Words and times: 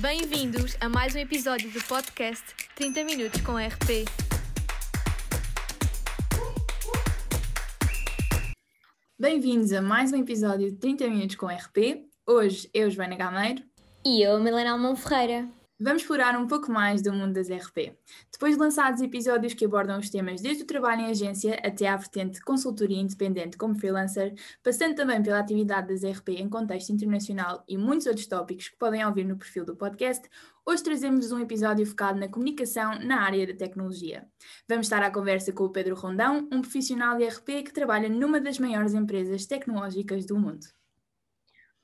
Bem-vindos 0.00 0.76
a 0.78 0.90
mais 0.90 1.14
um 1.14 1.18
episódio 1.18 1.70
do 1.70 1.82
podcast 1.84 2.44
30 2.74 3.02
Minutos 3.04 3.40
com 3.40 3.56
RP. 3.56 4.04
Bem-vindos 9.18 9.72
a 9.72 9.80
mais 9.80 10.12
um 10.12 10.16
episódio 10.16 10.70
de 10.70 10.76
30 10.76 11.08
Minutos 11.08 11.36
com 11.36 11.46
RP. 11.46 12.04
Hoje 12.26 12.68
eu, 12.74 12.90
Joana 12.90 13.16
Gameiro. 13.16 13.62
E 14.04 14.20
eu, 14.20 14.38
Milena 14.38 14.72
Almão 14.72 14.94
Ferreira. 14.94 15.48
Vamos 15.78 16.00
explorar 16.00 16.34
um 16.40 16.46
pouco 16.46 16.72
mais 16.72 17.02
do 17.02 17.12
mundo 17.12 17.34
das 17.34 17.50
RP. 17.50 17.94
Depois 18.32 18.54
de 18.54 18.60
lançados 18.60 19.02
episódios 19.02 19.52
que 19.52 19.66
abordam 19.66 19.98
os 19.98 20.08
temas 20.08 20.40
desde 20.40 20.62
o 20.62 20.66
trabalho 20.66 21.02
em 21.02 21.10
agência 21.10 21.60
até 21.62 21.86
à 21.86 21.94
vertente 21.98 22.38
de 22.38 22.40
consultoria 22.40 22.98
independente 22.98 23.58
como 23.58 23.78
freelancer, 23.78 24.34
passando 24.62 24.94
também 24.94 25.22
pela 25.22 25.38
atividade 25.38 25.88
das 25.88 26.02
RP 26.02 26.30
em 26.30 26.48
contexto 26.48 26.94
internacional 26.94 27.62
e 27.68 27.76
muitos 27.76 28.06
outros 28.06 28.26
tópicos 28.26 28.70
que 28.70 28.78
podem 28.78 29.04
ouvir 29.04 29.24
no 29.24 29.36
perfil 29.36 29.66
do 29.66 29.76
podcast, 29.76 30.26
hoje 30.64 30.82
trazemos 30.82 31.30
um 31.30 31.40
episódio 31.40 31.84
focado 31.84 32.18
na 32.18 32.28
comunicação 32.28 32.98
na 33.00 33.20
área 33.20 33.46
da 33.46 33.54
tecnologia. 33.54 34.26
Vamos 34.66 34.86
estar 34.86 35.02
à 35.02 35.10
conversa 35.10 35.52
com 35.52 35.64
o 35.64 35.70
Pedro 35.70 35.94
Rondão, 35.94 36.48
um 36.50 36.62
profissional 36.62 37.18
de 37.18 37.26
RP 37.26 37.64
que 37.64 37.72
trabalha 37.74 38.08
numa 38.08 38.40
das 38.40 38.58
maiores 38.58 38.94
empresas 38.94 39.44
tecnológicas 39.44 40.24
do 40.24 40.38
mundo. 40.38 40.75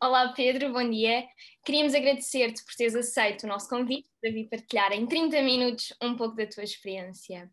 Olá 0.02 0.32
Pedro, 0.32 0.72
bom 0.72 0.90
dia. 0.90 1.28
Queríamos 1.64 1.94
agradecer-te 1.94 2.64
por 2.64 2.74
teres 2.74 2.96
aceito 2.96 3.44
o 3.44 3.46
nosso 3.46 3.68
convite 3.68 4.08
para 4.20 4.32
vir 4.32 4.48
partilhar 4.48 4.90
em 4.90 5.06
30 5.06 5.40
minutos 5.42 5.94
um 6.02 6.16
pouco 6.16 6.34
da 6.34 6.44
tua 6.44 6.64
experiência. 6.64 7.48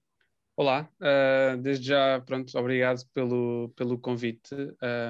Olá, 0.58 0.90
uh, 1.00 1.56
desde 1.62 1.90
já, 1.90 2.20
pronto, 2.22 2.58
obrigado 2.58 3.06
pelo, 3.14 3.72
pelo 3.76 4.00
convite. 4.00 4.56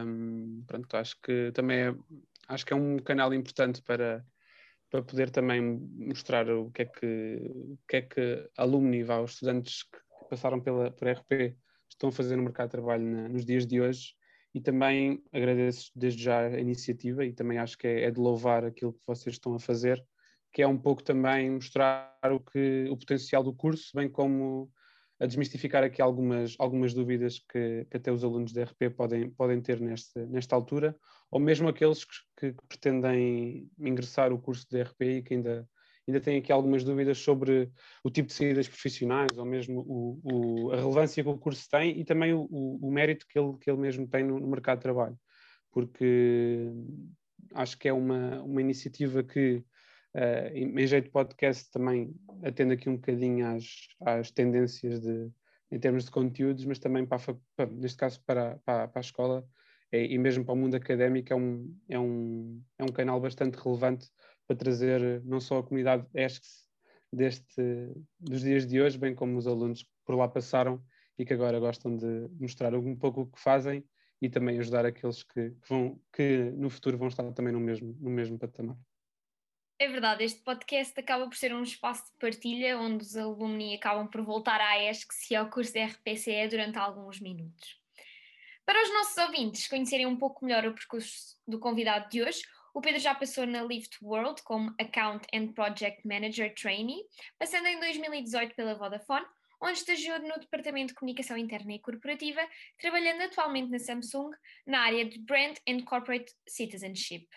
Um, 0.05 0.65
pronto, 0.67 0.93
acho 0.97 1.15
que 1.23 1.49
também 1.53 1.79
é, 1.79 1.95
acho 2.49 2.65
que 2.65 2.73
é 2.73 2.75
um 2.75 2.99
canal 2.99 3.33
importante 3.33 3.81
para, 3.83 4.21
para 4.91 5.01
poder 5.01 5.29
também 5.29 5.61
mostrar 5.61 6.49
o 6.49 6.69
que 6.71 6.81
é 6.81 6.85
que, 6.87 7.37
o 7.53 7.79
que, 7.87 7.95
é 7.95 8.01
que 8.01 8.49
alumni, 8.57 9.01
vá, 9.01 9.21
os 9.21 9.35
estudantes 9.35 9.83
que 9.83 9.97
passaram 10.29 10.59
pela, 10.59 10.91
por 10.91 11.07
RP 11.07 11.55
estão 11.89 12.09
a 12.09 12.11
fazer 12.11 12.35
no 12.35 12.43
mercado 12.43 12.67
de 12.67 12.71
trabalho 12.71 13.05
na, 13.05 13.29
nos 13.29 13.45
dias 13.45 13.65
de 13.65 13.79
hoje 13.79 14.18
e 14.53 14.59
também 14.59 15.23
agradeço 15.31 15.91
desde 15.95 16.23
já 16.23 16.47
a 16.47 16.59
iniciativa 16.59 17.23
e 17.25 17.33
também 17.33 17.57
acho 17.57 17.77
que 17.77 17.87
é, 17.87 18.05
é, 18.05 18.11
de 18.11 18.19
louvar 18.19 18.65
aquilo 18.65 18.93
que 18.93 19.05
vocês 19.05 19.35
estão 19.35 19.53
a 19.53 19.59
fazer, 19.59 20.03
que 20.51 20.61
é 20.61 20.67
um 20.67 20.77
pouco 20.77 21.03
também 21.03 21.51
mostrar 21.51 22.17
o, 22.31 22.39
que, 22.39 22.87
o 22.89 22.97
potencial 22.97 23.43
do 23.43 23.53
curso, 23.53 23.91
bem 23.93 24.09
como 24.09 24.71
a 25.19 25.25
desmistificar 25.25 25.83
aqui 25.83 26.01
algumas, 26.01 26.55
algumas 26.57 26.93
dúvidas 26.93 27.39
que, 27.39 27.85
que 27.89 27.97
até 27.97 28.11
os 28.11 28.23
alunos 28.23 28.53
da 28.53 28.63
RP 28.63 28.89
podem, 28.95 29.29
podem 29.31 29.61
ter 29.61 29.79
neste, 29.79 30.17
nesta 30.27 30.55
altura, 30.55 30.97
ou 31.29 31.39
mesmo 31.39 31.67
aqueles 31.67 32.05
que, 32.05 32.53
que 32.53 32.67
pretendem 32.67 33.69
ingressar 33.77 34.31
o 34.31 34.39
curso 34.39 34.65
de 34.69 34.81
RP 34.81 35.01
e 35.01 35.21
que 35.21 35.33
ainda 35.33 35.67
ainda 36.09 36.19
tenho 36.19 36.39
aqui 36.39 36.51
algumas 36.51 36.83
dúvidas 36.83 37.19
sobre 37.19 37.71
o 38.03 38.09
tipo 38.09 38.27
de 38.27 38.33
saídas 38.33 38.67
profissionais 38.67 39.37
ou 39.37 39.45
mesmo 39.45 39.81
o, 39.81 40.19
o, 40.23 40.71
a 40.71 40.75
relevância 40.75 41.23
que 41.23 41.29
o 41.29 41.37
curso 41.37 41.67
tem 41.69 41.99
e 41.99 42.03
também 42.03 42.33
o, 42.33 42.47
o, 42.49 42.91
mérito 42.91 43.25
que 43.27 43.37
ele, 43.37 43.57
que 43.57 43.69
ele 43.69 43.79
mesmo 43.79 44.07
tem 44.07 44.23
no, 44.23 44.39
no, 44.39 44.47
mercado 44.47 44.79
de 44.79 44.83
trabalho, 44.83 45.17
porque 45.71 46.67
acho 47.53 47.77
que 47.77 47.87
é 47.87 47.93
uma, 47.93 48.41
uma 48.41 48.61
iniciativa 48.61 49.23
que, 49.23 49.63
uh, 50.15 50.53
em 50.53 50.87
jeito 50.87 51.05
de 51.05 51.11
podcast, 51.11 51.71
também 51.71 52.13
atende 52.43 52.73
aqui 52.73 52.89
um 52.89 52.95
bocadinho 52.95 53.45
às, 53.47 53.65
às 54.01 54.31
tendências 54.31 54.99
de, 54.99 55.29
em 55.71 55.79
termos 55.79 56.05
de 56.05 56.11
conteúdos, 56.11 56.65
mas 56.65 56.79
também, 56.79 57.05
para, 57.05 57.19
para 57.55 57.69
neste 57.71 57.97
caso, 57.97 58.21
para, 58.25 58.57
para, 58.65 58.87
para 58.87 58.99
a 58.99 59.01
escola. 59.01 59.47
É, 59.91 60.05
e 60.05 60.19
mesmo 60.19 60.45
para 60.45 60.53
o 60.53 60.57
mundo 60.57 60.75
académico 60.75 61.33
é 61.33 61.35
um, 61.35 61.75
é, 61.89 61.99
um, 61.99 62.61
é 62.77 62.83
um 62.83 62.89
canal 62.89 63.19
bastante 63.19 63.57
relevante 63.57 64.07
para 64.49 64.57
trazer 64.57 65.21
não 65.23 65.39
só 65.39 65.59
a 65.59 65.63
comunidade 65.63 66.07
ESCS 66.11 66.67
deste, 67.13 67.61
dos 68.19 68.41
dias 68.41 68.65
de 68.65 68.81
hoje, 68.81 68.97
bem 68.97 69.13
como 69.13 69.37
os 69.37 69.45
alunos 69.45 69.83
que 69.83 69.89
por 70.03 70.15
lá 70.15 70.27
passaram 70.27 70.83
e 71.19 71.23
que 71.23 71.33
agora 71.33 71.59
gostam 71.59 71.95
de 71.95 72.27
mostrar 72.39 72.73
um 72.73 72.95
pouco 72.95 73.21
o 73.21 73.27
que 73.27 73.39
fazem 73.39 73.85
e 74.19 74.27
também 74.27 74.57
ajudar 74.57 74.87
aqueles 74.87 75.21
que, 75.21 75.53
vão, 75.67 76.01
que 76.11 76.51
no 76.57 76.67
futuro 76.67 76.97
vão 76.97 77.09
estar 77.09 77.31
também 77.31 77.53
no 77.53 77.59
mesmo, 77.59 77.95
no 77.99 78.09
mesmo 78.09 78.39
patamar. 78.39 78.75
É 79.77 79.87
verdade, 79.87 80.23
este 80.23 80.41
podcast 80.41 80.99
acaba 80.99 81.27
por 81.27 81.37
ser 81.37 81.53
um 81.53 81.61
espaço 81.61 82.05
de 82.11 82.17
partilha 82.17 82.79
onde 82.79 83.03
os 83.03 83.15
alunos 83.15 83.75
acabam 83.75 84.07
por 84.07 84.23
voltar 84.23 84.59
à 84.59 84.83
ESCS 84.83 85.29
e 85.29 85.35
ao 85.35 85.47
curso 85.51 85.73
de 85.73 85.83
RPCE 85.83 86.47
durante 86.49 86.79
alguns 86.79 87.21
minutos. 87.21 87.79
Para 88.65 88.83
os 88.83 88.93
nossos 88.93 89.17
ouvintes 89.17 89.67
conhecerem 89.67 90.07
um 90.07 90.17
pouco 90.17 90.43
melhor 90.43 90.65
o 90.65 90.73
percurso 90.73 91.37
do 91.47 91.59
convidado 91.59 92.09
de 92.09 92.23
hoje, 92.23 92.41
o 92.73 92.81
Pedro 92.81 92.99
já 92.99 93.15
passou 93.15 93.45
na 93.45 93.63
Lift 93.63 93.97
World 94.01 94.41
como 94.43 94.73
Account 94.79 95.27
and 95.33 95.53
Project 95.53 96.07
Manager 96.07 96.53
Trainee, 96.53 97.03
passando 97.37 97.67
em 97.67 97.79
2018 97.79 98.55
pela 98.55 98.75
Vodafone, 98.75 99.25
onde 99.61 99.79
estagiou 99.79 100.19
no 100.19 100.39
Departamento 100.39 100.89
de 100.89 100.93
Comunicação 100.95 101.37
Interna 101.37 101.73
e 101.73 101.79
Corporativa, 101.79 102.41
trabalhando 102.79 103.23
atualmente 103.23 103.69
na 103.69 103.79
Samsung 103.79 104.31
na 104.65 104.81
área 104.81 105.05
de 105.05 105.19
Brand 105.19 105.57
and 105.67 105.83
Corporate 105.83 106.31
Citizenship. 106.47 107.27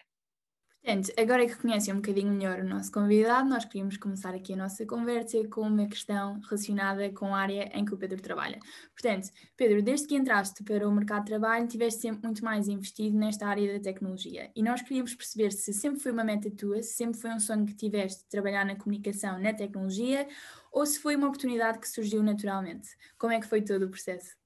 Portanto, 0.84 1.12
agora 1.16 1.47
que 1.47 1.54
conhecem 1.54 1.94
um 1.94 1.98
bocadinho 1.98 2.32
melhor 2.32 2.59
o 2.59 2.69
nosso 2.69 2.91
convidado, 2.91 3.48
nós 3.48 3.65
queríamos 3.65 3.97
começar 3.97 4.34
aqui 4.34 4.53
a 4.53 4.56
nossa 4.56 4.84
conversa 4.84 5.38
com 5.47 5.60
uma 5.60 5.87
questão 5.87 6.41
relacionada 6.41 7.09
com 7.12 7.32
a 7.32 7.38
área 7.38 7.70
em 7.72 7.84
que 7.84 7.94
o 7.94 7.97
Pedro 7.97 8.20
trabalha. 8.20 8.59
Portanto, 8.92 9.31
Pedro, 9.56 9.81
desde 9.81 10.09
que 10.09 10.16
entraste 10.16 10.65
para 10.65 10.88
o 10.88 10.92
mercado 10.92 11.21
de 11.21 11.26
trabalho, 11.31 11.69
tiveste 11.69 12.00
sempre 12.00 12.22
muito 12.25 12.44
mais 12.44 12.66
investido 12.66 13.16
nesta 13.16 13.47
área 13.47 13.72
da 13.72 13.81
tecnologia 13.81 14.50
e 14.56 14.62
nós 14.62 14.82
queríamos 14.82 15.15
perceber 15.15 15.53
se 15.53 15.72
sempre 15.72 16.00
foi 16.00 16.10
uma 16.10 16.25
meta 16.25 16.50
tua, 16.50 16.82
se 16.82 16.94
sempre 16.94 17.21
foi 17.21 17.31
um 17.31 17.38
sonho 17.38 17.65
que 17.65 17.75
tiveste 17.76 18.25
de 18.25 18.28
trabalhar 18.28 18.66
na 18.66 18.75
comunicação, 18.75 19.38
na 19.38 19.54
tecnologia, 19.54 20.26
ou 20.72 20.84
se 20.84 20.98
foi 20.98 21.15
uma 21.15 21.28
oportunidade 21.28 21.78
que 21.78 21.88
surgiu 21.88 22.25
naturalmente. 22.25 22.88
Como 23.16 23.32
é 23.32 23.38
que 23.41 23.47
foi 23.47 23.62
todo 23.62 23.84
o 23.84 23.88
processo? 23.88 24.41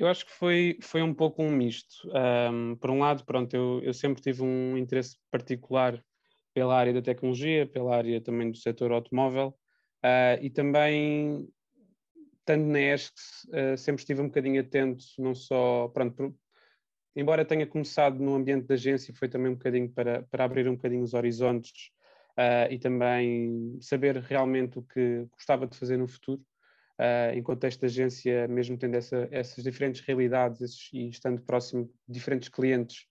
Eu 0.00 0.08
acho 0.08 0.24
que 0.24 0.32
foi, 0.32 0.78
foi 0.80 1.02
um 1.02 1.12
pouco 1.12 1.42
um 1.42 1.50
misto. 1.50 2.10
Um, 2.50 2.74
por 2.76 2.90
um 2.90 3.00
lado, 3.00 3.22
pronto, 3.22 3.54
eu, 3.54 3.82
eu 3.82 3.92
sempre 3.92 4.22
tive 4.22 4.42
um 4.42 4.74
interesse 4.78 5.18
particular 5.30 6.02
pela 6.54 6.74
área 6.74 6.94
da 6.94 7.02
tecnologia, 7.02 7.66
pela 7.66 7.94
área 7.96 8.18
também 8.18 8.50
do 8.50 8.56
setor 8.56 8.92
automóvel 8.92 9.48
uh, 10.02 10.42
e 10.42 10.48
também, 10.48 11.46
estando 12.38 12.64
na 12.64 12.80
ESCS, 12.80 13.44
uh, 13.48 13.76
sempre 13.76 14.00
estive 14.00 14.22
um 14.22 14.28
bocadinho 14.28 14.62
atento, 14.62 15.04
não 15.18 15.34
só, 15.34 15.88
pronto, 15.88 16.16
por, 16.16 16.34
embora 17.14 17.44
tenha 17.44 17.66
começado 17.66 18.18
no 18.20 18.34
ambiente 18.34 18.66
da 18.68 18.76
agência, 18.76 19.12
foi 19.12 19.28
também 19.28 19.52
um 19.52 19.56
bocadinho 19.56 19.90
para, 19.90 20.22
para 20.30 20.44
abrir 20.44 20.66
um 20.66 20.76
bocadinho 20.76 21.02
os 21.02 21.12
horizontes 21.12 21.90
uh, 22.38 22.72
e 22.72 22.78
também 22.78 23.76
saber 23.82 24.16
realmente 24.16 24.78
o 24.78 24.82
que 24.82 25.26
gostava 25.30 25.66
de 25.66 25.76
fazer 25.76 25.98
no 25.98 26.08
futuro 26.08 26.42
uh, 27.00 27.36
contexto 27.42 27.80
de 27.80 27.86
agência, 27.86 28.46
mesmo 28.46 28.76
tendo 28.76 28.96
essa, 28.96 29.26
essas 29.30 29.64
diferentes 29.64 30.02
realidades 30.02 30.60
esses, 30.60 30.92
e 30.92 31.08
estando 31.08 31.40
próximo 31.42 31.90
de 32.06 32.14
diferentes 32.14 32.48
clientes, 32.48 33.06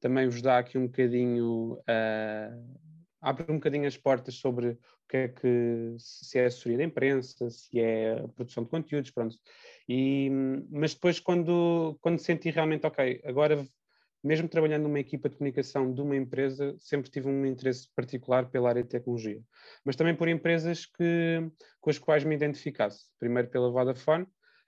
também 0.00 0.28
vos 0.28 0.42
dá 0.42 0.58
aqui 0.58 0.76
um 0.76 0.86
bocadinho, 0.86 1.74
uh, 1.74 2.78
abre 3.20 3.50
um 3.50 3.56
bocadinho 3.56 3.86
as 3.86 3.96
portas 3.96 4.34
sobre 4.34 4.70
o 4.70 4.78
que 5.08 5.16
é 5.16 5.28
que, 5.28 5.94
se 5.98 6.38
é 6.38 6.46
assessoria 6.46 6.78
da 6.78 6.84
imprensa, 6.84 7.48
se 7.48 7.80
é 7.80 8.26
produção 8.34 8.64
de 8.64 8.70
conteúdos, 8.70 9.10
pronto. 9.10 9.36
E, 9.88 10.28
mas 10.70 10.94
depois 10.94 11.18
quando, 11.18 11.96
quando 12.02 12.18
senti 12.18 12.50
realmente, 12.50 12.86
ok, 12.86 13.22
agora 13.24 13.66
mesmo 14.22 14.48
trabalhando 14.48 14.84
numa 14.84 14.98
equipa 14.98 15.28
de 15.28 15.36
comunicação 15.36 15.92
de 15.92 16.00
uma 16.00 16.16
empresa, 16.16 16.74
sempre 16.78 17.10
tive 17.10 17.28
um 17.28 17.46
interesse 17.46 17.88
particular 17.94 18.50
pela 18.50 18.68
área 18.68 18.82
de 18.82 18.88
tecnologia, 18.88 19.40
mas 19.84 19.96
também 19.96 20.14
por 20.14 20.28
empresas 20.28 20.86
que, 20.86 21.50
com 21.80 21.90
as 21.90 21.98
quais 21.98 22.24
me 22.24 22.34
identificasse, 22.34 23.06
primeiro 23.18 23.48
pela 23.48 23.70
Vodafone 23.70 24.24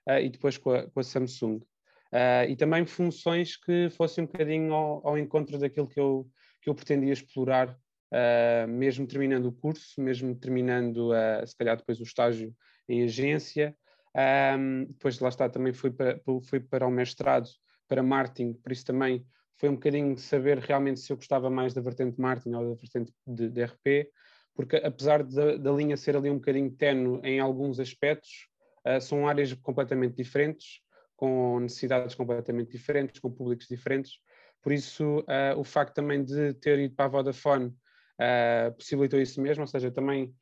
uh, 0.07 0.19
e 0.21 0.29
depois 0.29 0.57
com 0.57 0.71
a, 0.71 0.89
com 0.89 0.99
a 0.99 1.03
Samsung. 1.03 1.57
Uh, 1.57 2.49
e 2.49 2.55
também 2.55 2.85
funções 2.85 3.55
que 3.55 3.89
fossem 3.91 4.23
um 4.23 4.27
bocadinho 4.27 4.73
ao, 4.73 5.07
ao, 5.07 5.17
encontro 5.17 5.57
daquilo 5.57 5.87
que 5.87 5.99
eu, 5.99 6.29
que 6.61 6.69
eu 6.69 6.75
pretendia 6.75 7.13
explorar, 7.13 7.69
uh, 7.69 8.67
mesmo 8.67 9.07
terminando 9.07 9.45
o 9.45 9.51
curso, 9.51 10.01
mesmo 10.01 10.35
terminando, 10.35 11.11
se 11.45 11.55
calhar 11.55 11.77
depois 11.77 11.99
o 11.99 12.03
estágio 12.03 12.53
em 12.87 13.03
agência. 13.03 13.75
Um, 14.13 14.85
depois 14.85 15.19
lá 15.19 15.29
está, 15.29 15.49
também 15.49 15.71
fui 15.71 15.89
para, 15.89 16.19
fui 16.43 16.59
para 16.59 16.85
o 16.85 16.91
mestrado, 16.91 17.47
para 17.87 18.03
marketing, 18.03 18.53
por 18.53 18.71
isso 18.71 18.85
também 18.85 19.25
foi 19.57 19.69
um 19.69 19.75
bocadinho 19.75 20.17
saber 20.17 20.57
realmente 20.57 20.99
se 20.99 21.11
eu 21.11 21.17
gostava 21.17 21.49
mais 21.49 21.73
da 21.73 21.81
vertente 21.81 22.19
marketing 22.19 22.55
ou 22.55 22.69
da 22.69 22.75
vertente 22.75 23.13
de, 23.27 23.49
de 23.49 23.63
RP, 23.63 24.09
porque 24.55 24.77
apesar 24.77 25.23
da 25.23 25.71
linha 25.71 25.95
ser 25.95 26.15
ali 26.15 26.29
um 26.29 26.35
bocadinho 26.35 26.71
tenue 26.71 27.19
em 27.23 27.39
alguns 27.39 27.79
aspectos, 27.79 28.47
uh, 28.85 28.99
são 28.99 29.27
áreas 29.27 29.53
completamente 29.53 30.15
diferentes, 30.15 30.81
com 31.15 31.59
necessidades 31.59 32.15
completamente 32.15 32.71
diferentes, 32.71 33.19
com 33.19 33.31
públicos 33.31 33.67
diferentes. 33.67 34.13
Por 34.61 34.71
isso, 34.71 35.19
uh, 35.19 35.57
o 35.57 35.63
facto 35.63 35.95
também 35.95 36.23
de 36.23 36.53
ter 36.55 36.79
ido 36.79 36.95
para 36.95 37.05
a 37.05 37.09
Vodafone 37.09 37.67
uh, 37.67 38.73
possibilitou 38.75 39.19
isso 39.19 39.41
mesmo, 39.41 39.63
ou 39.63 39.67
seja, 39.67 39.91
também 39.91 40.33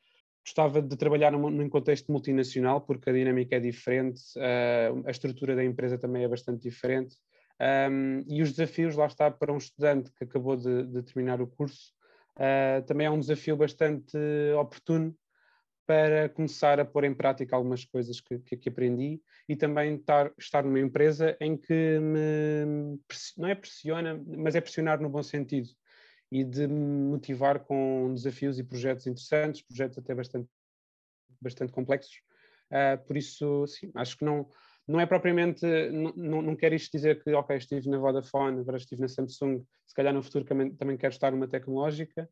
gostava 0.43 0.81
de 0.81 0.97
trabalhar 0.97 1.31
num, 1.31 1.49
num 1.49 1.69
contexto 1.69 2.11
multinacional, 2.11 2.81
porque 2.81 3.09
a 3.09 3.13
dinâmica 3.13 3.57
é 3.57 3.59
diferente, 3.59 4.21
a 5.05 5.11
estrutura 5.11 5.53
da 5.53 5.63
empresa 5.63 5.97
também 5.97 6.23
é 6.23 6.27
bastante 6.27 6.63
diferente. 6.63 7.17
Um, 7.61 8.23
e 8.27 8.41
os 8.41 8.51
desafios, 8.51 8.95
lá 8.95 9.05
está, 9.05 9.29
para 9.29 9.51
um 9.51 9.57
estudante 9.57 10.11
que 10.13 10.23
acabou 10.23 10.55
de, 10.55 10.83
de 10.83 11.03
terminar 11.03 11.41
o 11.41 11.47
curso, 11.47 11.91
uh, 12.37 12.81
também 12.85 13.07
é 13.07 13.11
um 13.11 13.19
desafio 13.19 13.57
bastante 13.57 14.17
oportuno 14.57 15.15
para 15.85 16.29
começar 16.29 16.79
a 16.79 16.85
pôr 16.85 17.03
em 17.03 17.15
prática 17.15 17.55
algumas 17.55 17.83
coisas 17.83 18.21
que, 18.21 18.37
que, 18.39 18.55
que 18.55 18.69
aprendi 18.69 19.19
e 19.47 19.55
também 19.55 19.95
estar, 19.95 20.31
estar 20.37 20.63
numa 20.63 20.79
empresa 20.79 21.35
em 21.41 21.57
que 21.57 21.99
me, 21.99 22.99
não 23.35 23.49
é 23.49 23.55
pressiona, 23.55 24.23
mas 24.37 24.55
é 24.55 24.61
pressionar 24.61 25.01
no 25.01 25.09
bom 25.09 25.23
sentido 25.23 25.69
e 26.31 26.43
de 26.43 26.67
me 26.67 27.09
motivar 27.09 27.61
com 27.61 28.13
desafios 28.13 28.59
e 28.59 28.63
projetos 28.63 29.07
interessantes, 29.07 29.63
projetos 29.63 29.97
até 29.97 30.13
bastante, 30.13 30.47
bastante 31.41 31.73
complexos. 31.73 32.21
Uh, 32.71 33.03
por 33.05 33.17
isso, 33.17 33.65
sim, 33.65 33.91
acho 33.95 34.15
que 34.15 34.23
não, 34.23 34.47
não 34.89 34.99
é 34.99 35.05
propriamente, 35.05 35.63
não, 35.91 36.41
não 36.41 36.55
quero 36.55 36.73
isto 36.73 36.91
dizer 36.91 37.23
que, 37.23 37.31
ok, 37.31 37.55
estive 37.55 37.87
na 37.87 37.99
Vodafone, 37.99 38.59
agora 38.59 38.77
estive 38.77 38.99
na 38.99 39.07
Samsung, 39.07 39.63
se 39.85 39.93
calhar 39.93 40.11
no 40.11 40.23
futuro 40.23 40.43
também, 40.43 40.73
também 40.73 40.97
quero 40.97 41.13
estar 41.13 41.31
numa 41.31 41.47
tecnológica, 41.47 42.27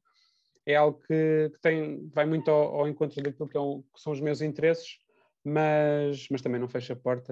é 0.65 0.75
algo 0.75 1.00
que, 1.01 1.51
que 1.54 1.62
tem, 1.62 2.09
vai 2.09 2.25
muito 2.25 2.50
ao, 2.50 2.80
ao 2.80 2.88
encontro 2.88 3.21
daquilo 3.21 3.48
que, 3.48 3.56
é 3.56 3.59
um, 3.59 3.83
que, 3.83 4.01
são 4.01 4.12
os 4.12 4.19
meus 4.19 4.42
interesses, 4.42 4.98
mas, 5.44 6.27
mas 6.31 6.42
também 6.42 6.59
não 6.59 6.68
fecha 6.68 6.94
a 6.94 6.95
porta 6.95 7.31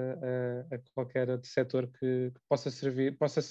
a, 0.72 0.76
a 0.76 0.80
qualquer 0.94 1.28
setor 1.44 1.88
que, 1.88 2.30
que, 2.32 2.40
possa 2.48 2.70
servir, 2.70 3.18
possa, 3.18 3.42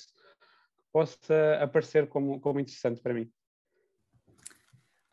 possa 0.92 1.58
aparecer 1.60 2.06
como, 2.06 2.40
como 2.40 2.60
interessante 2.60 3.02
para 3.02 3.14
mim. 3.14 3.28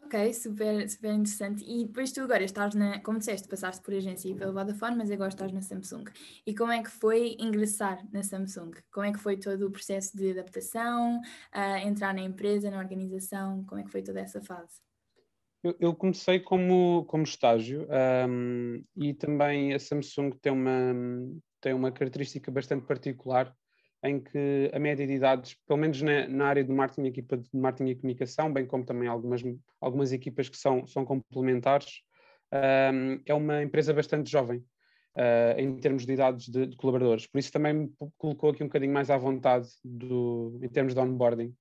Ok, 0.04 0.34
super, 0.34 0.90
super 0.90 1.14
interessante. 1.14 1.64
E 1.66 1.86
depois 1.86 2.12
tu 2.12 2.22
agora 2.22 2.44
estás 2.44 2.76
na, 2.76 3.00
como 3.00 3.20
disseste, 3.20 3.48
passaste 3.48 3.82
por 3.82 3.94
agência 3.94 4.30
e 4.30 4.36
pela 4.36 4.52
Vodafone, 4.52 4.98
mas 4.98 5.10
agora 5.10 5.30
estás 5.30 5.52
na 5.54 5.62
Samsung. 5.62 6.06
E 6.46 6.54
como 6.54 6.72
é 6.72 6.84
que 6.84 6.90
foi 6.90 7.38
ingressar 7.40 8.06
na 8.12 8.22
Samsung? 8.22 8.72
Como 8.92 9.06
é 9.06 9.14
que 9.14 9.20
foi 9.20 9.38
todo 9.38 9.68
o 9.68 9.72
processo 9.72 10.18
de 10.18 10.32
adaptação, 10.32 11.22
entrar 11.86 12.14
na 12.14 12.22
empresa, 12.22 12.70
na 12.70 12.80
organização? 12.80 13.64
Como 13.66 13.80
é 13.80 13.84
que 13.84 13.92
foi 13.92 14.02
toda 14.02 14.20
essa 14.20 14.42
fase? 14.42 14.82
Eu, 15.64 15.76
eu 15.80 15.96
comecei 15.96 16.40
como, 16.40 17.06
como 17.06 17.24
estágio 17.24 17.88
um, 18.28 18.84
e 18.96 19.14
também 19.14 19.74
a 19.74 19.80
Samsung 19.80 20.32
tem 20.42 20.52
uma, 20.52 20.94
tem 21.62 21.74
uma 21.74 21.92
característica 21.92 22.52
bastante 22.52 22.86
particular 22.86 23.56
em 24.04 24.20
que 24.20 24.72
a 24.74 24.80
média 24.80 25.06
de 25.06 25.14
idades, 25.14 25.56
pelo 25.68 25.80
menos 25.80 26.02
na, 26.02 26.28
na, 26.28 26.48
área 26.48 26.64
de 26.64 26.72
marketing, 26.72 27.08
equipa 27.08 27.38
de 27.38 27.50
marketing 27.54 27.90
e 27.90 27.96
comunicação, 27.96 28.52
bem 28.52 28.66
como 28.66 28.84
também 28.84 29.08
algumas, 29.08 29.42
algumas 29.80 30.12
equipas 30.12 30.50
que 30.50 30.58
são, 30.58 30.88
são 30.88 31.06
complementares, 31.06 32.02
um, 32.52 33.22
é 33.26 33.34
uma 33.34 33.64
empresa 33.64 33.94
bastante 33.94 34.30
jovem 34.30 34.60
uh, 35.16 35.60
em 35.60 35.78
termos 35.78 36.06
de 36.06 36.14
idades 36.14 36.48
de, 36.48 36.68
de, 36.68 36.76
colaboradores. 36.76 37.28
Por 37.28 37.38
isso 37.38 37.52
também 37.52 37.74
me 37.74 37.94
colocou 38.18 38.50
aqui 38.50 38.64
um 38.64 38.68
bocadinho 38.68 38.94
mais 38.94 39.10
à 39.10 39.18
vontade 39.18 39.70
do, 39.84 40.60
em 40.62 40.70
termos 40.70 40.94
de 40.94 41.00
onboarding. 41.00 41.56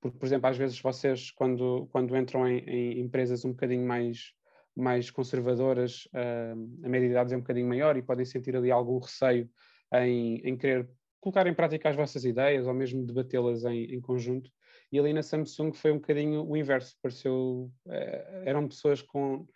Porque, 0.00 0.18
por 0.18 0.26
exemplo, 0.26 0.48
às 0.48 0.56
vezes 0.56 0.80
vocês, 0.80 1.30
quando, 1.30 1.86
quando 1.92 2.16
entram 2.16 2.48
em, 2.48 2.58
em 2.58 3.00
empresas 3.00 3.44
um 3.44 3.50
bocadinho 3.50 3.86
mais, 3.86 4.32
mais 4.74 5.10
conservadoras, 5.10 6.06
uh, 6.06 6.84
a 6.84 6.88
média 6.88 7.06
de 7.06 7.12
idades 7.12 7.32
é 7.32 7.36
um 7.36 7.40
bocadinho 7.40 7.68
maior 7.68 7.96
e 7.96 8.02
podem 8.02 8.24
sentir 8.24 8.56
ali 8.56 8.70
algum 8.70 8.98
receio 8.98 9.48
em, 9.92 10.36
em 10.38 10.56
querer 10.56 10.88
colocar 11.22 11.46
em 11.46 11.54
prática 11.54 11.88
as 11.88 11.94
vossas 11.94 12.24
ideias 12.24 12.66
ou 12.66 12.74
mesmo 12.74 13.06
debatê-las 13.06 13.64
em, 13.64 13.94
em, 13.94 14.00
conjunto. 14.00 14.50
E 14.90 14.98
ali 14.98 15.12
na 15.12 15.22
Samsung 15.22 15.72
foi 15.72 15.92
um 15.92 15.98
bocadinho 15.98 16.44
o 16.44 16.56
inverso, 16.56 16.96
pareceu, 17.00 17.70
eh, 17.88 18.42
eram 18.44 18.66
pessoas 18.66 19.00
com, 19.00 19.46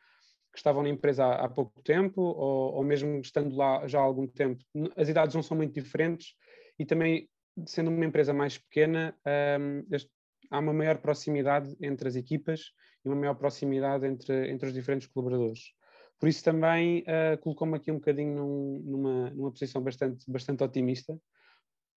que 0.53 0.59
estavam 0.59 0.85
na 0.85 0.89
empresa 0.89 1.25
há, 1.27 1.45
há 1.45 1.49
pouco 1.49 1.83
tempo 1.83 2.23
ou, 2.23 2.77
ou, 2.77 2.85
mesmo 2.85 3.19
estando 3.21 3.55
lá 3.57 3.87
já 3.89 3.99
há 3.99 4.03
algum 4.03 4.29
tempo. 4.29 4.65
As 4.97 5.09
idades 5.09 5.35
não 5.35 5.43
são 5.43 5.57
muito 5.57 5.75
diferentes 5.75 6.35
e 6.79 6.87
também, 6.87 7.29
sendo 7.67 7.91
uma 7.91 8.07
empresa 8.07 8.33
mais 8.33 8.57
pequena, 8.57 9.13
um, 9.61 9.85
este, 9.93 10.11
há 10.49 10.61
uma 10.61 10.73
maior 10.73 10.99
proximidade 10.99 11.77
entre 11.83 12.07
as 12.07 12.15
equipas 12.15 12.71
e 13.05 13.09
uma 13.09 13.17
maior 13.17 13.35
proximidade 13.35 14.07
entre, 14.07 14.53
entre 14.53 14.69
os 14.69 14.73
diferentes 14.73 15.09
colaboradores. 15.09 15.73
Por 16.21 16.29
isso 16.29 16.45
também 16.45 17.01
uh, 17.01 17.37
colocou-me 17.41 17.77
aqui 17.77 17.91
um 17.91 17.97
bocadinho 17.97 18.37
num, 18.37 18.83
numa, 18.85 19.31
numa 19.31 19.51
posição 19.51 19.83
bastante, 19.83 20.31
bastante 20.31 20.63
otimista, 20.63 21.19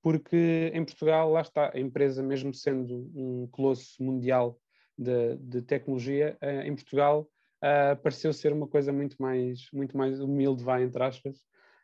porque 0.03 0.71
em 0.75 0.85
Portugal, 0.85 1.31
lá 1.31 1.41
está, 1.41 1.73
a 1.75 1.81
empresa, 1.81 2.23
mesmo 2.23 2.55
sendo 2.55 3.11
um 3.15 3.47
colosso 3.51 4.03
mundial 4.03 4.59
de, 4.97 5.37
de 5.37 5.63
tecnologia, 5.63 6.37
uh, 6.43 6.67
em 6.67 6.75
Portugal 6.75 7.29
uh, 7.63 7.97
pareceu 8.03 8.33
ser 8.33 8.53
uma 8.53 8.67
coisa 8.67 8.93
muito 8.93 9.17
mais, 9.21 9.69
muito 9.73 9.97
mais 9.97 10.21
humilde, 10.21 10.65
vai, 10.65 10.83
entre 10.83 11.03
aspas. 11.03 11.37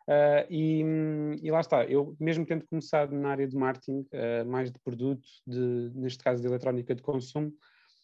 Uh, 0.07 0.45
e, 0.51 0.83
e, 1.43 1.51
lá 1.51 1.61
está, 1.61 1.85
eu 1.87 2.15
mesmo 2.21 2.45
tendo 2.45 2.67
começado 2.67 3.15
na 3.15 3.31
área 3.31 3.47
de 3.47 3.57
marketing, 3.57 4.07
mais 4.47 4.71
de 4.71 4.79
produto, 4.81 5.27
de, 5.47 5.91
neste 5.95 6.23
caso 6.23 6.43
de 6.43 6.47
eletrónica 6.47 6.95
de 6.95 7.03
consumo, 7.03 7.53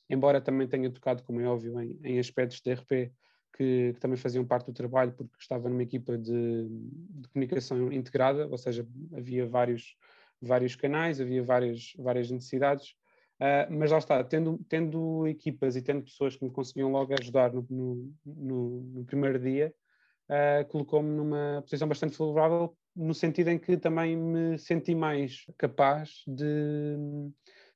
embora 0.09 0.41
também 0.41 0.67
tenha 0.67 0.91
tocado, 0.91 1.23
como 1.23 1.41
é 1.41 1.47
óbvio, 1.47 1.79
em, 1.79 1.99
em 2.03 2.19
aspectos 2.19 2.61
de 2.61 2.73
RP, 2.73 3.13
que, 3.53 3.93
que, 3.95 4.01
também 4.01 4.17
faziam 4.17 4.45
parte 4.45 4.67
do 4.67 4.73
trabalho, 4.73 5.13
porque 5.13 5.33
estava 5.39 5.69
numa 5.69 5.83
equipa 5.83 6.17
de, 6.17 6.67
de, 6.69 7.29
comunicação 7.29 7.93
integrada, 7.93 8.47
ou 8.49 8.59
seja, 8.59 8.87
havia 9.15 9.47
vários, 9.47 9.97
vários 10.41 10.77
canais, 10.77 11.21
havia 11.21 11.43
várias, 11.43 11.93
várias 11.99 12.31
necessidades, 12.31 12.91
uh, 13.41 13.73
mas 13.73 13.91
lá 13.91 13.99
está, 13.99 14.25
tendo, 14.25 14.59
tendo 14.69 15.27
equipas 15.27 15.77
e 15.77 15.83
tendo 15.83 16.03
pessoas 16.03 16.37
que 16.37 16.45
me 16.45 16.51
conseguiam 16.51 16.91
logo 16.91 17.15
ajudar 17.21 17.53
no, 17.53 17.67
no, 17.69 18.13
no, 18.25 18.81
no 18.95 19.05
primeiro 19.05 19.39
dia, 19.39 19.75
uh, 20.29 20.67
colocou-me 20.69 21.11
numa 21.11 21.63
posição 21.63 21.89
bastante 21.89 22.17
favorável, 22.17 22.77
no 22.95 23.15
sentido 23.15 23.49
em 23.49 23.59
que 23.59 23.77
também 23.77 24.17
me 24.17 24.59
senti 24.59 24.95
mais 24.95 25.45
capaz 25.57 26.23
de, 26.27 26.97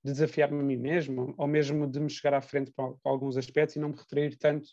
de 0.02 0.12
desafiar-me 0.12 0.60
a 0.60 0.62
mim 0.62 0.76
mesmo, 0.76 1.34
ou 1.36 1.46
mesmo 1.46 1.86
de 1.86 2.00
me 2.00 2.10
chegar 2.10 2.34
à 2.34 2.40
frente 2.40 2.70
para, 2.72 2.92
alguns 3.04 3.36
aspectos 3.36 3.76
e 3.76 3.78
não 3.78 3.90
me 3.90 3.96
retrair 3.96 4.36
tanto 4.36 4.68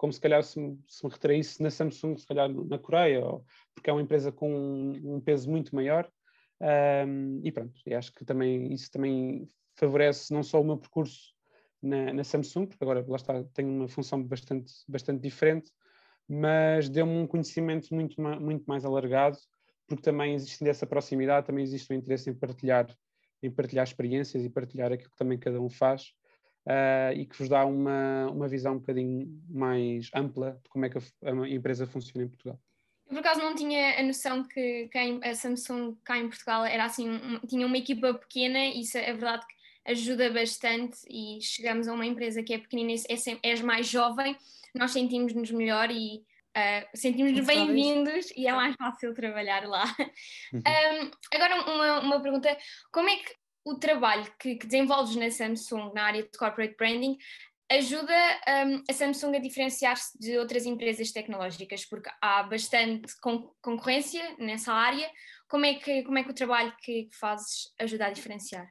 como 0.00 0.14
se 0.14 0.20
calhar 0.20 0.42
se 0.42 0.58
me, 0.58 0.82
se 0.88 1.04
me 1.04 1.12
retraísse 1.12 1.62
na 1.62 1.70
Samsung, 1.70 2.16
se 2.16 2.26
calhar 2.26 2.48
na 2.48 2.78
Coreia, 2.78 3.22
ou, 3.22 3.44
porque 3.74 3.90
é 3.90 3.92
uma 3.92 4.00
empresa 4.00 4.32
com 4.32 4.50
um, 4.50 5.16
um 5.16 5.20
peso 5.20 5.50
muito 5.50 5.76
maior. 5.76 6.10
Um, 6.58 7.42
e 7.44 7.52
pronto, 7.52 7.78
e 7.84 7.92
acho 7.92 8.10
que 8.14 8.24
também 8.24 8.72
isso 8.72 8.90
também 8.90 9.46
favorece 9.76 10.32
não 10.32 10.42
só 10.42 10.58
o 10.58 10.64
meu 10.64 10.78
percurso 10.78 11.34
na, 11.82 12.14
na, 12.14 12.24
Samsung, 12.24 12.66
porque 12.66 12.82
agora 12.82 13.04
lá 13.06 13.16
está, 13.16 13.44
tenho 13.52 13.68
uma 13.68 13.88
função 13.88 14.22
bastante, 14.22 14.72
bastante 14.88 15.20
diferente, 15.20 15.70
mas 16.26 16.88
deu-me 16.88 17.12
um 17.12 17.26
conhecimento 17.26 17.94
muito, 17.94 18.18
muito 18.40 18.64
mais 18.64 18.86
alargado, 18.86 19.36
porque 19.86 20.02
também 20.02 20.34
existindo 20.34 20.70
essa 20.70 20.86
proximidade, 20.86 21.46
também 21.46 21.62
existe 21.62 21.92
o 21.92 21.94
um 21.94 21.98
interesse 21.98 22.30
em 22.30 22.34
partilhar, 22.34 22.86
em 23.42 23.50
partilhar 23.50 23.86
experiências 23.86 24.46
e 24.46 24.48
partilhar 24.48 24.92
aquilo 24.92 25.10
que 25.10 25.16
também 25.16 25.38
cada 25.38 25.60
um 25.60 25.68
faz 25.68 26.14
uh, 26.66 27.12
e 27.14 27.26
que 27.26 27.36
vos 27.38 27.48
dá 27.48 27.64
uma, 27.64 28.26
uma 28.30 28.48
visão 28.48 28.74
um 28.74 28.78
bocadinho 28.78 29.42
mais 29.48 30.10
ampla 30.14 30.58
de 30.62 30.68
como 30.68 30.84
é 30.84 30.90
que 30.90 30.98
a, 30.98 31.02
a 31.22 31.48
empresa 31.48 31.86
funciona 31.86 32.24
em 32.24 32.28
Portugal. 32.28 32.58
por 33.08 33.18
acaso 33.18 33.40
não 33.40 33.54
tinha 33.54 33.98
a 33.98 34.02
noção 34.02 34.44
que, 34.44 34.88
que 34.88 34.98
a 34.98 35.34
Samsung 35.34 35.96
cá 36.04 36.18
em 36.18 36.28
Portugal 36.28 36.64
era 36.64 36.84
assim, 36.84 37.08
um, 37.08 37.38
tinha 37.46 37.66
uma 37.66 37.78
equipa 37.78 38.14
pequena, 38.14 38.58
e 38.58 38.80
isso 38.80 38.98
é 38.98 39.12
verdade 39.12 39.46
que 39.46 39.60
ajuda 39.90 40.30
bastante 40.30 40.98
e 41.08 41.40
chegamos 41.40 41.88
a 41.88 41.92
uma 41.92 42.06
empresa 42.06 42.42
que 42.42 42.54
é 42.54 42.58
pequenina, 42.58 42.92
é, 42.92 43.48
és 43.48 43.60
mais 43.60 43.88
jovem, 43.88 44.36
nós 44.74 44.92
sentimos-nos 44.92 45.50
melhor 45.50 45.90
e 45.90 46.22
uh, 46.56 46.88
sentimos-nos 46.94 47.46
bem-vindos 47.46 48.30
e 48.36 48.46
é 48.46 48.52
mais 48.52 48.76
fácil 48.76 49.14
trabalhar 49.14 49.66
lá. 49.66 49.84
Um, 50.52 50.56
uhum. 50.56 51.10
agora 51.34 51.62
uma, 51.62 52.00
uma 52.00 52.20
pergunta, 52.22 52.56
como 52.92 53.08
é 53.08 53.16
que 53.16 53.39
o 53.64 53.74
trabalho 53.74 54.30
que, 54.38 54.56
que 54.56 54.66
desenvolves 54.66 55.16
na 55.16 55.30
Samsung, 55.30 55.92
na 55.94 56.04
área 56.04 56.22
de 56.22 56.38
corporate 56.38 56.76
branding, 56.76 57.16
ajuda 57.70 58.12
um, 58.66 58.82
a 58.88 58.92
Samsung 58.92 59.36
a 59.36 59.40
diferenciar-se 59.40 60.18
de 60.18 60.36
outras 60.38 60.66
empresas 60.66 61.12
tecnológicas, 61.12 61.84
porque 61.84 62.10
há 62.20 62.42
bastante 62.42 63.14
con 63.20 63.52
concorrência 63.62 64.36
nessa 64.38 64.72
área. 64.72 65.08
Como 65.48 65.64
é 65.64 65.74
que, 65.74 66.02
como 66.02 66.18
é 66.18 66.24
que 66.24 66.30
o 66.30 66.34
trabalho 66.34 66.74
que 66.82 67.08
fazes 67.12 67.72
ajuda 67.78 68.06
a 68.06 68.10
diferenciar? 68.10 68.68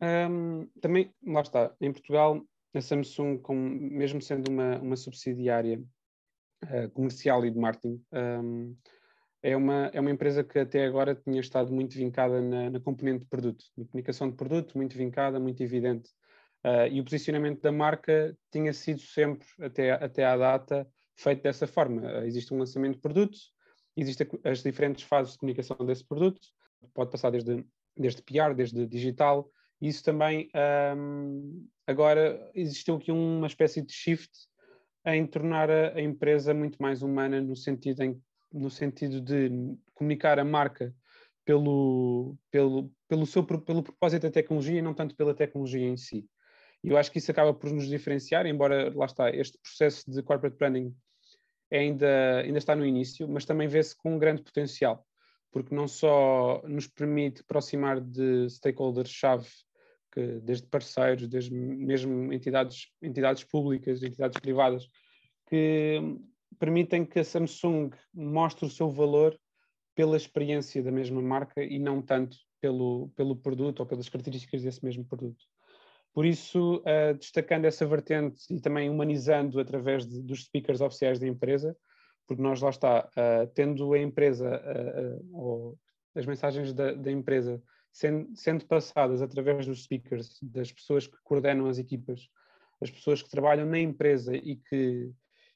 Um, 0.00 0.66
também, 0.80 1.14
lá 1.24 1.42
está, 1.42 1.72
em 1.80 1.92
Portugal, 1.92 2.44
a 2.74 2.80
Samsung, 2.80 3.38
com, 3.38 3.54
mesmo 3.54 4.20
sendo 4.20 4.50
uma, 4.50 4.78
uma 4.80 4.96
subsidiária 4.96 5.80
uh, 6.64 6.90
comercial 6.90 7.44
e 7.46 7.50
de 7.52 7.58
marketing, 7.58 8.04
um, 8.12 8.76
é 9.42 9.56
uma, 9.56 9.90
é 9.92 10.00
uma 10.00 10.10
empresa 10.10 10.44
que 10.44 10.58
até 10.58 10.84
agora 10.84 11.14
tinha 11.14 11.40
estado 11.40 11.72
muito 11.72 11.94
vincada 11.94 12.40
na, 12.40 12.70
na 12.70 12.80
componente 12.80 13.20
de 13.20 13.26
produto, 13.26 13.64
na 13.76 13.84
comunicação 13.86 14.30
de 14.30 14.36
produto, 14.36 14.76
muito 14.76 14.96
vincada, 14.96 15.40
muito 15.40 15.60
evidente. 15.62 16.10
Uh, 16.64 16.86
e 16.92 17.00
o 17.00 17.04
posicionamento 17.04 17.60
da 17.60 17.72
marca 17.72 18.36
tinha 18.52 18.72
sido 18.72 19.00
sempre, 19.00 19.46
até, 19.60 19.90
até 19.90 20.24
à 20.24 20.36
data, 20.36 20.88
feito 21.16 21.42
dessa 21.42 21.66
forma. 21.66 22.02
Uh, 22.02 22.24
existe 22.24 22.54
um 22.54 22.58
lançamento 22.58 22.94
de 22.94 23.00
produto, 23.00 23.36
existem 23.96 24.28
as 24.44 24.62
diferentes 24.62 25.02
fases 25.02 25.32
de 25.32 25.38
comunicação 25.38 25.76
desse 25.84 26.06
produto, 26.06 26.40
pode 26.94 27.10
passar 27.10 27.30
desde, 27.30 27.66
desde 27.96 28.22
PR, 28.22 28.54
desde 28.54 28.86
digital, 28.86 29.50
isso 29.80 30.04
também, 30.04 30.48
um, 30.96 31.66
agora 31.88 32.48
existiu 32.54 32.94
aqui 32.94 33.10
uma 33.10 33.48
espécie 33.48 33.82
de 33.82 33.92
shift 33.92 34.30
em 35.04 35.26
tornar 35.26 35.68
a, 35.68 35.94
a 35.94 36.00
empresa 36.00 36.54
muito 36.54 36.80
mais 36.80 37.02
humana, 37.02 37.40
no 37.40 37.56
sentido 37.56 38.02
em 38.02 38.22
no 38.52 38.70
sentido 38.70 39.20
de 39.20 39.50
comunicar 39.94 40.38
a 40.38 40.44
marca 40.44 40.94
pelo, 41.44 42.36
pelo, 42.50 42.90
pelo, 43.08 43.26
seu, 43.26 43.44
pelo 43.44 43.82
propósito 43.82 44.22
da 44.22 44.30
tecnologia 44.30 44.78
e 44.78 44.82
não 44.82 44.94
tanto 44.94 45.16
pela 45.16 45.34
tecnologia 45.34 45.86
em 45.86 45.96
si. 45.96 46.28
E 46.84 46.88
eu 46.88 46.96
acho 46.96 47.10
que 47.10 47.18
isso 47.18 47.30
acaba 47.30 47.54
por 47.54 47.70
nos 47.70 47.86
diferenciar, 47.86 48.46
embora 48.46 48.92
lá 48.94 49.06
está, 49.06 49.30
este 49.30 49.58
processo 49.58 50.10
de 50.10 50.22
corporate 50.22 50.56
branding 50.56 50.94
ainda, 51.70 52.40
ainda 52.40 52.58
está 52.58 52.74
no 52.74 52.84
início, 52.84 53.28
mas 53.28 53.44
também 53.44 53.68
vê-se 53.68 53.96
com 53.96 54.14
um 54.14 54.18
grande 54.18 54.42
potencial, 54.42 55.06
porque 55.50 55.74
não 55.74 55.86
só 55.86 56.62
nos 56.66 56.86
permite 56.86 57.40
aproximar 57.42 58.00
de 58.00 58.48
stakeholders-chave, 58.48 59.48
desde 60.42 60.66
parceiros, 60.66 61.26
desde 61.26 61.54
mesmo 61.54 62.32
entidades, 62.32 62.88
entidades 63.00 63.44
públicas, 63.44 64.02
entidades 64.02 64.38
privadas, 64.38 64.86
que 65.48 65.98
permitem 66.58 67.04
que 67.04 67.20
a 67.20 67.24
Samsung 67.24 67.90
mostre 68.12 68.66
o 68.66 68.70
seu 68.70 68.90
valor 68.90 69.38
pela 69.94 70.16
experiência 70.16 70.82
da 70.82 70.90
mesma 70.90 71.20
marca 71.20 71.62
e 71.62 71.78
não 71.78 72.00
tanto 72.00 72.36
pelo, 72.60 73.10
pelo 73.16 73.36
produto 73.36 73.80
ou 73.80 73.86
pelas 73.86 74.08
características 74.08 74.62
desse 74.62 74.84
mesmo 74.84 75.04
produto. 75.04 75.44
Por 76.14 76.26
isso, 76.26 76.76
uh, 76.78 77.14
destacando 77.18 77.64
essa 77.64 77.86
vertente 77.86 78.42
e 78.50 78.60
também 78.60 78.90
humanizando 78.90 79.58
através 79.58 80.06
de, 80.06 80.22
dos 80.22 80.44
speakers 80.44 80.80
oficiais 80.80 81.18
da 81.18 81.26
empresa, 81.26 81.76
porque 82.26 82.42
nós 82.42 82.60
lá 82.60 82.70
está, 82.70 83.08
uh, 83.08 83.46
tendo 83.54 83.92
a 83.92 83.98
empresa, 83.98 84.60
uh, 84.60 85.36
ou 85.36 85.78
as 86.14 86.26
mensagens 86.26 86.72
da, 86.72 86.92
da 86.92 87.10
empresa 87.10 87.62
sendo, 87.90 88.34
sendo, 88.36 88.66
passadas 88.66 89.22
através 89.22 89.66
dos 89.66 89.84
speakers, 89.84 90.38
das 90.42 90.70
pessoas 90.70 91.06
que 91.06 91.16
coordenam 91.24 91.66
as 91.66 91.78
equipas, 91.78 92.28
as 92.80 92.90
pessoas 92.90 93.22
que 93.22 93.30
trabalham 93.30 93.66
na 93.66 93.78
empresa 93.78 94.34
e 94.36 94.56
que, 94.56 95.10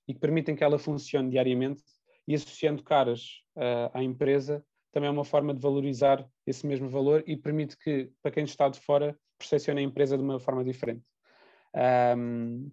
e 0.08 0.14
que 0.14 0.20
permitem 0.20 0.54
que 0.54 0.64
ela 0.64 0.78
funcione 0.78 1.30
diariamente, 1.30 1.82
e 2.28 2.34
associando 2.34 2.82
caras 2.82 3.42
à 3.92 4.02
empresa, 4.02 4.64
também 4.96 5.08
é 5.08 5.10
uma 5.10 5.25
forma 5.25 5.52
de 5.52 5.60
valorizar 5.60 6.26
esse 6.46 6.66
mesmo 6.66 6.88
valor 6.88 7.22
e 7.26 7.36
permite 7.36 7.76
que, 7.76 8.10
para 8.22 8.32
quem 8.32 8.44
está 8.44 8.66
de 8.68 8.80
fora, 8.80 9.14
percepciona 9.38 9.80
a 9.80 9.82
empresa 9.82 10.16
de 10.16 10.22
uma 10.22 10.40
forma 10.40 10.64
diferente. 10.64 11.04
Um, 12.16 12.70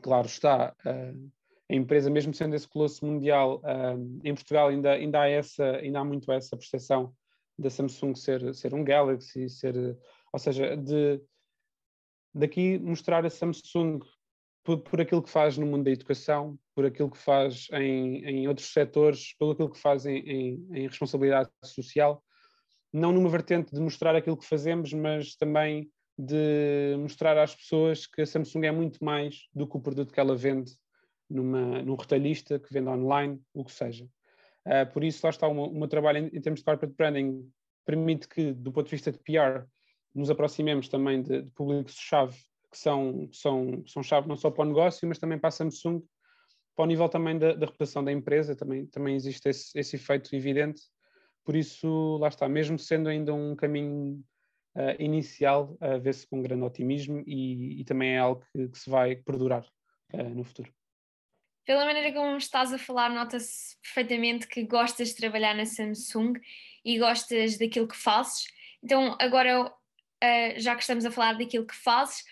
claro 0.00 0.26
está, 0.26 0.72
uh, 0.86 1.32
a 1.68 1.74
empresa, 1.74 2.08
mesmo 2.08 2.32
sendo 2.32 2.54
esse 2.54 2.68
colosso 2.68 3.04
mundial, 3.04 3.60
uh, 3.64 4.20
em 4.22 4.34
Portugal 4.34 4.68
ainda, 4.68 4.92
ainda, 4.92 5.22
há 5.22 5.28
essa, 5.28 5.64
ainda 5.78 5.98
há 5.98 6.04
muito 6.04 6.30
essa 6.30 6.56
percepção 6.56 7.12
da 7.58 7.70
Samsung 7.70 8.14
ser, 8.14 8.54
ser 8.54 8.72
um 8.72 8.84
Galaxy, 8.84 9.48
ser, 9.48 9.98
ou 10.32 10.38
seja, 10.38 10.76
de 10.76 11.20
daqui 12.32 12.78
mostrar 12.78 13.24
a 13.26 13.30
Samsung 13.30 13.98
por, 14.64 14.78
por, 14.80 15.00
aquilo 15.00 15.22
que 15.22 15.30
faz 15.30 15.58
no 15.58 15.66
mundo 15.66 15.84
da 15.84 15.90
educação, 15.90 16.58
por 16.74 16.86
aquilo 16.86 17.10
que 17.10 17.18
faz 17.18 17.68
em, 17.72 18.24
em 18.24 18.48
outros 18.48 18.72
setores, 18.72 19.36
pelo 19.38 19.52
aquilo 19.52 19.70
que 19.70 19.78
faz 19.78 20.06
em, 20.06 20.16
em, 20.18 20.66
em 20.72 20.88
responsabilidade 20.88 21.50
social, 21.62 22.24
não 22.92 23.12
numa 23.12 23.28
vertente 23.28 23.74
de 23.74 23.80
mostrar 23.80 24.16
aquilo 24.16 24.36
que 24.36 24.46
fazemos, 24.46 24.92
mas 24.92 25.36
também 25.36 25.90
de 26.16 26.96
mostrar 26.98 27.36
às 27.36 27.54
pessoas 27.54 28.06
que 28.06 28.22
a 28.22 28.26
Samsung 28.26 28.66
é 28.66 28.72
muito 28.72 29.04
mais 29.04 29.48
do 29.54 29.66
que 29.66 29.76
o 29.76 29.80
produto 29.80 30.12
que 30.12 30.20
ela 30.20 30.34
vende 30.34 30.72
numa, 31.28 31.82
num 31.82 31.96
retalhista, 31.96 32.58
que 32.58 32.72
vende 32.72 32.88
online, 32.88 33.40
o 33.52 33.64
que 33.64 33.72
seja. 33.72 34.04
Uh, 34.66 34.90
por 34.92 35.04
isso, 35.04 35.20
lá 35.24 35.30
está, 35.30 35.46
o 35.46 35.74
meu 35.74 35.88
trabalho 35.88 36.18
em, 36.18 36.26
em, 36.26 36.40
termos 36.40 36.60
de 36.60 36.64
corporate 36.64 36.94
branding. 36.96 37.50
Permite 37.84 38.28
que, 38.28 38.52
do 38.52 38.72
ponto 38.72 38.86
de 38.86 38.92
vista 38.92 39.12
de 39.12 39.18
PR, 39.18 39.66
nos 40.14 40.30
aproximemos 40.30 40.88
também 40.88 41.20
de, 41.20 41.42
de 41.42 41.50
públicos-chave 41.50 42.36
que 42.74 42.78
são, 42.80 43.28
são, 43.32 43.84
são 43.86 44.02
chave 44.02 44.26
não 44.26 44.36
só 44.36 44.50
para 44.50 44.64
o 44.64 44.66
negócio, 44.66 45.06
mas 45.06 45.18
também 45.18 45.38
para 45.38 45.46
a 45.46 45.52
Samsung, 45.52 46.02
para 46.74 46.82
o 46.82 46.86
nível 46.86 47.08
também 47.08 47.38
da, 47.38 47.54
da 47.54 47.66
reputação 47.66 48.02
da 48.02 48.10
empresa, 48.10 48.56
também, 48.56 48.84
também 48.86 49.14
existe 49.14 49.48
esse, 49.48 49.78
esse 49.78 49.94
efeito 49.94 50.34
evidente. 50.34 50.82
Por 51.44 51.54
isso, 51.54 52.16
lá 52.16 52.26
está, 52.26 52.48
mesmo 52.48 52.76
sendo 52.76 53.08
ainda 53.08 53.32
um 53.32 53.54
caminho 53.54 54.20
uh, 54.74 55.00
inicial, 55.00 55.78
uh, 55.80 56.00
vê-se 56.00 56.26
com 56.26 56.42
grande 56.42 56.64
otimismo 56.64 57.22
e, 57.28 57.80
e 57.80 57.84
também 57.84 58.16
é 58.16 58.18
algo 58.18 58.44
que, 58.52 58.68
que 58.68 58.78
se 58.78 58.90
vai 58.90 59.14
perdurar 59.14 59.64
uh, 60.12 60.28
no 60.30 60.42
futuro. 60.42 60.72
Pela 61.64 61.84
maneira 61.84 62.12
como 62.12 62.36
estás 62.36 62.72
a 62.72 62.78
falar, 62.78 63.08
nota-se 63.08 63.80
perfeitamente 63.80 64.48
que 64.48 64.64
gostas 64.64 65.10
de 65.10 65.16
trabalhar 65.16 65.54
na 65.54 65.64
Samsung 65.64 66.32
e 66.84 66.98
gostas 66.98 67.56
daquilo 67.56 67.86
que 67.86 67.96
fazes. 67.96 68.46
Então, 68.82 69.16
agora, 69.18 69.72
já 70.58 70.74
que 70.74 70.82
estamos 70.82 71.06
a 71.06 71.10
falar 71.10 71.38
daquilo 71.38 71.66
que 71.66 71.74
fazes, 71.74 72.22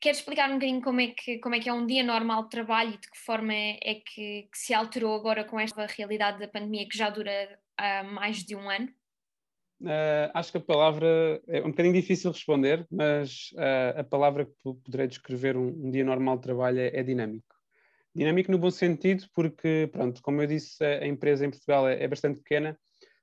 queres 0.00 0.18
explicar 0.18 0.50
um 0.50 0.54
bocadinho 0.54 0.80
como 0.80 1.00
é 1.00 1.08
que, 1.08 1.38
como 1.38 1.54
é, 1.54 1.60
que 1.60 1.68
é 1.68 1.72
um 1.72 1.86
dia 1.86 2.02
normal 2.02 2.44
de 2.44 2.50
trabalho 2.50 2.90
e 2.90 2.98
de 2.98 3.10
que 3.10 3.18
forma 3.18 3.52
é, 3.52 3.78
é 3.82 3.94
que, 3.94 4.48
que, 4.50 4.58
se 4.58 4.72
alterou 4.74 5.14
agora 5.14 5.44
com 5.44 5.58
esta 5.58 5.86
realidade 5.86 6.38
da 6.38 6.48
pandemia 6.48 6.88
que 6.88 6.96
já 6.96 7.10
dura 7.10 7.58
uh, 7.80 8.12
mais 8.12 8.44
de 8.44 8.54
um 8.54 8.68
ano? 8.70 8.88
Uh, 9.80 10.26
acho 10.34 10.50
que 10.50 10.58
a 10.58 10.62
palavra 10.62 11.40
é 11.46 11.60
um 11.60 11.70
bocadinho 11.70 11.94
difícil 11.94 12.32
responder, 12.32 12.84
mas 12.90 13.50
uh, 13.52 14.00
a 14.00 14.04
palavra 14.04 14.44
que 14.44 14.52
poderei 14.84 15.06
descrever 15.06 15.56
um, 15.56 15.68
um, 15.68 15.90
dia 15.90 16.04
normal 16.04 16.36
de 16.36 16.42
trabalho 16.42 16.80
é, 16.80 16.88
é, 16.88 17.02
dinâmico. 17.02 17.54
Dinâmico 18.12 18.50
no 18.50 18.58
bom 18.58 18.70
sentido, 18.70 19.24
porque, 19.32 19.88
pronto, 19.92 20.20
como 20.20 20.42
eu 20.42 20.48
disse, 20.48 20.84
a, 20.84 21.04
a 21.04 21.06
empresa 21.06 21.46
em 21.46 21.50
Portugal 21.50 21.88
é, 21.88 22.02
é, 22.02 22.08
bastante 22.08 22.40
pequena, 22.40 22.76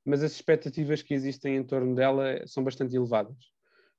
mas 0.06 0.24
as 0.24 0.32
expectativas 0.32 1.02
que 1.02 1.14
existem 1.14 1.58
em 1.58 1.64
torno 1.64 1.94
dela 1.94 2.42
são 2.48 2.64
bastante 2.64 2.96
elevadas. 2.96 3.36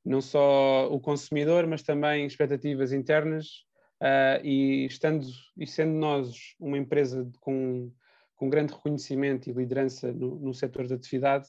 Não 0.07 0.21
só 0.21 0.89
o 0.89 1.01
consumidor, 1.01 1.67
mas 1.67 1.83
também 1.83 2.27
expectativas 2.27 2.93
internas, 2.93 3.67
uh, 4.01 4.45
e 4.45 4.87
estando 4.87 5.27
e 5.57 5.67
sendo 5.67 5.93
nós 5.93 6.55
uma 6.61 6.79
empresa 6.79 7.29
com, 7.41 7.93
com 8.37 8.49
grande 8.49 8.73
reconhecimento 8.73 9.51
e 9.51 9.53
liderança 9.53 10.13
no, 10.13 10.37
no 10.37 10.55
setor 10.55 10.87
da 10.87 10.95
atividade, 10.95 11.49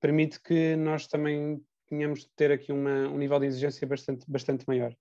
permite 0.00 0.40
que 0.40 0.76
nós 0.76 1.06
também 1.06 1.58
tenhamos 1.86 2.20
de 2.20 2.28
ter 2.36 2.52
aqui 2.52 2.70
uma, 2.70 3.08
um 3.08 3.16
nível 3.16 3.38
de 3.40 3.46
exigência 3.46 3.86
bastante, 3.86 4.30
bastante 4.30 4.64
maior. 4.66 4.94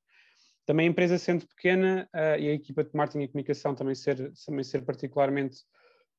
Também 0.65 0.87
a 0.87 0.89
empresa 0.89 1.17
sendo 1.17 1.45
pequena 1.47 2.09
uh, 2.15 2.39
e 2.39 2.49
a 2.49 2.53
equipa 2.53 2.83
de 2.83 2.91
marketing 2.93 3.23
e 3.23 3.27
comunicação 3.27 3.75
também 3.75 3.93
ser, 3.93 4.31
também 4.45 4.63
ser 4.63 4.83
particularmente 4.83 5.57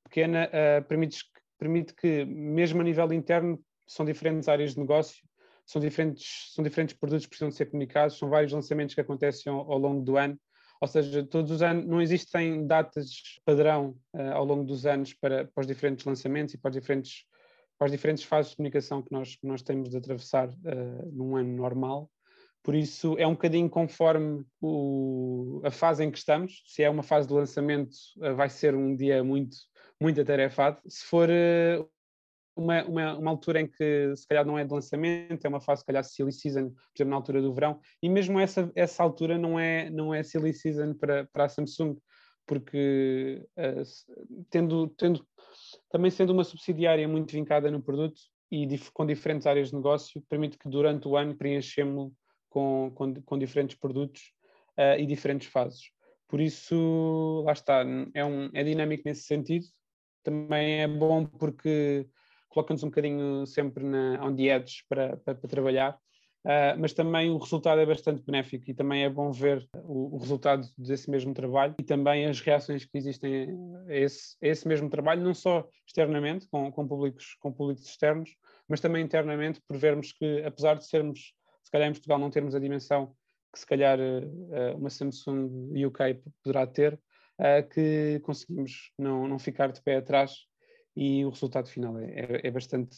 pequena, 0.05 0.49
uh, 0.49 0.85
permite, 0.85 1.25
permite 1.59 1.95
que, 1.95 2.25
mesmo 2.25 2.81
a 2.81 2.85
nível 2.85 3.13
interno, 3.13 3.59
são 3.89 4.05
diferentes 4.05 4.49
áreas 4.49 4.75
de 4.75 4.81
negócio, 4.81 5.17
são 5.67 5.81
diferentes, 5.83 6.53
são 6.55 6.65
diferentes 6.65 6.97
produtos 6.97 7.27
que 7.27 7.31
precisam 7.31 7.51
ser 7.51 7.67
comunicados, 7.67 8.17
são 8.17 8.31
vários 8.31 8.53
lançamentos 8.53 8.95
que 8.95 9.01
acontecem 9.01 9.53
ao, 9.53 9.71
ao 9.71 9.79
longo 9.79 10.03
do 10.03 10.17
ano, 10.17 10.39
ou 10.81 10.89
seja, 10.89 11.25
todos 11.25 11.51
os 11.51 11.63
anos 11.63 11.87
não 11.87 12.01
existem 12.01 12.67
datas 12.67 13.11
padrão 13.45 13.97
uh, 14.15 14.33
ao 14.33 14.45
longo 14.45 14.65
dos 14.65 14.87
anos 14.87 15.13
para, 15.15 15.47
para 15.47 15.61
os 15.61 15.67
diferentes 15.67 16.05
lançamentos 16.05 16.55
e 16.55 16.59
para 16.59 16.71
diferentes 16.71 17.25
para 17.79 17.87
as 17.87 17.93
diferentes 17.93 18.25
fases 18.25 18.51
de 18.51 18.57
comunicação 18.57 19.03
que 19.03 19.13
nós, 19.13 19.37
que 19.37 19.47
nós 19.47 19.63
temos 19.63 19.91
de 19.91 19.97
atravessar 19.99 20.49
uh, 20.49 21.13
num 21.13 21.37
ano 21.37 21.55
normal. 21.55 22.11
Por 22.63 22.75
isso, 22.75 23.15
é 23.19 23.27
um 23.27 23.33
bocadinho 23.33 23.69
conforme 23.69 24.45
o, 24.61 25.61
a 25.63 25.71
fase 25.71 26.03
em 26.03 26.11
que 26.11 26.19
estamos. 26.19 26.63
Se 26.67 26.83
é 26.83 26.89
uma 26.89 27.03
fase 27.03 27.29
de 27.29 27.35
lançamento, 27.35 27.95
uh, 28.17 28.35
vai 28.35 28.49
ser 28.49 28.75
um 28.75 28.97
dia 28.97 29.23
muito, 29.23 29.57
muito 30.01 30.21
atarefado. 30.21 30.81
Se 30.89 31.05
for 31.05 31.29
uma, 32.57 32.85
uma, 32.85 33.19
uma, 33.19 33.31
altura 33.31 33.61
em 33.61 33.69
que 33.69 34.17
se 34.17 34.27
calhar 34.27 34.45
não 34.45 34.59
é 34.59 34.65
de 34.65 34.73
lançamento, 34.73 35.45
é 35.45 35.49
uma 35.49 35.61
fase, 35.61 35.81
se 35.81 35.87
calhar, 35.87 36.03
silly 36.03 36.33
season, 36.33 36.71
por 36.71 36.97
exemplo, 36.97 37.11
na 37.11 37.17
altura 37.17 37.43
do 37.43 37.53
verão, 37.53 37.79
e 38.03 38.09
mesmo 38.09 38.41
essa, 38.41 38.71
essa 38.75 39.03
altura 39.03 39.37
não 39.37 39.59
é, 39.61 39.91
não 39.91 40.15
é 40.15 40.23
silly 40.23 40.53
season 40.53 40.95
para, 40.95 41.27
para 41.27 41.45
a 41.45 41.49
Samsung, 41.49 41.97
porque 42.47 43.45
tendo, 44.51 44.89
tendo 44.91 45.27
também 45.91 46.11
sendo 46.11 46.33
uma 46.33 46.45
subsidiária 46.45 47.07
muito 47.07 47.33
vincada 47.33 47.71
no 47.71 47.83
produto 47.83 48.21
e 48.51 48.65
dif 48.65 48.91
com 48.93 49.05
diferentes 49.05 49.47
áreas 49.47 49.71
de 49.71 49.75
negócio, 49.75 50.23
permite 50.29 50.57
que 50.57 50.69
durante 50.69 51.09
o 51.09 51.17
ano 51.17 51.37
preenchemos 51.37 52.13
com, 52.49 52.93
com, 52.95 53.15
com 53.23 53.39
diferentes 53.39 53.77
produtos 53.77 54.33
uh, 54.79 54.99
e 54.99 55.05
diferentes 55.05 55.49
fases. 55.49 55.91
Por 56.29 56.41
isso, 56.41 57.43
lá 57.45 57.53
está, 57.53 57.85
é, 58.15 58.25
um, 58.25 58.51
é 58.53 58.65
dinâmico 58.65 59.03
nesse 59.05 59.25
sentido. 59.25 59.67
Também 60.23 60.83
é 60.83 60.89
bom 60.89 61.25
porque 61.25 62.09
coloca-nos 62.57 62.83
um 62.83 62.89
bocadinho 62.89 63.47
sempre 63.47 63.85
na, 63.85 64.19
on 64.25 64.35
the 64.35 64.45
edge 64.45 64.83
para, 64.89 65.19
para, 65.19 65.35
para 65.35 65.51
trabalhar. 65.51 65.99
Uh, 66.43 66.79
mas 66.79 66.93
também 66.95 67.29
o 67.29 67.39
resultado 67.39 67.81
é 67.81 67.85
bastante 67.85 68.23
benéfico 68.23 68.71
e 68.71 68.75
também 68.75 69.03
é 69.03 69.11
bom 69.11 69.33
ver 69.33 69.69
o, 69.83 70.15
o, 70.15 70.19
resultado 70.19 70.65
desse 70.79 71.11
mesmo 71.11 71.35
trabalho 71.35 71.75
e 71.77 71.83
também 71.83 72.25
as 72.25 72.41
reações 72.41 72.85
que 72.85 72.97
existem 72.97 73.49
a 73.89 73.95
esse, 73.95 74.37
a 74.41 74.47
esse 74.47 74.67
mesmo 74.67 74.89
trabalho, 74.89 75.25
não 75.25 75.35
só 75.35 75.69
externamente, 75.85 76.47
com, 76.49 76.71
com, 76.71 76.87
públicos, 76.87 77.37
com 77.41 77.53
públicos 77.53 77.85
externos, 77.85 78.31
mas 78.69 78.81
também 78.81 79.03
internamente, 79.03 79.61
por 79.67 79.77
vermos 79.77 80.13
que, 80.13 80.45
apesar 80.45 80.75
de 80.75 80.87
sermos, 80.87 81.35
se 81.65 81.71
calhar 81.71 81.89
em 81.89 81.93
Portugal 81.93 82.19
não 82.19 82.31
termos 82.31 82.55
a 82.55 82.61
dimensão 82.61 83.13
que 83.53 83.59
se 83.59 83.67
calhar 83.67 83.99
uh, 83.99 84.77
uma 84.77 84.89
Samsung 84.89 85.73
UK 85.85 86.23
poderá 86.45 86.67
ter, 86.67 86.99
que 87.71 88.19
conseguimos 88.23 88.93
não, 88.99 89.29
não 89.29 89.39
ficar 89.39 89.71
de 89.71 89.83
pé 89.83 89.97
atrás 89.97 90.47
e 90.97 91.25
o 91.25 91.31
resultado 91.31 91.69
final 91.69 91.99
é, 91.99 92.07
é, 92.07 92.41
é 92.49 92.51
bastante 92.51 92.97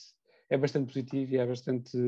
é 0.50 0.56
bastante 0.56 0.86
positivo 0.86 1.34
e 1.34 1.36
é 1.36 1.46
bastante 1.46 1.98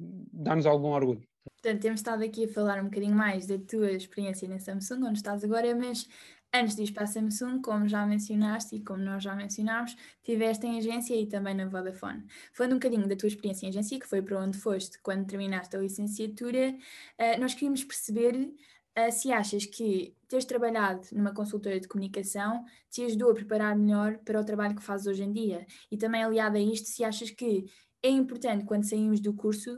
dá-nos 0.00 0.66
algum 0.66 0.88
orgulho. 0.88 1.22
Portanto, 1.44 1.80
temos 1.80 2.00
estado 2.00 2.24
aqui 2.24 2.44
a 2.44 2.48
falar 2.48 2.80
um 2.80 2.84
bocadinho 2.84 3.14
mais 3.14 3.46
da 3.46 3.58
tua 3.58 3.92
experiência 3.92 4.48
na 4.48 4.58
Samsung, 4.58 5.04
onde 5.04 5.18
estás 5.18 5.44
agora, 5.44 5.74
mas 5.74 6.08
antes 6.52 6.74
de 6.74 6.82
ir 6.82 6.92
para 6.92 7.04
a 7.04 7.06
Samsung, 7.06 7.60
como 7.60 7.86
já 7.88 8.04
mencionaste 8.06 8.76
e 8.76 8.82
como 8.82 9.02
nós 9.02 9.22
já 9.22 9.34
mencionámos, 9.34 9.96
tiveste 10.22 10.66
em 10.66 10.78
agência 10.78 11.14
e 11.14 11.26
também 11.26 11.54
na 11.54 11.66
Vodafone. 11.66 12.24
Falando 12.52 12.72
um 12.72 12.76
bocadinho 12.76 13.06
da 13.06 13.16
tua 13.16 13.28
experiência 13.28 13.66
em 13.66 13.68
agência, 13.68 13.98
que 13.98 14.06
foi 14.06 14.20
para 14.20 14.40
onde 14.40 14.58
foste 14.58 14.98
quando 15.02 15.26
terminaste 15.26 15.76
a 15.76 15.80
licenciatura, 15.80 16.74
uh, 17.18 17.40
nós 17.40 17.54
queríamos 17.54 17.84
perceber 17.84 18.52
uh, 18.98 19.12
se 19.12 19.32
achas 19.32 19.64
que 19.66 20.14
teres 20.28 20.44
trabalhado 20.44 21.06
numa 21.12 21.34
consultora 21.34 21.80
de 21.80 21.88
comunicação 21.88 22.64
te 22.90 23.02
ajudou 23.04 23.30
a 23.30 23.34
preparar 23.34 23.76
melhor 23.76 24.18
para 24.18 24.40
o 24.40 24.44
trabalho 24.44 24.76
que 24.76 24.82
fazes 24.82 25.06
hoje 25.06 25.24
em 25.24 25.32
dia. 25.32 25.66
E 25.90 25.96
também 25.96 26.22
aliado 26.22 26.56
a 26.56 26.60
isto, 26.60 26.88
se 26.88 27.04
achas 27.04 27.30
que 27.30 27.64
é 28.02 28.08
importante 28.08 28.64
quando 28.64 28.88
saímos 28.88 29.20
do 29.20 29.34
curso 29.34 29.76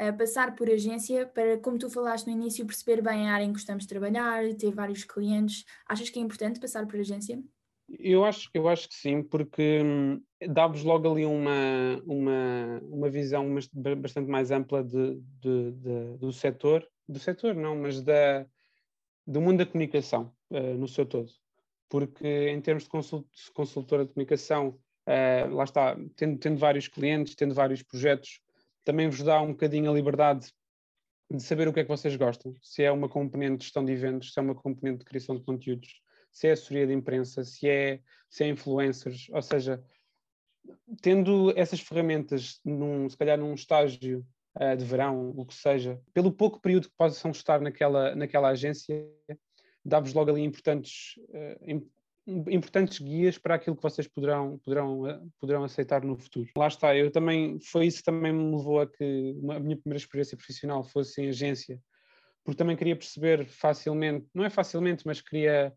uh, 0.00 0.16
passar 0.16 0.54
por 0.54 0.70
agência 0.70 1.26
para, 1.26 1.58
como 1.58 1.78
tu 1.78 1.90
falaste 1.90 2.26
no 2.26 2.32
início, 2.32 2.66
perceber 2.66 3.02
bem 3.02 3.28
a 3.28 3.34
área 3.34 3.44
em 3.44 3.48
que 3.48 3.54
gostamos 3.54 3.84
de 3.84 3.88
trabalhar, 3.88 4.42
ter 4.54 4.72
vários 4.72 5.04
clientes. 5.04 5.64
Achas 5.86 6.10
que 6.10 6.18
é 6.18 6.22
importante 6.22 6.60
passar 6.60 6.86
por 6.86 6.98
agência? 6.98 7.42
Eu 7.98 8.22
acho, 8.24 8.50
eu 8.52 8.68
acho 8.68 8.86
que 8.88 8.94
sim, 8.94 9.22
porque 9.22 9.80
hum, 9.82 10.20
dá-vos 10.46 10.84
logo 10.84 11.10
ali 11.10 11.24
uma, 11.24 12.02
uma, 12.04 12.80
uma 12.82 13.08
visão 13.08 13.46
bastante 13.96 14.28
mais 14.28 14.50
ampla 14.50 14.84
de, 14.84 15.14
de, 15.40 15.72
de, 15.72 16.16
do 16.18 16.30
setor, 16.30 16.86
do 17.08 17.18
setor 17.18 17.54
não, 17.54 17.76
mas 17.76 18.02
da, 18.02 18.46
do 19.26 19.40
mundo 19.40 19.58
da 19.58 19.66
comunicação 19.66 20.32
uh, 20.50 20.74
no 20.74 20.86
seu 20.86 21.06
todo. 21.06 21.30
Porque 21.88 22.50
em 22.50 22.60
termos 22.60 22.84
de 22.84 22.90
consult, 22.90 23.26
consultora 23.54 24.04
de 24.04 24.12
comunicação, 24.12 24.78
uh, 25.06 25.54
lá 25.54 25.64
está, 25.64 25.96
tendo, 26.16 26.38
tendo 26.38 26.58
vários 26.58 26.86
clientes, 26.86 27.34
tendo 27.34 27.54
vários 27.54 27.82
projetos, 27.82 28.40
também 28.84 29.08
vos 29.08 29.22
dá 29.22 29.40
um 29.40 29.48
bocadinho 29.48 29.90
a 29.90 29.94
liberdade 29.94 30.52
de 31.30 31.42
saber 31.42 31.68
o 31.68 31.72
que 31.72 31.80
é 31.80 31.82
que 31.82 31.90
vocês 31.90 32.16
gostam, 32.16 32.54
se 32.62 32.82
é 32.82 32.90
uma 32.90 33.08
componente 33.08 33.58
de 33.58 33.64
gestão 33.64 33.84
de 33.84 33.92
eventos, 33.92 34.32
se 34.32 34.38
é 34.38 34.42
uma 34.42 34.54
componente 34.54 35.00
de 35.00 35.04
criação 35.04 35.36
de 35.36 35.42
conteúdos, 35.42 36.00
se 36.32 36.48
é 36.48 36.52
assessoria 36.52 36.86
de 36.86 36.94
imprensa, 36.94 37.44
se 37.44 37.68
é, 37.68 38.00
se 38.30 38.44
é 38.44 38.48
influencers, 38.48 39.28
ou 39.30 39.42
seja, 39.42 39.82
tendo 41.02 41.52
essas 41.56 41.80
ferramentas, 41.80 42.60
num, 42.64 43.08
se 43.08 43.16
calhar 43.16 43.38
num 43.38 43.52
estágio 43.52 44.26
uh, 44.56 44.76
de 44.76 44.84
verão, 44.84 45.32
o 45.36 45.44
que 45.44 45.54
seja, 45.54 46.00
pelo 46.12 46.32
pouco 46.32 46.60
período 46.60 46.88
que 46.88 46.96
possam 46.96 47.30
estar 47.30 47.60
naquela, 47.60 48.14
naquela 48.14 48.48
agência, 48.48 49.06
dá-vos 49.84 50.12
logo 50.12 50.30
ali 50.30 50.42
importantes, 50.42 51.14
uh, 51.30 51.88
importantes 52.26 52.98
guias 52.98 53.38
para 53.38 53.54
aquilo 53.54 53.76
que 53.76 53.82
vocês 53.82 54.06
poderão, 54.06 54.58
poderão, 54.58 55.02
uh, 55.02 55.32
poderão 55.40 55.64
aceitar 55.64 56.04
no 56.04 56.16
futuro. 56.16 56.48
Lá 56.56 56.68
está, 56.68 56.94
eu 56.96 57.10
também, 57.10 57.58
foi 57.60 57.86
isso 57.86 57.98
que 57.98 58.04
também 58.04 58.32
me 58.32 58.56
levou 58.56 58.80
a 58.80 58.86
que 58.86 59.36
a 59.50 59.60
minha 59.60 59.76
primeira 59.76 59.96
experiência 59.96 60.36
profissional 60.36 60.82
fosse 60.84 61.22
em 61.22 61.28
agência, 61.28 61.80
porque 62.44 62.58
também 62.58 62.76
queria 62.76 62.96
perceber 62.96 63.46
facilmente, 63.46 64.26
não 64.34 64.44
é 64.44 64.50
facilmente, 64.50 65.06
mas 65.06 65.20
queria 65.20 65.72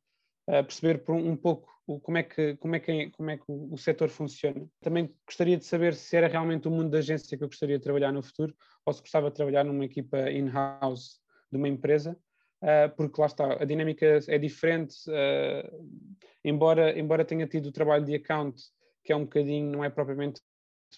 uh, 0.48 0.64
perceber 0.64 1.04
por 1.04 1.16
um, 1.16 1.32
um 1.32 1.36
pouco 1.36 1.72
como 1.86 2.18
é 2.18 2.24
que, 2.24 2.56
como 2.58 2.76
é 2.76 2.80
que, 2.80 3.10
como 3.12 3.30
é 3.30 3.38
que 3.38 3.44
o, 3.48 3.74
o 3.74 3.78
setor 3.78 4.10
funciona. 4.10 4.68
Também 4.80 5.14
gostaria 5.26 5.58
de 5.58 5.66
saber 5.66 5.94
se 5.94 6.16
era 6.16 6.28
realmente 6.28 6.68
o 6.68 6.72
mundo 6.72 6.90
da 6.90 7.00
agência 7.00 7.38
que 7.38 7.44
eu 7.44 7.48
gostaria 7.48 7.78
de 7.78 7.84
trabalhar 7.84 8.12
no 8.12 8.22
futuro 8.22 8.56
ou 8.86 8.94
se 8.94 9.02
gostava 9.02 9.30
de 9.30 9.36
trabalhar 9.36 9.64
numa 9.64 9.86
equipa 9.86 10.30
in-house 10.32 11.20
de 11.52 11.58
uma 11.58 11.68
empresa, 11.68 12.18
uh, 12.62 12.96
porque 12.96 13.20
lá 13.20 13.28
está, 13.28 13.62
a 13.62 13.66
dinâmica 13.66 14.20
é 14.28 14.38
diferente, 14.38 14.96
uh, 15.10 15.90
embora, 16.44 16.98
embora 16.98 17.26
tenha 17.26 17.46
tido 17.48 17.68
o 17.68 17.72
trabalho 17.72 18.06
de 18.06 18.16
account, 18.16 18.62
que 19.04 19.12
é 19.12 19.16
um 19.16 19.24
bocadinho, 19.24 19.72
não 19.72 19.84
é 19.84 19.90
propriamente 19.90 20.42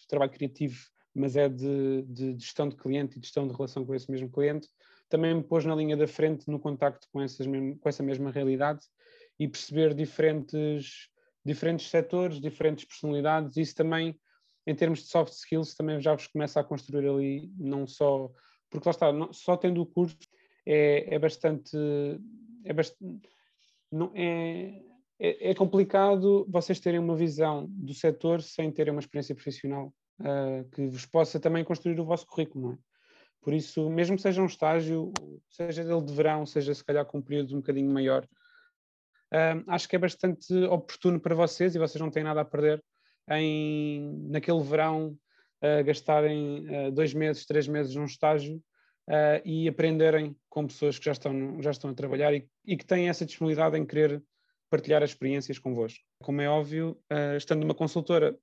trabalho 0.08 0.32
criativo, 0.32 0.80
mas 1.14 1.36
é 1.36 1.48
de, 1.48 2.04
de, 2.04 2.34
gestão 2.40 2.68
de 2.68 2.76
cliente 2.76 3.18
e 3.18 3.22
gestão 3.22 3.48
de 3.48 3.54
relação 3.54 3.86
com 3.86 3.94
esse 3.94 4.10
mesmo 4.10 4.30
cliente, 4.30 4.68
também 5.10 5.34
me 5.34 5.44
pôs 5.44 5.64
na 5.64 5.76
linha 5.76 5.96
da 5.96 6.08
frente 6.08 6.50
no 6.50 6.60
contacto 6.60 7.08
com, 7.12 7.22
essas 7.22 7.46
mesmo, 7.46 7.78
com 7.78 7.88
essa 7.88 8.02
mesma 8.02 8.32
realidade 8.32 8.82
e 9.40 9.48
perceber 9.48 9.94
diferentes, 9.94 11.10
diferentes 11.46 11.90
setores, 11.90 12.40
diferentes 12.40 12.86
personalidades. 12.86 13.58
Isso 13.58 13.76
também, 13.76 14.20
em 14.66 14.76
termos 14.76 15.00
de 15.00 15.06
soft 15.06 15.34
skills, 15.34 15.76
também 15.76 16.02
já 16.02 16.14
vos 16.14 16.28
começa 16.28 16.60
a 16.60 16.64
construir 16.64 17.08
ali, 17.08 17.52
não 17.58 17.88
só. 17.88 18.30
Porque 18.70 18.88
lá 18.88 18.92
está, 18.92 19.14
não, 19.14 19.32
só 19.34 19.58
tendo 19.58 19.82
o 19.82 19.86
curso 19.86 20.18
é, 20.66 21.16
é 21.16 21.20
bastante. 21.20 21.78
É, 22.66 22.74
bastante 22.74 23.22
não, 23.94 24.12
é, 24.16 24.82
é, 25.20 25.52
é, 25.52 25.54
complicado 25.54 26.48
vocês 26.50 26.80
terem 26.80 27.00
uma 27.00 27.16
visão 27.16 27.68
do 27.70 27.94
setor 27.94 28.42
sem 28.42 28.72
terem 28.72 28.92
uma 28.92 29.00
experiência 29.00 29.36
profissional 29.36 29.94
uh, 30.20 30.68
que 30.72 30.88
vos 30.88 31.06
possa 31.06 31.40
também 31.40 31.64
construir 31.64 32.00
o 32.00 32.06
vosso 32.06 32.26
currículo, 32.26 32.66
não 32.66 32.74
é? 32.74 32.78
Por 33.40 33.54
isso, 33.54 33.90
mesmo 33.90 34.16
que 34.16 34.22
seja 34.22 34.42
um 34.42 34.46
estágio, 34.46 35.12
seja 35.50 35.84
dele 35.84 36.02
de 36.02 36.14
verão, 36.14 36.46
seja 36.46 36.74
se 36.74 36.84
calhar 36.84 37.06
com 37.06 37.18
um 37.18 37.22
período 37.22 37.54
um 37.54 37.60
bocadinho 37.60 37.92
maior, 37.92 38.26
acho 39.68 39.88
que 39.90 39.96
é 39.96 40.00
bastante 40.00 40.54
oportuno 40.66 41.20
para 41.20 41.36
vocês 41.36 41.76
e 41.76 41.80
vocês 41.80 42.02
não 42.02 42.12
têm 42.12 42.24
nada 42.24 42.42
a 42.42 42.46
perder 42.46 42.84
em, 43.30 44.28
naquele 44.30 44.62
verão, 44.62 45.18
uh, 45.64 45.84
gastarem 45.84 46.66
uh, 46.68 46.92
dois 46.92 47.14
meses, 47.14 47.46
três 47.46 47.68
meses 47.68 47.96
num 47.96 48.06
estágio 48.06 48.58
uh, 49.10 49.42
e 49.46 49.68
aprenderem 49.68 50.36
com 50.50 50.68
pessoas 50.68 51.00
que 51.00 51.06
já 51.06 51.14
estão, 51.14 51.62
já 51.62 51.72
estão 51.72 51.90
a 51.90 51.94
trabalhar 51.94 52.34
e, 52.34 52.48
e, 52.66 52.78
que 52.78 52.86
têm 52.86 53.10
essa 53.10 53.26
disponibilidade 53.26 53.78
em 53.78 53.86
querer 53.86 54.22
partilhar 54.70 55.04
as 55.04 55.12
experiências 55.12 55.60
convosco. 55.60 56.04
Como 56.22 56.42
é 56.42 56.50
óbvio, 56.50 57.00
estando 57.38 57.62
numa 57.62 57.76
consultora, 57.76 58.36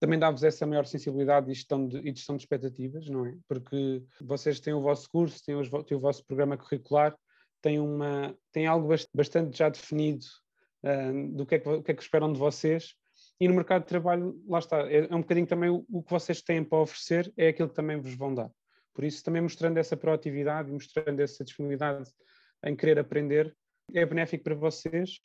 também 0.00 0.18
dá-vos 0.18 0.42
essa 0.42 0.66
maior 0.66 0.86
sensibilidade 0.86 1.50
e 1.50 1.54
gestão, 1.54 1.86
de, 1.86 1.98
e 1.98 2.14
gestão 2.14 2.36
de 2.36 2.42
expectativas, 2.42 3.06
não 3.10 3.26
é? 3.26 3.36
Porque 3.46 4.02
vocês 4.22 4.60
têm 4.60 4.72
o 4.72 4.80
vosso 4.80 5.06
curso, 5.10 5.44
têm, 5.44 5.54
os, 5.54 5.68
têm 5.68 5.94
o 5.98 6.00
vosso 6.00 6.24
programa 6.24 6.56
curricular 6.56 7.14
tem, 7.64 7.80
uma, 7.80 8.36
tem 8.52 8.66
algo 8.66 8.94
bastante 9.14 9.56
já 9.56 9.70
definido 9.70 10.26
uh, 10.84 11.34
do 11.34 11.46
que 11.46 11.54
é 11.54 11.58
que, 11.58 11.82
que 11.82 11.90
é 11.90 11.94
que 11.94 12.02
esperam 12.02 12.30
de 12.30 12.38
vocês 12.38 12.94
e 13.40 13.48
no 13.48 13.54
mercado 13.54 13.82
de 13.82 13.88
trabalho, 13.88 14.38
lá 14.46 14.58
está, 14.58 14.80
é, 14.90 15.08
é 15.10 15.14
um 15.14 15.22
bocadinho 15.22 15.46
também 15.46 15.70
o, 15.70 15.82
o, 15.90 16.02
que 16.02 16.10
vocês 16.10 16.42
têm 16.42 16.62
para 16.62 16.78
oferecer, 16.78 17.32
é 17.38 17.48
aquilo 17.48 17.70
que 17.70 17.74
também 17.74 17.98
vos 17.98 18.14
vão 18.14 18.34
dar. 18.34 18.50
Por 18.92 19.02
isso, 19.02 19.24
também 19.24 19.40
mostrando 19.40 19.78
essa 19.78 19.96
proatividade, 19.96 20.70
mostrando 20.70 21.20
essa 21.20 21.42
disponibilidade 21.42 22.10
em 22.62 22.76
querer 22.76 22.98
aprender, 22.98 23.56
é 23.94 24.04
benéfico 24.04 24.44
para 24.44 24.54
vocês 24.54 25.18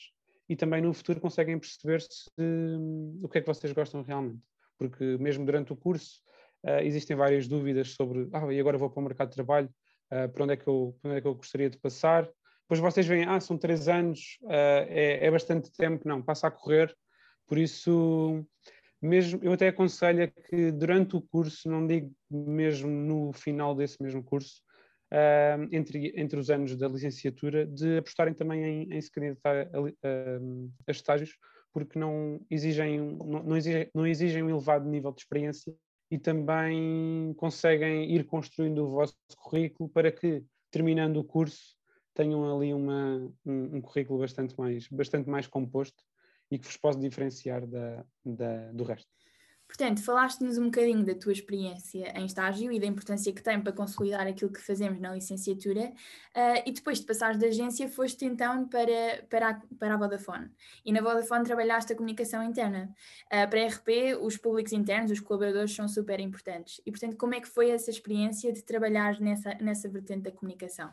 e 0.47 0.55
também 0.55 0.81
no 0.81 0.93
futuro 0.93 1.19
conseguem 1.19 1.59
perceber 1.59 2.01
se, 2.01 2.29
um, 2.39 3.19
o 3.21 3.27
que 3.27 3.37
é 3.39 3.41
que 3.41 3.47
vocês 3.47 3.73
gostam 3.73 4.01
realmente. 4.01 4.41
Porque 4.77 5.17
mesmo 5.17 5.45
durante 5.45 5.73
o 5.73 5.75
curso 5.75 6.21
uh, 6.65 6.79
existem 6.81 7.17
várias 7.17 7.49
dúvidas 7.49 7.89
sobre, 7.89 8.29
ah, 8.31 8.51
e 8.51 8.59
agora 8.59 8.77
vou 8.77 8.89
para 8.89 9.01
o 9.01 9.03
mercado 9.03 9.29
de 9.29 9.35
trabalho, 9.35 9.69
uh, 10.11 10.29
para, 10.29 10.43
onde 10.43 10.53
é 10.53 10.57
que 10.57 10.67
eu, 10.67 10.95
onde 11.03 11.15
é 11.17 11.21
que 11.21 11.27
eu 11.27 11.35
gostaria 11.35 11.69
de 11.69 11.77
passar. 11.77 12.29
Depois 12.61 12.79
vocês 12.79 13.07
veem, 13.07 13.25
ah, 13.25 13.39
são 13.39 13.57
três 13.57 13.87
anos, 13.87 14.37
uh, 14.43 14.85
é, 14.87 15.25
é 15.25 15.31
bastante 15.31 15.71
tempo, 15.71 16.07
não, 16.07 16.21
passa 16.21 16.47
a 16.47 16.51
correr. 16.51 16.95
Por 17.47 17.57
isso, 17.57 18.45
mesmo, 19.01 19.39
eu 19.41 19.53
até 19.53 19.69
aconselho 19.69 20.31
que 20.49 20.71
durante 20.71 21.15
o 21.15 21.21
curso, 21.21 21.69
não 21.69 21.87
digo 21.87 22.11
mesmo 22.29 22.89
no 22.89 23.33
final 23.33 23.73
desse 23.73 24.01
mesmo 24.01 24.23
curso, 24.23 24.61
uh, 25.11 25.67
entre, 25.71 26.13
entre 26.15 26.39
os 26.39 26.49
anos 26.49 26.75
da 26.75 26.87
licenciatura, 26.87 27.65
de 27.65 27.97
apostarem 27.97 28.33
também 28.33 28.63
em, 28.63 28.93
em 28.93 29.01
se 29.01 29.11
candidatar 29.11 29.55
a, 29.55 29.79
a, 29.79 29.87
a, 30.87 30.91
estágios, 30.91 31.35
porque 31.73 31.97
não 31.97 32.39
exigem, 32.49 32.99
não, 32.99 33.43
não, 33.43 33.57
exigem, 33.57 33.89
não 33.93 34.05
exigem 34.05 34.43
um 34.43 34.49
elevado 34.49 34.87
nível 34.87 35.11
de 35.11 35.21
experiência 35.21 35.73
e 36.11 36.17
também 36.17 37.33
conseguem 37.35 38.11
ir 38.11 38.25
construindo 38.25 38.85
o 38.85 38.89
vosso 38.89 39.15
currículo 39.37 39.89
para 39.89 40.11
que, 40.11 40.43
terminando 40.71 41.17
o 41.17 41.23
curso, 41.23 41.75
tenham 42.13 42.55
ali 42.55 42.73
uma, 42.73 43.31
um, 43.45 43.77
um 43.77 43.81
currículo 43.81 44.19
bastante 44.19 44.57
mais, 44.57 44.87
bastante 44.87 45.29
mais 45.29 45.47
composto 45.47 46.03
e 46.51 46.57
que 46.57 46.65
vos 46.65 46.77
possa 46.77 46.99
diferenciar 46.99 47.65
da, 47.67 48.05
da, 48.25 48.71
do 48.71 48.83
resto. 48.83 49.09
Portanto, 49.69 50.03
falaste-nos 50.03 50.57
um 50.57 50.65
bocadinho 50.65 51.05
da 51.05 51.13
tua 51.13 51.31
experiência 51.31 52.11
em 52.17 52.25
estágio 52.25 52.71
e 52.71 52.79
da 52.79 52.87
importância 52.87 53.31
que 53.31 53.41
tem 53.41 53.61
para 53.61 53.71
consolidar 53.71 54.25
aquilo 54.25 54.51
que 54.51 54.59
fazemos 54.59 54.99
na 54.99 55.13
licenciatura, 55.13 55.93
uh, 56.35 56.63
e 56.65 56.71
depois 56.71 56.99
de 56.99 57.05
passares 57.05 57.37
da 57.37 57.45
agência, 57.45 57.87
foste 57.87 58.25
então 58.25 58.67
para, 58.67 59.23
para, 59.29 59.49
a, 59.51 59.61
para 59.77 59.93
a 59.93 59.97
Vodafone. 59.97 60.49
E 60.83 60.91
na 60.91 61.01
Vodafone 61.01 61.45
trabalhaste 61.45 61.93
a 61.93 61.95
comunicação 61.95 62.41
interna. 62.41 62.91
Uh, 63.27 63.47
para 63.47 63.63
a 63.63 63.67
RP, 63.67 64.19
os 64.19 64.37
públicos 64.37 64.73
internos, 64.73 65.11
os 65.11 65.19
colaboradores, 65.19 65.73
são 65.75 65.87
super 65.87 66.19
importantes. 66.19 66.81
E, 66.83 66.89
portanto, 66.89 67.15
como 67.15 67.35
é 67.35 67.39
que 67.39 67.47
foi 67.47 67.69
essa 67.69 67.91
experiência 67.91 68.51
de 68.51 68.63
trabalhar 68.63 69.21
nessa, 69.21 69.53
nessa 69.61 69.87
vertente 69.87 70.23
da 70.23 70.31
comunicação? 70.31 70.91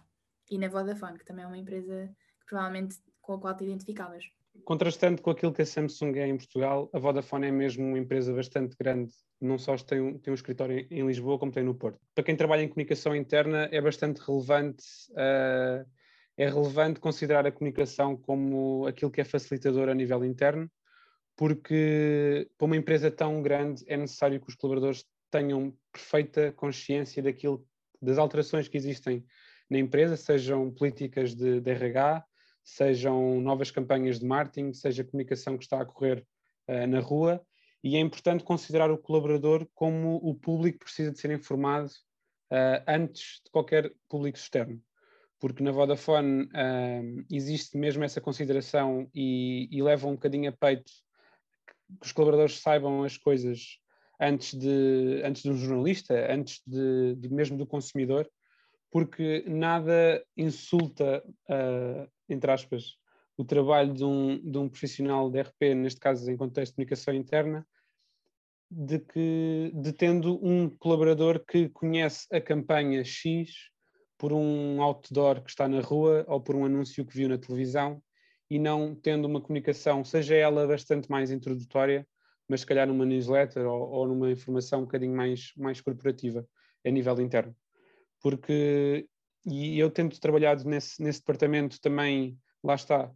E 0.50 0.58
na 0.58 0.68
Vodafone, 0.68 1.18
que 1.18 1.24
também 1.24 1.46
é 1.46 1.48
uma 1.48 1.56
empresa 1.56 2.14
que 2.40 2.46
provavelmente 2.46 2.98
com 3.22 3.32
a 3.32 3.40
qual 3.40 3.56
te 3.56 3.64
identificavas 3.64 4.35
contrastando 4.64 5.22
com 5.22 5.30
aquilo 5.30 5.52
que 5.52 5.62
a 5.62 5.66
Samsung 5.66 6.18
é 6.18 6.26
em 6.26 6.36
Portugal, 6.36 6.90
a 6.92 6.98
Vodafone 6.98 7.46
é 7.46 7.50
mesmo 7.50 7.84
uma 7.84 7.98
empresa 7.98 8.32
bastante 8.32 8.76
grande, 8.78 9.12
não 9.40 9.58
só 9.58 9.76
tem 9.76 10.00
um, 10.00 10.18
tem 10.18 10.32
um 10.32 10.34
escritório 10.34 10.86
em 10.90 11.06
Lisboa, 11.06 11.38
como 11.38 11.52
tem 11.52 11.62
no 11.62 11.74
Porto. 11.74 12.00
Para 12.14 12.24
quem 12.24 12.36
trabalha 12.36 12.62
em 12.62 12.68
comunicação 12.68 13.14
interna, 13.14 13.68
é 13.70 13.80
bastante 13.80 14.20
relevante, 14.20 14.84
uh, 15.12 15.86
é 16.36 16.48
relevante 16.48 17.00
considerar 17.00 17.46
a 17.46 17.52
comunicação 17.52 18.16
como 18.16 18.86
aquilo 18.86 19.10
que 19.10 19.20
é 19.20 19.24
facilitador 19.24 19.88
a 19.88 19.94
nível 19.94 20.24
interno, 20.24 20.70
porque 21.36 22.48
para 22.56 22.66
uma 22.66 22.76
empresa 22.76 23.10
tão 23.10 23.42
grande 23.42 23.84
é 23.86 23.96
necessário 23.96 24.40
que 24.40 24.48
os 24.48 24.54
colaboradores 24.54 25.04
tenham 25.30 25.76
perfeita 25.92 26.52
consciência 26.52 27.22
daquilo, 27.22 27.64
das 28.00 28.18
alterações 28.18 28.68
que 28.68 28.76
existem 28.76 29.24
na 29.68 29.78
empresa, 29.78 30.16
sejam 30.16 30.70
políticas 30.70 31.34
de, 31.34 31.60
de 31.60 31.70
RH, 31.70 32.24
sejam 32.66 33.40
novas 33.40 33.70
campanhas 33.70 34.18
de 34.18 34.26
marketing, 34.26 34.72
seja 34.72 35.04
comunicação 35.04 35.56
que 35.56 35.62
está 35.62 35.80
a 35.80 35.86
correr 35.86 36.26
uh, 36.68 36.86
na 36.88 36.98
rua, 36.98 37.40
e 37.82 37.96
é 37.96 38.00
importante 38.00 38.42
considerar 38.42 38.90
o 38.90 38.98
colaborador 38.98 39.66
como 39.72 40.16
o 40.16 40.34
público 40.34 40.80
precisa 40.80 41.12
de 41.12 41.20
ser 41.20 41.30
informado 41.30 41.88
uh, 42.50 42.82
antes 42.88 43.40
de 43.44 43.50
qualquer 43.52 43.92
público 44.08 44.36
externo. 44.36 44.82
porque 45.38 45.62
na 45.62 45.70
Vodafone 45.70 46.44
uh, 46.46 47.24
existe 47.30 47.78
mesmo 47.78 48.02
essa 48.02 48.20
consideração 48.20 49.08
e, 49.14 49.68
e 49.70 49.80
leva 49.80 50.08
um 50.08 50.14
bocadinho 50.14 50.50
a 50.50 50.52
peito 50.52 50.90
que 52.00 52.06
os 52.06 52.12
colaboradores 52.12 52.58
saibam 52.58 53.04
as 53.04 53.16
coisas 53.16 53.78
antes 54.20 54.58
de, 54.58 55.22
antes 55.24 55.42
de 55.42 55.50
um 55.50 55.56
jornalista, 55.56 56.32
antes 56.32 56.60
de, 56.66 57.14
de 57.14 57.28
mesmo 57.32 57.56
do 57.56 57.66
consumidor, 57.66 58.28
porque 58.90 59.44
nada 59.46 60.24
insulta, 60.36 61.22
uh, 61.48 62.10
entre 62.28 62.50
aspas, 62.50 62.96
o 63.36 63.44
trabalho 63.44 63.92
de 63.92 64.04
um, 64.04 64.38
de 64.38 64.58
um 64.58 64.68
profissional 64.68 65.30
de 65.30 65.40
RP, 65.40 65.74
neste 65.74 66.00
caso 66.00 66.30
em 66.30 66.36
contexto 66.36 66.72
de 66.72 66.76
comunicação 66.76 67.14
interna, 67.14 67.66
de 68.70 68.98
que 68.98 69.72
um 70.42 70.68
colaborador 70.68 71.44
que 71.46 71.68
conhece 71.68 72.26
a 72.32 72.40
campanha 72.40 73.04
X 73.04 73.70
por 74.18 74.32
um 74.32 74.82
outdoor 74.82 75.42
que 75.42 75.50
está 75.50 75.68
na 75.68 75.80
rua 75.80 76.24
ou 76.26 76.40
por 76.40 76.56
um 76.56 76.64
anúncio 76.64 77.04
que 77.04 77.14
viu 77.14 77.28
na 77.28 77.38
televisão 77.38 78.02
e 78.50 78.58
não 78.58 78.94
tendo 78.94 79.26
uma 79.26 79.40
comunicação, 79.40 80.04
seja 80.04 80.34
ela 80.34 80.66
bastante 80.66 81.10
mais 81.10 81.30
introdutória, 81.30 82.06
mas 82.48 82.60
se 82.60 82.66
calhar 82.66 82.86
numa 82.86 83.04
newsletter 83.04 83.66
ou, 83.66 83.90
ou 83.90 84.08
numa 84.08 84.30
informação 84.30 84.80
um 84.80 84.84
bocadinho 84.84 85.14
mais, 85.14 85.52
mais 85.56 85.80
corporativa 85.80 86.46
a 86.84 86.90
nível 86.90 87.20
interno. 87.20 87.54
Porque, 88.28 89.06
e 89.46 89.78
eu 89.78 89.88
tento 89.88 90.18
trabalhar 90.18 90.56
nesse, 90.64 91.00
nesse 91.00 91.20
departamento 91.20 91.80
também, 91.80 92.36
lá 92.60 92.74
está, 92.74 93.08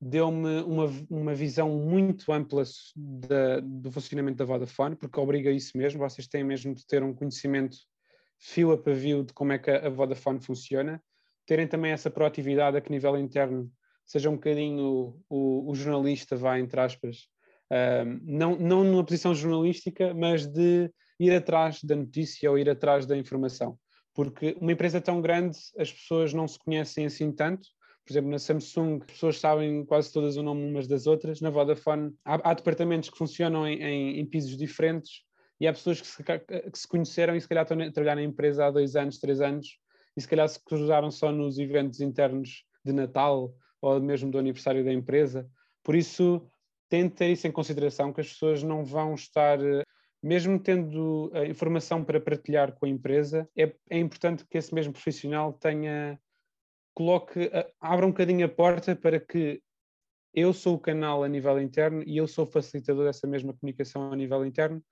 deu-me 0.00 0.60
uma, 0.60 0.84
uma 1.10 1.34
visão 1.34 1.68
muito 1.70 2.32
ampla 2.32 2.62
da, 2.94 3.58
do 3.58 3.90
funcionamento 3.90 4.38
da 4.38 4.44
Vodafone, 4.44 4.94
porque 4.94 5.18
obriga 5.18 5.50
isso 5.50 5.76
mesmo, 5.76 5.98
vocês 5.98 6.28
têm 6.28 6.44
mesmo 6.44 6.72
de 6.76 6.86
ter 6.86 7.02
um 7.02 7.12
conhecimento 7.12 7.76
fio 8.38 8.70
a 8.70 8.78
pavio 8.78 9.24
de 9.24 9.32
como 9.32 9.52
é 9.52 9.58
que 9.58 9.68
a, 9.68 9.90
Vodafone 9.90 10.40
funciona, 10.40 11.02
terem 11.44 11.66
também 11.66 11.90
essa 11.90 12.08
proatividade 12.08 12.76
a 12.76 12.80
que 12.80 12.92
nível 12.92 13.18
interno 13.18 13.68
seja 14.06 14.30
um 14.30 14.34
bocadinho 14.34 15.20
o, 15.28 15.68
o 15.68 15.74
jornalista, 15.74 16.36
vai 16.36 16.60
entre 16.60 16.80
aspas, 16.80 17.28
não, 18.22 18.56
não 18.60 18.84
numa 18.84 19.02
posição 19.02 19.34
jornalística, 19.34 20.14
mas 20.14 20.46
de 20.46 20.88
ir 21.18 21.34
atrás 21.34 21.82
da 21.82 21.96
notícia 21.96 22.48
ou 22.48 22.56
ir 22.56 22.70
atrás 22.70 23.06
da 23.06 23.16
informação. 23.16 23.76
Porque 24.14 24.56
uma 24.60 24.72
empresa 24.72 25.00
tão 25.00 25.20
grande, 25.20 25.58
as 25.78 25.92
pessoas 25.92 26.32
não 26.32 26.46
se 26.46 26.58
conhecem 26.58 27.06
assim 27.06 27.32
tanto. 27.32 27.68
Por 28.06 28.12
exemplo, 28.12 28.30
na 28.30 28.38
Samsung, 28.38 28.98
as 29.00 29.12
pessoas 29.12 29.40
sabem 29.40 29.84
quase 29.84 30.12
todas 30.12 30.36
o 30.36 30.42
nome 30.42 30.64
umas 30.64 30.86
das 30.86 31.06
outras. 31.06 31.40
Na 31.40 31.50
Vodafone, 31.50 32.14
há, 32.24 32.50
há 32.50 32.54
departamentos 32.54 33.10
que 33.10 33.18
funcionam 33.18 33.66
em, 33.66 33.82
em, 33.82 34.20
em, 34.20 34.26
pisos 34.26 34.56
diferentes 34.56 35.22
e 35.60 35.66
há 35.66 35.72
pessoas 35.72 36.00
que 36.00 36.06
se, 36.06 36.22
que 36.22 36.78
se 36.78 36.86
conheceram 36.86 37.34
e 37.34 37.40
se 37.40 37.48
calhar 37.48 37.64
estão 37.64 37.80
a 37.80 37.90
trabalhar 37.90 38.16
na 38.16 38.22
empresa 38.22 38.66
há 38.66 38.70
dois 38.70 38.94
anos, 38.94 39.18
três 39.18 39.40
anos 39.40 39.78
e 40.16 40.20
se 40.20 40.28
calhar 40.28 40.48
se 40.48 40.62
cruzaram 40.62 41.10
só 41.10 41.32
nos 41.32 41.58
eventos 41.58 42.00
internos 42.00 42.64
de 42.84 42.92
Natal 42.92 43.52
ou 43.80 44.00
mesmo 44.00 44.30
do 44.30 44.38
aniversário 44.38 44.84
da 44.84 44.92
empresa. 44.92 45.48
Por 45.82 45.94
isso, 45.94 46.46
tente 46.88 47.16
ter 47.16 47.30
isso 47.30 47.46
em 47.46 47.52
consideração, 47.52 48.12
que 48.12 48.20
as 48.20 48.28
pessoas 48.28 48.62
não 48.62 48.84
vão 48.84 49.14
estar, 49.14 49.60
eh, 49.60 49.82
mesmo 50.24 50.58
tendo 50.58 51.30
a 51.34 51.44
informação 51.44 52.02
para 52.02 52.18
partilhar 52.18 52.72
com 52.72 52.86
a 52.86 52.88
empresa, 52.88 53.46
é, 53.54 53.70
é 53.90 53.98
importante 53.98 54.46
que 54.48 54.56
esse 54.56 54.74
mesmo 54.74 54.94
profissional 54.94 55.52
tenha, 55.52 56.18
coloque, 56.94 57.50
abra 57.78 58.06
um 58.06 58.08
bocadinho 58.08 58.46
a 58.46 58.48
porta 58.48 58.96
para 58.96 59.20
que 59.20 59.60
eu 60.32 60.54
sou 60.54 60.76
o 60.76 60.80
canal 60.80 61.22
a 61.22 61.28
nível 61.28 61.60
interno 61.60 62.02
e 62.06 62.16
eu 62.16 62.26
sou 62.26 62.46
o 62.46 62.50
facilitador 62.50 63.04
dessa 63.04 63.26
mesma 63.26 63.52
comunicação 63.52 64.10
a 64.10 64.16
nível 64.16 64.46
interno. 64.46 64.82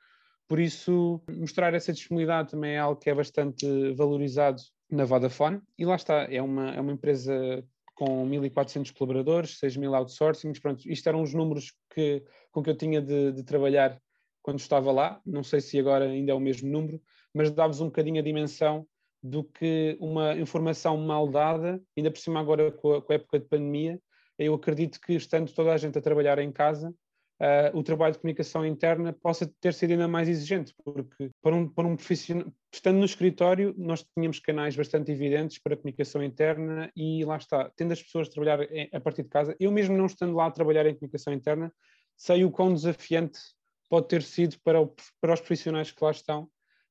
Por 0.47 0.61
isso, 0.61 1.23
mostrar 1.27 1.73
essa 1.73 1.95
disponibilidade 1.95 2.51
também 2.51 2.75
é 2.75 2.79
algo 2.79 3.01
que 3.01 3.09
é 3.09 3.15
bastante 3.15 3.67
valorizado 3.95 4.61
na 4.91 5.07
Vodafone. 5.07 5.63
E 5.79 5.87
lá 5.87 5.97
está, 5.97 6.25
é 6.31 6.43
uma, 6.43 6.73
é 6.73 6.81
uma 6.81 6.93
empresa 6.93 7.65
com 7.95 8.29
1.400 8.29 8.93
colaboradores, 8.93 9.59
6.000 9.59 9.95
outsourcings, 9.95 10.61
pronto, 10.61 10.87
isto 10.87 11.09
eram 11.09 11.23
os 11.23 11.33
números 11.33 11.73
que, 11.95 12.23
com 12.51 12.63
que 12.63 12.69
eu 12.69 12.77
tinha 12.77 13.01
de, 13.01 13.33
de, 13.33 13.43
trabalhar 13.45 13.99
quando 14.43 14.59
estava 14.59 14.91
lá, 14.91 15.21
não 15.25 15.43
sei 15.43 15.61
se 15.61 15.79
agora 15.79 16.05
ainda 16.05 16.33
é 16.33 16.35
o 16.35 16.41
mesmo 16.41 16.69
número, 16.69 17.01
mas 17.33 17.51
dá-vos 17.51 17.81
um 17.81 17.87
bocadinho 17.87 18.21
a 18.21 18.25
dimensão 18.25 18.87
do 19.23 19.45
que 19.45 19.97
uma 20.01 20.35
informação 20.37 20.97
mal 20.97 21.29
dada, 21.29 21.81
ainda 21.97 22.11
por 22.11 22.19
cima 22.19 22.41
agora 22.41 22.73
com 22.73 22.95
a, 22.95 23.03
com 23.03 23.13
a 23.13 23.17
época 23.17 23.39
de 23.39 23.47
pandemia, 23.47 24.01
eu 24.39 24.55
acredito 24.55 25.01
que 25.01 25.13
estando 25.15 25.53
toda 25.53 25.73
a 25.73 25.77
gente 25.77 25.97
a 25.97 26.03
trabalhar 26.03 26.39
em 26.41 26.51
casa, 26.51 26.91
uh, 27.41 27.79
o 27.79 27.83
trabalho 27.85 28.15
de 28.15 28.19
comunicação 28.19 28.67
interna 28.67 29.13
possa 29.13 29.51
ter 29.61 29.73
sido 29.75 29.93
ainda 29.93 30.09
mais 30.09 30.29
exigente, 30.29 30.75
porque 30.85 31.31
para 31.41 31.55
um, 31.55 31.69
para 31.69 31.87
um 31.87 31.95
profissional, 31.95 32.53
estando 32.73 32.99
no 32.99 33.05
escritório, 33.05 33.73
nós 33.79 34.05
tínhamos 34.15 34.41
canais 34.41 34.75
bastante 34.75 35.13
evidentes 35.13 35.59
para 35.59 35.77
comunicação 35.77 36.23
interna 36.25 36.91
e 36.97 37.25
lá 37.25 37.37
está, 37.37 37.71
tendo 37.77 37.93
as 37.93 38.03
pessoas 38.03 38.27
a 38.27 38.33
trabalhar 38.33 38.67
a 38.93 39.01
partir 39.01 39.23
de 39.23 39.29
casa, 39.29 39.55
eu 39.61 39.71
mesmo 39.71 39.97
não 39.97 40.07
estando 40.07 40.35
lá 40.35 40.47
a 40.47 40.51
trabalhar 40.51 40.87
em 40.87 40.95
comunicação 40.95 41.33
interna, 41.33 41.73
sei 42.17 42.45
o 42.45 42.51
quão 42.51 42.75
desafiante 42.75 43.39
pode 43.93 44.09
ter 44.09 44.23
sido 44.23 44.57
para, 44.65 44.81
o, 44.81 44.91
para 45.21 45.35
os 45.35 45.41
profissionais 45.41 45.93
que 45.93 46.03
lá 46.03 46.11
estão 46.13 46.49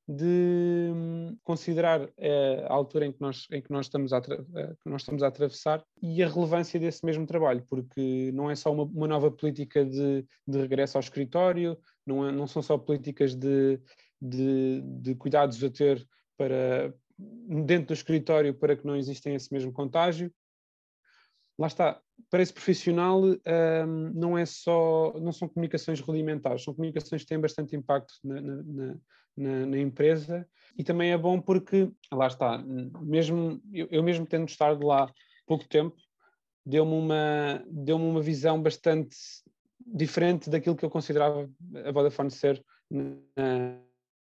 de 0.08 0.92
hum, 0.94 1.36
considerar 1.44 2.08
eh, 2.16 2.64
a 2.70 2.74
altura 2.74 3.08
em 3.08 3.12
que 3.12 3.20
nós, 3.20 3.48
em 3.52 3.60
que 3.60 3.72
nós, 3.72 3.88
estamos 3.88 4.14
a, 4.14 4.18
eh, 4.18 4.76
que 4.84 4.88
nós 4.88 5.02
estamos 5.02 5.24
a 5.24 5.28
atravessar 5.28 5.84
e 6.00 6.22
a 6.22 6.30
relevância 6.30 6.80
desse 6.80 7.04
mesmo 7.04 7.26
trabalho, 7.26 7.66
porque 7.68 8.32
não 8.36 8.52
é 8.52 8.56
só 8.56 8.72
uma, 8.72 8.84
uma 8.84 9.08
nova 9.08 9.32
política 9.32 9.84
de, 9.84 10.24
de, 10.48 10.60
regresso 10.60 10.96
ao 10.96 11.02
escritório, 11.02 11.76
não, 12.06 12.28
é, 12.28 12.32
não 12.32 12.46
são 12.46 12.62
só 12.62 12.78
políticas 12.78 13.34
de, 13.34 13.80
de, 14.22 14.84
de, 15.02 15.16
cuidados 15.16 15.64
a 15.64 15.72
ter 15.72 16.08
para, 16.38 16.94
dentro 17.66 17.88
do 17.88 17.94
escritório 17.94 18.54
para 18.54 18.76
que 18.76 18.86
não 18.86 18.96
existem 18.96 19.34
esse 19.34 19.52
mesmo 19.52 19.74
contágio. 19.74 20.32
Lá 21.58 21.68
está, 21.68 22.02
para 22.30 22.42
esse 22.42 22.54
profissional 22.54 23.22
um, 23.24 24.12
não 24.14 24.38
é 24.38 24.46
só, 24.46 25.14
não 25.20 25.32
são 25.32 25.48
comunicações 25.48 26.00
rudimentares, 26.00 26.64
são 26.64 26.74
comunicações 26.74 27.22
que 27.24 27.28
têm 27.28 27.40
bastante 27.40 27.76
impacto 27.76 28.14
na, 28.24 28.42
na, 28.42 28.96
na, 29.38 29.66
na, 29.66 29.78
empresa 29.78 30.48
e 30.78 30.84
também 30.84 31.12
é 31.12 31.18
bom 31.18 31.40
porque, 31.42 31.92
lá 32.12 32.28
está, 32.28 32.58
mesmo, 33.02 33.62
eu, 33.72 33.88
eu 33.92 34.04
mesmo 34.04 34.26
tendo 34.26 34.48
estado 34.48 34.86
lá 34.86 35.12
pouco 35.46 35.68
tempo, 35.68 35.96
deu-me 36.66 36.94
uma, 36.94 37.64
deu 37.70 37.98
uma 37.98 38.22
visão 38.22 38.62
bastante 38.62 39.16
diferente 39.86 40.50
daquilo 40.50 40.76
que 40.76 40.86
eu 40.86 40.90
considerava 40.90 41.50
a 41.86 41.92
Vodafone 41.92 42.32
ser 42.32 42.64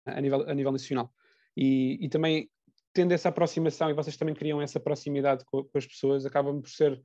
a, 0.05 0.21
nível, 0.21 0.49
a 0.49 0.53
nível 0.53 0.71
nacional. 0.71 1.11
E, 1.55 1.97
e 2.01 2.09
também 2.09 2.49
tendo 2.93 3.11
essa 3.11 3.29
aproximação, 3.29 3.89
e 3.89 3.93
vocês 3.93 4.15
também 4.15 4.35
criam 4.35 4.61
essa 4.61 4.79
proximidade 4.79 5.43
com, 5.45 5.63
com 5.63 5.77
as 5.77 5.85
pessoas, 5.85 6.25
acaba 6.25 6.53
por 6.53 6.69
ser 6.69 7.01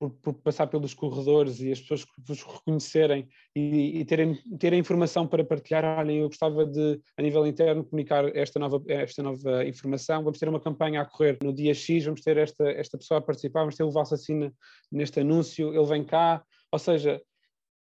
por, 0.00 0.10
por, 0.10 0.32
passar 0.32 0.66
pelos 0.66 0.94
corredores 0.94 1.60
e 1.60 1.70
as 1.70 1.78
pessoas 1.78 2.06
vos 2.26 2.42
reconhecerem 2.42 3.28
e, 3.54 4.00
e 4.00 4.04
terem, 4.06 4.34
terem 4.58 4.80
informação 4.80 5.26
para 5.26 5.44
partilhar. 5.44 5.84
Olhem, 5.98 6.20
eu 6.20 6.28
gostava 6.28 6.64
de, 6.64 6.98
a 7.18 7.22
nível 7.22 7.46
interno, 7.46 7.84
comunicar 7.84 8.34
esta 8.34 8.58
nova, 8.58 8.82
esta 8.88 9.22
nova 9.22 9.62
informação. 9.66 10.24
Vamos 10.24 10.38
ter 10.38 10.48
uma 10.48 10.58
campanha 10.58 11.02
a 11.02 11.04
correr 11.04 11.36
no 11.42 11.52
dia 11.52 11.74
X, 11.74 12.06
vamos 12.06 12.22
ter 12.22 12.38
esta, 12.38 12.70
esta 12.70 12.96
pessoa 12.96 13.18
a 13.18 13.20
participar, 13.22 13.60
vamos 13.60 13.76
ter 13.76 13.84
o 13.84 13.90
Valsacina 13.90 14.50
neste 14.90 15.20
anúncio, 15.20 15.74
ele 15.74 15.86
vem 15.86 16.02
cá. 16.02 16.42
Ou 16.72 16.78
seja, 16.78 17.20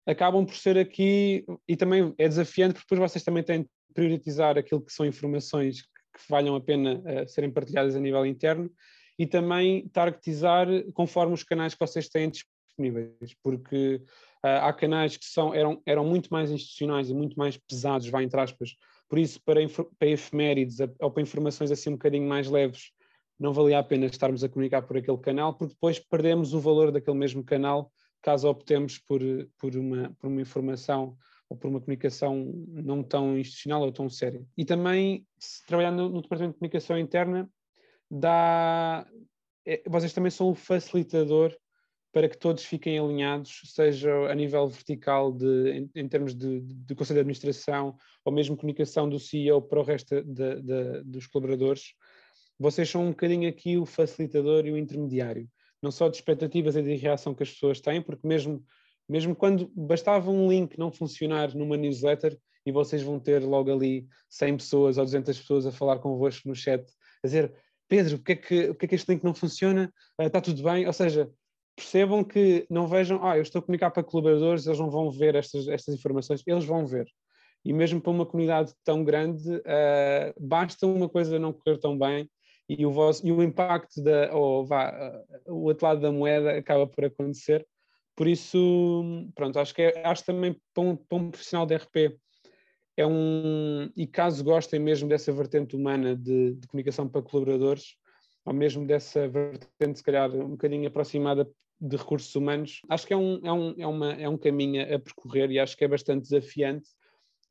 acabam 0.05 0.45
por 0.45 0.55
ser 0.55 0.77
aqui, 0.77 1.45
e 1.65 1.77
também 1.77 2.13
é 2.17 2.27
desafiante, 2.27 2.73
porque 2.73 2.87
depois 2.89 3.11
vocês 3.11 3.23
também 3.23 3.43
têm 3.43 3.61
de 3.61 3.69
priorizar 3.93 4.57
aquilo 4.57 4.81
que 4.81 4.91
são 4.91 5.05
informações 5.05 5.83
que 6.13 6.19
valham 6.29 6.55
a 6.55 6.61
pena 6.61 6.95
uh, 6.95 7.27
serem 7.27 7.51
partilhadas 7.51 7.95
a 7.95 7.99
nível 7.99 8.25
interno 8.25 8.71
e 9.17 9.25
também 9.25 9.87
targetizar 9.89 10.67
conforme 10.93 11.33
os 11.33 11.43
canais 11.43 11.73
que 11.73 11.79
vocês 11.79 12.09
têm 12.09 12.29
disponíveis, 12.29 13.35
porque 13.43 14.01
uh, 14.43 14.47
há 14.61 14.73
canais 14.73 15.17
que 15.17 15.25
são, 15.25 15.53
eram, 15.53 15.81
eram 15.85 16.05
muito 16.05 16.29
mais 16.29 16.51
institucionais 16.51 17.09
e 17.09 17.13
muito 17.13 17.37
mais 17.37 17.57
pesados, 17.57 18.07
vai 18.07 18.23
entre 18.23 18.39
aspas, 18.39 18.75
por 19.09 19.19
isso 19.19 19.41
para, 19.43 19.59
para 19.99 20.07
efemérides 20.07 20.77
ou 20.99 21.11
para 21.11 21.23
informações 21.23 21.71
assim 21.71 21.89
um 21.89 21.93
bocadinho 21.93 22.27
mais 22.27 22.49
leves, 22.49 22.91
não 23.39 23.53
valia 23.53 23.79
a 23.79 23.83
pena 23.83 24.05
estarmos 24.05 24.43
a 24.43 24.49
comunicar 24.49 24.83
por 24.83 24.97
aquele 24.97 25.17
canal, 25.17 25.53
porque 25.53 25.73
depois 25.73 25.99
perdemos 25.99 26.53
o 26.53 26.59
valor 26.59 26.91
daquele 26.91 27.17
mesmo 27.17 27.43
canal 27.43 27.91
caso 28.21 28.47
optemos 28.47 28.99
por, 28.99 29.19
por, 29.59 29.75
uma, 29.75 30.15
por 30.19 30.27
uma 30.27 30.41
informação 30.41 31.17
ou 31.51 31.57
por 31.57 31.67
uma 31.67 31.81
comunicação 31.81 32.65
não 32.69 33.03
tão 33.03 33.37
institucional 33.37 33.81
ou 33.81 33.91
tão 33.91 34.09
séria. 34.09 34.41
E 34.57 34.63
também, 34.63 35.27
trabalhando 35.67 36.03
no, 36.03 36.09
no 36.09 36.21
Departamento 36.21 36.53
de 36.53 36.59
Comunicação 36.59 36.97
Interna, 36.97 37.49
dá. 38.09 39.05
É, 39.65 39.83
vocês 39.85 40.13
também 40.13 40.31
são 40.31 40.49
o 40.49 40.55
facilitador 40.55 41.53
para 42.13 42.29
que 42.29 42.37
todos 42.37 42.63
fiquem 42.63 42.97
alinhados, 42.97 43.61
seja 43.65 44.11
a 44.31 44.33
nível 44.33 44.65
vertical 44.67 45.31
de, 45.31 45.71
em, 45.71 45.91
em 45.93 46.07
termos 46.07 46.33
de, 46.33 46.61
de, 46.61 46.95
Conselho 46.95 47.17
de 47.17 47.21
Administração 47.21 47.97
ou 48.23 48.31
mesmo 48.31 48.55
comunicação 48.55 49.09
do 49.09 49.19
CEO 49.19 49.61
para 49.61 49.79
o 49.79 49.83
resto 49.83 50.23
de, 50.23 50.61
de, 50.61 51.03
dos 51.03 51.27
colaboradores. 51.27 51.93
Vocês 52.57 52.89
são 52.89 53.05
um 53.05 53.09
bocadinho 53.09 53.49
aqui 53.49 53.77
o 53.77 53.85
facilitador 53.85 54.65
e 54.65 54.71
o 54.71 54.77
intermediário, 54.77 55.49
não 55.81 55.91
só 55.91 56.07
de 56.07 56.15
expectativas 56.15 56.77
e 56.77 56.81
de 56.81 56.95
reação 56.95 57.35
que 57.35 57.43
as 57.43 57.51
pessoas 57.51 57.81
têm, 57.81 58.01
porque 58.01 58.25
mesmo, 58.25 58.63
mesmo 59.07 59.35
quando 59.35 59.71
bastava 59.75 60.31
um 60.31 60.49
link 60.49 60.77
não 60.77 60.91
funcionar 60.91 61.55
numa 61.55 61.77
newsletter 61.77 62.37
e 62.65 62.71
vocês 62.71 63.01
vão 63.01 63.19
ter 63.19 63.43
logo 63.43 63.71
ali 63.71 64.07
100 64.29 64.57
pessoas 64.57 64.97
ou 64.97 65.03
200 65.03 65.39
pessoas 65.39 65.65
a 65.65 65.71
falar 65.71 65.99
convosco 65.99 66.47
no 66.47 66.55
chat, 66.55 66.81
a 67.23 67.27
dizer 67.27 67.53
Pedro, 67.91 68.17
porque 68.19 68.31
é 68.31 68.35
que, 68.35 68.67
porque 68.67 68.85
é 68.85 68.87
que 68.87 68.95
este 68.95 69.11
link 69.11 69.21
não 69.21 69.33
funciona? 69.33 69.91
Uh, 70.17 70.23
está 70.23 70.39
tudo 70.39 70.63
bem? 70.63 70.87
Ou 70.87 70.93
seja, 70.93 71.29
percebam 71.75 72.23
que 72.23 72.65
não 72.69 72.87
vejam, 72.87 73.21
ah, 73.21 73.35
eu 73.35 73.41
estou 73.41 73.59
a 73.59 73.61
comunicar 73.61 73.91
para 73.91 74.01
colaboradores, 74.01 74.65
eles 74.65 74.79
não 74.79 74.89
vão 74.89 75.11
ver 75.11 75.35
estas, 75.35 75.67
estas 75.67 75.95
informações, 75.95 76.41
eles 76.47 76.63
vão 76.63 76.85
ver. 76.85 77.05
E 77.65 77.73
mesmo 77.73 77.99
para 77.99 78.11
uma 78.11 78.25
comunidade 78.25 78.73
tão 78.83 79.03
grande, 79.03 79.49
uh, 79.49 80.33
basta 80.39 80.87
uma 80.87 81.09
coisa 81.09 81.37
não 81.37 81.51
correr 81.51 81.77
tão 81.79 81.97
bem 81.97 82.29
e 82.69 82.85
o, 82.85 82.91
vosso, 82.91 83.27
e 83.27 83.31
o 83.31 83.43
impacto 83.43 84.01
da, 84.01 84.33
ou 84.33 84.65
vá, 84.65 85.25
uh, 85.45 85.53
o 85.53 85.63
outro 85.65 85.85
lado 85.85 85.99
da 85.99 86.11
moeda 86.13 86.57
acaba 86.57 86.87
por 86.87 87.03
acontecer. 87.03 87.67
Por 88.15 88.27
isso, 88.27 89.03
pronto, 89.35 89.57
acho 89.59 89.73
que 89.73 89.81
é, 89.81 90.05
acho 90.05 90.25
também 90.25 90.55
para 90.73 90.83
um, 90.83 90.95
para 90.95 91.17
um 91.17 91.31
profissional 91.31 91.65
de 91.65 91.75
RP 91.75 92.19
é 92.97 93.05
um, 93.05 93.89
e 93.95 94.05
caso 94.05 94.43
gostem 94.43 94.79
mesmo 94.79 95.07
dessa 95.07 95.31
vertente 95.31 95.75
humana 95.75 96.15
de, 96.15 96.53
de 96.55 96.67
comunicação 96.67 97.07
para 97.07 97.21
colaboradores, 97.21 97.95
ou 98.45 98.53
mesmo 98.53 98.85
dessa 98.85 99.27
vertente, 99.27 99.97
se 99.97 100.03
calhar, 100.03 100.29
um 100.31 100.51
bocadinho 100.51 100.87
aproximada 100.87 101.49
de 101.79 101.95
recursos 101.97 102.35
humanos, 102.35 102.81
acho 102.89 103.07
que 103.07 103.13
é 103.13 103.17
um, 103.17 103.39
é 103.43 103.51
um, 103.51 103.75
é 103.77 103.87
uma, 103.87 104.13
é 104.13 104.29
um 104.29 104.37
caminho 104.37 104.83
a 104.83 104.99
percorrer 104.99 105.49
e 105.49 105.59
acho 105.59 105.75
que 105.75 105.83
é 105.83 105.87
bastante 105.87 106.23
desafiante, 106.23 106.89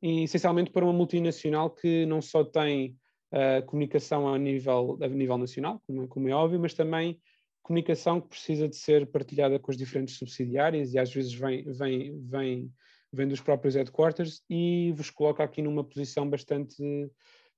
e 0.01 0.23
essencialmente 0.23 0.71
para 0.71 0.85
uma 0.85 0.93
multinacional 0.93 1.69
que 1.69 2.05
não 2.05 2.21
só 2.21 2.43
tem 2.43 2.95
uh, 3.33 3.65
comunicação 3.65 4.33
a 4.33 4.37
nível, 4.37 4.97
a 5.01 5.07
nível 5.07 5.37
nacional, 5.37 5.81
como, 5.85 6.07
como 6.07 6.29
é 6.29 6.33
óbvio, 6.33 6.59
mas 6.59 6.73
também 6.73 7.19
comunicação 7.61 8.19
que 8.19 8.29
precisa 8.29 8.67
de 8.67 8.75
ser 8.75 9.07
partilhada 9.07 9.59
com 9.59 9.71
as 9.71 9.77
diferentes 9.77 10.17
subsidiárias 10.17 10.93
e 10.93 10.99
às 10.99 11.13
vezes 11.13 11.33
vem, 11.33 11.63
vem, 11.71 12.19
vem, 12.27 12.73
vem 13.11 13.27
dos 13.27 13.41
próprios 13.41 13.75
headquarters 13.75 14.41
e 14.49 14.91
vos 14.95 15.09
coloca 15.09 15.43
aqui 15.43 15.61
numa 15.61 15.83
posição 15.83 16.29
bastante, 16.29 16.83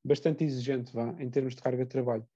bastante 0.04 0.44
exigente 0.44 0.94
vá, 0.94 1.16
em 1.20 1.30
termos 1.30 1.56
de 1.56 1.62
carga 1.62 1.84
de 1.84 1.90
trabalho. 1.90 2.28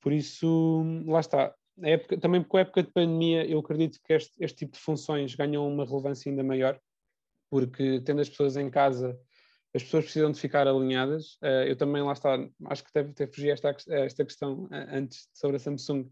Por 0.00 0.12
isso, 0.12 0.84
lá 1.06 1.20
está. 1.20 1.54
Época, 1.82 2.16
também 2.18 2.42
com 2.42 2.56
a 2.56 2.60
época 2.60 2.82
de 2.82 2.90
pandemia, 2.90 3.44
eu 3.46 3.58
acredito 3.58 3.98
que 4.02 4.12
este, 4.14 4.32
este 4.40 4.58
tipo 4.58 4.72
de 4.72 4.78
funções 4.78 5.34
ganham 5.34 5.66
uma 5.68 5.84
relevância 5.84 6.30
ainda 6.30 6.42
maior, 6.42 6.80
porque 7.50 8.00
tendo 8.00 8.20
as 8.20 8.28
pessoas 8.28 8.56
em 8.56 8.70
casa, 8.70 9.18
as 9.74 9.82
pessoas 9.82 10.04
precisam 10.04 10.32
de 10.32 10.40
ficar 10.40 10.66
alinhadas. 10.66 11.34
Uh, 11.42 11.66
eu 11.66 11.76
também, 11.76 12.02
lá 12.02 12.12
está, 12.12 12.38
acho 12.66 12.82
que 12.82 12.90
deve 12.94 13.12
ter 13.12 13.30
fugido 13.30 13.52
esta, 13.52 13.76
esta 13.88 14.24
questão 14.24 14.64
uh, 14.64 14.68
antes 14.90 15.28
sobre 15.34 15.56
a 15.56 15.58
Samsung, 15.58 16.08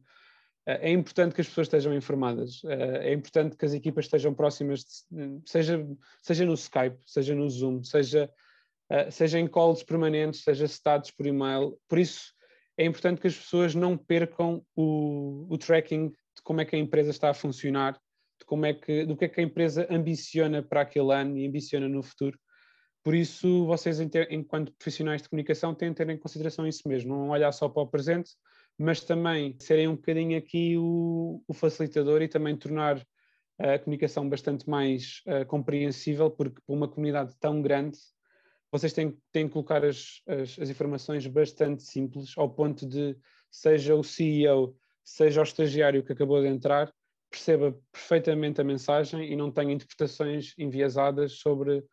é 0.67 0.91
importante 0.91 1.35
que 1.35 1.41
as 1.41 1.49
pessoas 1.49 1.67
estejam 1.67 1.95
informadas, 1.95 2.63
é 2.65 3.13
importante 3.13 3.57
que 3.57 3.65
as 3.65 3.75
equipas 3.75 4.07
estejam 4.07 4.33
próximas, 4.33 5.05
seja, 5.45 5.87
seja 6.23 6.45
no 6.45 6.55
Skype, 6.55 6.97
seja 7.05 7.35
no 7.35 7.49
Zoom, 7.51 7.83
seja, 7.83 8.31
seja 9.11 9.39
em 9.39 9.47
calls 9.47 9.83
permanentes, 9.83 10.43
seja 10.43 10.65
status 10.67 11.11
por 11.11 11.27
e-mail. 11.27 11.79
Por 11.87 11.99
isso, 11.99 12.33
é 12.79 12.85
importante 12.85 13.21
que 13.21 13.27
as 13.27 13.37
pessoas 13.37 13.75
não 13.75 13.97
percam 13.97 14.65
o, 14.75 15.47
o 15.51 15.59
tracking 15.59 16.09
de 16.09 16.43
como 16.43 16.61
é 16.61 16.65
que 16.65 16.75
a 16.75 16.79
empresa 16.79 17.11
está 17.11 17.31
a 17.31 17.35
funcionar, 17.35 17.93
de 18.39 18.47
como 18.47 18.65
é 18.65 18.73
que, 18.73 19.05
do 19.05 19.17
que 19.17 19.27
é 19.27 19.29
que 19.29 19.41
a 19.41 19.45
empresa 19.45 19.87
ambiciona 19.91 20.63
para 20.63 20.81
aquele 20.81 21.13
ano 21.13 21.37
e 21.37 21.47
ambiciona 21.47 21.89
no 21.89 22.03
futuro. 22.03 22.39
Por 23.03 23.15
isso, 23.15 23.67
vocês, 23.67 24.01
enquanto 24.31 24.73
profissionais 24.73 25.21
de 25.21 25.29
comunicação, 25.29 25.75
têm 25.75 25.91
de 25.91 25.97
ter 25.97 26.09
em 26.09 26.19
consideração 26.19 26.67
isso 26.67 26.89
mesmo, 26.89 27.15
não 27.15 27.29
olhar 27.29 27.53
só 27.53 27.69
para 27.69 27.83
o 27.83 27.87
presente, 27.87 28.31
mas 28.79 29.01
também 29.01 29.57
serem 29.59 29.89
um 29.89 29.97
bocadinho 29.97 30.37
aqui 30.37 30.77
o, 30.77 31.43
o 31.47 31.55
facilitador 31.55 32.23
e 32.23 32.29
também 32.29 32.57
tornar 32.57 33.05
a 33.59 33.79
comunicação 33.79 34.29
bastante 34.29 34.69
mais 34.69 35.23
uh, 35.27 35.47
compreensível, 35.47 36.31
porque 36.31 36.61
para 36.67 36.75
uma 36.75 36.89
comunidade 36.89 37.35
tão 37.39 37.63
grande, 37.63 37.99
vocês 38.73 38.93
têm, 38.93 39.17
têm 39.31 39.47
que 39.47 39.53
colocar 39.53 39.85
as, 39.85 40.21
as, 40.27 40.59
as, 40.59 40.69
informações 40.69 41.25
bastante 41.29 41.85
simples, 41.85 42.37
ao 42.37 42.51
ponto 42.51 42.85
de, 42.85 43.17
seja 43.49 43.95
o 43.95 44.03
CEO, 44.03 44.77
seja 45.05 45.41
o 45.41 45.45
estagiário 45.45 46.03
que 46.03 46.13
acabou 46.13 46.41
de 46.41 46.49
entrar, 46.49 46.93
perceba 47.31 47.79
perfeitamente 47.93 48.61
a 48.61 48.65
mensagem 48.65 49.33
e 49.33 49.37
não 49.37 49.53
tenha 49.53 49.73
interpretações 49.73 50.55
enviesadas 50.59 51.35
sobre 51.35 51.85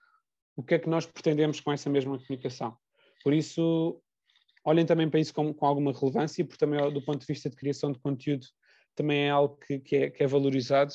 o 0.55 0.63
que 0.63 0.75
é 0.75 0.79
que 0.79 0.89
nós 0.89 1.05
pretendemos 1.05 1.59
com 1.59 1.71
essa 1.71 1.89
mesma 1.89 2.17
comunicação. 2.17 2.75
Por 3.23 3.33
isso, 3.33 4.01
olhem 4.63 4.85
também 4.85 5.09
para 5.09 5.19
isso 5.19 5.33
com, 5.33 5.53
com, 5.53 5.65
alguma 5.65 5.91
relevância, 5.91 6.45
porque 6.45 6.59
também 6.59 6.79
do 6.91 7.01
ponto 7.01 7.19
de 7.19 7.25
vista 7.25 7.49
de 7.49 7.55
criação 7.55 7.91
de 7.91 7.99
conteúdo 7.99 8.45
também 8.95 9.27
é 9.27 9.29
algo 9.29 9.57
que, 9.57 9.79
que, 9.79 9.95
é, 9.95 10.09
que 10.09 10.23
é, 10.23 10.27
valorizado, 10.27 10.93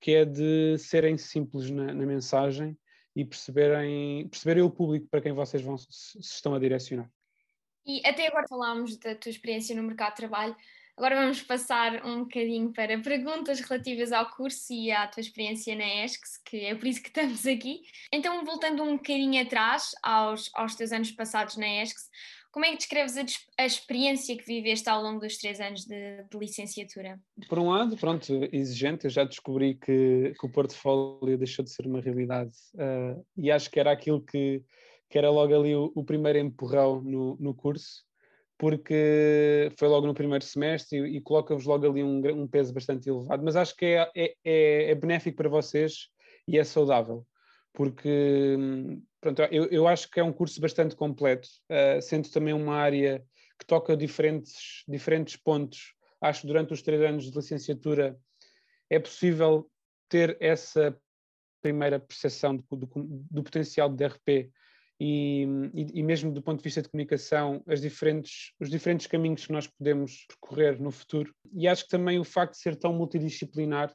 que 0.00 0.12
é 0.12 0.24
de 0.24 0.78
serem 0.78 1.18
simples 1.18 1.70
na, 1.70 1.92
na, 1.92 2.06
mensagem 2.06 2.76
e 3.14 3.24
perceberem, 3.24 4.28
perceberem 4.28 4.62
o 4.62 4.70
público 4.70 5.06
para 5.08 5.20
quem 5.20 5.32
vocês 5.32 5.62
vão, 5.62 5.76
se, 5.76 5.86
se 5.90 6.18
estão 6.18 6.54
a 6.54 6.58
direcionar. 6.58 7.10
E 7.84 8.00
até 8.06 8.28
agora 8.28 8.46
falámos 8.48 8.96
da 8.96 9.14
tua 9.14 9.30
experiência 9.30 9.74
no 9.74 9.82
mercado 9.82 10.10
de 10.10 10.16
trabalho, 10.16 10.56
agora 10.96 11.16
vamos 11.16 11.42
passar 11.42 12.06
um 12.06 12.20
bocadinho 12.20 12.72
para 12.72 12.98
perguntas 13.00 13.60
relativas 13.60 14.12
ao 14.12 14.30
curso 14.30 14.72
e 14.72 14.92
à 14.92 15.06
tua 15.08 15.20
experiência 15.20 15.74
na 15.74 16.04
ESCS, 16.04 16.38
que 16.44 16.64
é 16.64 16.74
por 16.76 16.86
isso 16.86 17.02
que 17.02 17.08
estamos 17.08 17.44
aqui. 17.44 17.80
Então, 18.12 18.44
voltando 18.44 18.84
um 18.84 18.96
bocadinho 18.96 19.42
atrás, 19.42 19.90
aos, 20.02 20.48
aos 20.54 20.76
teus 20.76 20.92
anos 20.92 21.10
passados 21.10 21.56
na 21.56 21.82
ESCS, 21.82 22.08
como 22.52 22.66
é 22.66 22.70
que 22.70 22.76
descreves 22.76 23.16
a, 23.16 23.24
a, 23.62 23.66
experiência 23.66 24.36
que 24.36 24.44
viveste 24.44 24.88
ao 24.88 25.02
longo 25.02 25.20
dos 25.20 25.38
três 25.38 25.58
anos 25.58 25.84
de, 25.86 26.22
de, 26.30 26.38
licenciatura? 26.38 27.18
Por 27.48 27.58
um 27.58 27.70
lado, 27.70 27.96
pronto, 27.96 28.30
exigente, 28.52 29.06
eu 29.06 29.10
já 29.10 29.24
descobri 29.24 29.74
que, 29.74 30.34
que 30.38 30.46
o 30.46 30.50
portfólio 30.50 31.38
deixou 31.38 31.64
de 31.64 31.70
ser 31.70 31.86
uma 31.86 32.00
realidade 32.00 32.52
uh, 32.74 33.24
e 33.36 33.50
acho 33.50 33.70
que 33.70 33.80
era 33.80 33.90
aquilo 33.90 34.20
que, 34.20 34.62
que 35.08 35.16
era 35.16 35.30
logo 35.30 35.54
ali 35.54 35.74
o, 35.74 35.90
o 35.94 36.04
primeiro 36.04 36.38
empurrão 36.38 37.00
no, 37.00 37.36
no, 37.40 37.54
curso, 37.54 38.04
porque 38.58 39.72
foi 39.78 39.88
logo 39.88 40.06
no 40.06 40.14
primeiro 40.14 40.44
semestre 40.44 40.98
e, 40.98 41.16
e 41.16 41.20
coloca-vos 41.22 41.64
logo 41.64 41.86
ali 41.86 42.04
um, 42.04 42.20
um, 42.42 42.46
peso 42.46 42.74
bastante 42.74 43.08
elevado, 43.08 43.42
mas 43.42 43.56
acho 43.56 43.74
que 43.74 43.86
é, 43.86 44.10
é, 44.14 44.34
é, 44.44 44.90
é 44.90 44.94
benéfico 44.94 45.38
para 45.38 45.48
vocês 45.48 46.08
e 46.46 46.58
é 46.58 46.64
saudável 46.64 47.26
porque 47.72 48.56
pronto, 49.20 49.42
eu, 49.50 49.66
eu 49.66 49.88
acho 49.88 50.10
que 50.10 50.20
é 50.20 50.24
um 50.24 50.32
curso 50.32 50.60
bastante 50.60 50.94
completo, 50.94 51.48
uh, 51.70 52.00
sendo 52.02 52.28
também 52.30 52.52
uma 52.52 52.76
área 52.76 53.24
que 53.58 53.66
toca 53.66 53.96
diferentes, 53.96 54.84
diferentes 54.88 55.36
pontos. 55.36 55.94
Acho 56.20 56.42
que 56.42 56.46
durante 56.46 56.72
os 56.72 56.82
três 56.82 57.00
anos 57.00 57.24
de 57.24 57.36
licenciatura 57.36 58.18
é 58.90 58.98
possível 58.98 59.70
ter 60.08 60.36
essa 60.40 60.96
primeira 61.62 61.98
percepção 61.98 62.56
do, 62.56 62.64
do, 62.76 62.88
do 63.30 63.42
potencial 63.42 63.88
de 63.88 63.96
DRP 63.96 64.52
e, 65.00 65.46
e, 65.74 66.00
e, 66.00 66.02
mesmo 66.02 66.32
do 66.32 66.42
ponto 66.42 66.58
de 66.58 66.64
vista 66.64 66.82
de 66.82 66.88
comunicação, 66.88 67.62
as 67.66 67.80
diferentes, 67.80 68.52
os 68.60 68.68
diferentes 68.68 69.06
caminhos 69.06 69.46
que 69.46 69.52
nós 69.52 69.66
podemos 69.66 70.26
percorrer 70.28 70.80
no 70.80 70.90
futuro. 70.90 71.34
E 71.52 71.66
acho 71.66 71.84
que 71.84 71.90
também 71.90 72.18
o 72.18 72.24
facto 72.24 72.52
de 72.52 72.60
ser 72.60 72.76
tão 72.76 72.92
multidisciplinar 72.92 73.92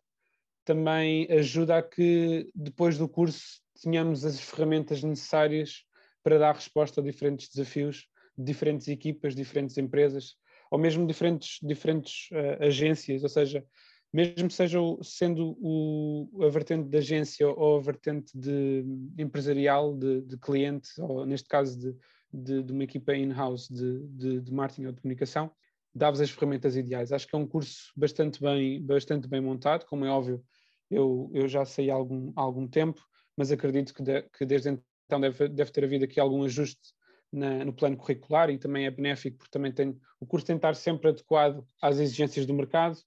também 0.65 1.25
ajuda 1.31 1.77
a 1.77 1.81
que 1.81 2.49
depois 2.53 2.97
do 2.97 3.07
curso 3.07 3.61
tenhamos 3.81 4.25
as 4.25 4.39
ferramentas 4.39 5.03
necessárias 5.03 5.83
para 6.23 6.37
dar 6.37 6.55
resposta 6.55 7.01
a 7.01 7.03
diferentes 7.03 7.49
desafios 7.49 8.07
de 8.37 8.43
diferentes 8.43 8.87
equipas, 8.87 9.35
diferentes 9.35 9.77
empresas, 9.77 10.35
ou 10.69 10.77
mesmo 10.77 11.07
diferentes, 11.07 11.59
diferentes 11.61 12.29
uh, 12.31 12.63
agências, 12.63 13.23
ou 13.23 13.29
seja, 13.29 13.65
mesmo 14.13 14.49
seja 14.49 14.79
o, 14.79 15.03
sendo 15.03 15.57
o, 15.59 16.43
a 16.43 16.49
vertente 16.49 16.89
de 16.89 16.97
agência 16.97 17.47
ou 17.47 17.77
a 17.77 17.81
vertente 17.81 18.37
de, 18.37 18.83
empresarial 19.17 19.95
de, 19.95 20.21
de 20.21 20.37
cliente, 20.37 20.89
ou 20.99 21.25
neste 21.25 21.47
caso 21.47 21.77
de, 21.77 21.95
de, 22.31 22.63
de 22.63 22.73
uma 22.73 22.83
equipa 22.83 23.15
in-house 23.15 23.67
de, 23.67 24.07
de, 24.09 24.41
de, 24.41 24.53
marketing 24.53 24.85
ou 24.85 24.91
de 24.91 25.01
comunicação, 25.01 25.51
dá-vos 25.93 26.21
as 26.21 26.29
ferramentas 26.29 26.75
ideais. 26.75 27.11
Acho 27.11 27.27
que 27.27 27.35
é 27.35 27.39
um 27.39 27.47
curso 27.47 27.91
bastante 27.95 28.41
bem, 28.41 28.81
bastante 28.83 29.27
bem 29.27 29.41
montado, 29.41 29.85
como 29.85 30.05
é 30.05 30.09
óbvio, 30.09 30.43
eu, 30.89 31.29
eu 31.33 31.47
já 31.47 31.65
sei 31.65 31.89
há 31.89 31.95
algum, 31.95 32.31
há 32.35 32.41
algum 32.41 32.67
tempo, 32.67 33.01
mas 33.37 33.51
acredito 33.51 33.93
que, 33.93 34.01
de, 34.01 34.23
que 34.23 34.45
desde 34.45 34.79
então 35.05 35.21
deve, 35.21 35.47
deve 35.47 35.71
ter 35.71 35.85
havido 35.85 36.05
aqui 36.05 36.19
algum 36.19 36.43
ajuste 36.43 36.93
na, 37.31 37.63
no 37.63 37.73
plano 37.73 37.95
curricular 37.95 38.49
e 38.49 38.57
também 38.57 38.85
é 38.85 38.91
benéfico 38.91 39.37
porque 39.37 39.51
também 39.51 39.71
tem, 39.71 39.97
o 40.19 40.25
curso 40.25 40.45
tem 40.45 40.55
de 40.55 40.59
estar 40.59 40.75
sempre 40.75 41.09
adequado 41.09 41.65
às 41.81 41.97
exigências 41.99 42.45
do 42.45 42.53
mercado 42.53 42.97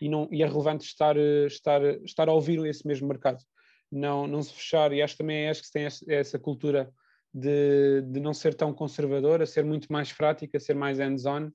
e, 0.00 0.08
não, 0.08 0.28
e 0.30 0.42
é 0.42 0.46
relevante 0.46 0.84
estar, 0.84 1.16
estar, 1.16 1.82
estar 2.04 2.28
a 2.28 2.32
ouvir 2.32 2.64
esse 2.66 2.86
mesmo 2.86 3.06
mercado, 3.06 3.42
não, 3.90 4.26
não 4.26 4.42
se 4.42 4.52
fechar, 4.52 4.92
e 4.92 5.00
acho 5.00 5.16
também 5.16 5.44
é 5.44 5.50
acho 5.50 5.62
que 5.62 5.70
tem 5.70 5.86
essa 6.08 6.38
cultura 6.38 6.92
de, 7.32 8.02
de 8.02 8.20
não 8.20 8.34
ser 8.34 8.54
tão 8.54 8.72
conservadora, 8.72 9.46
ser 9.46 9.64
muito 9.64 9.92
mais 9.92 10.12
prática, 10.12 10.58
ser 10.58 10.74
mais 10.74 10.98
hands-on, 10.98 11.50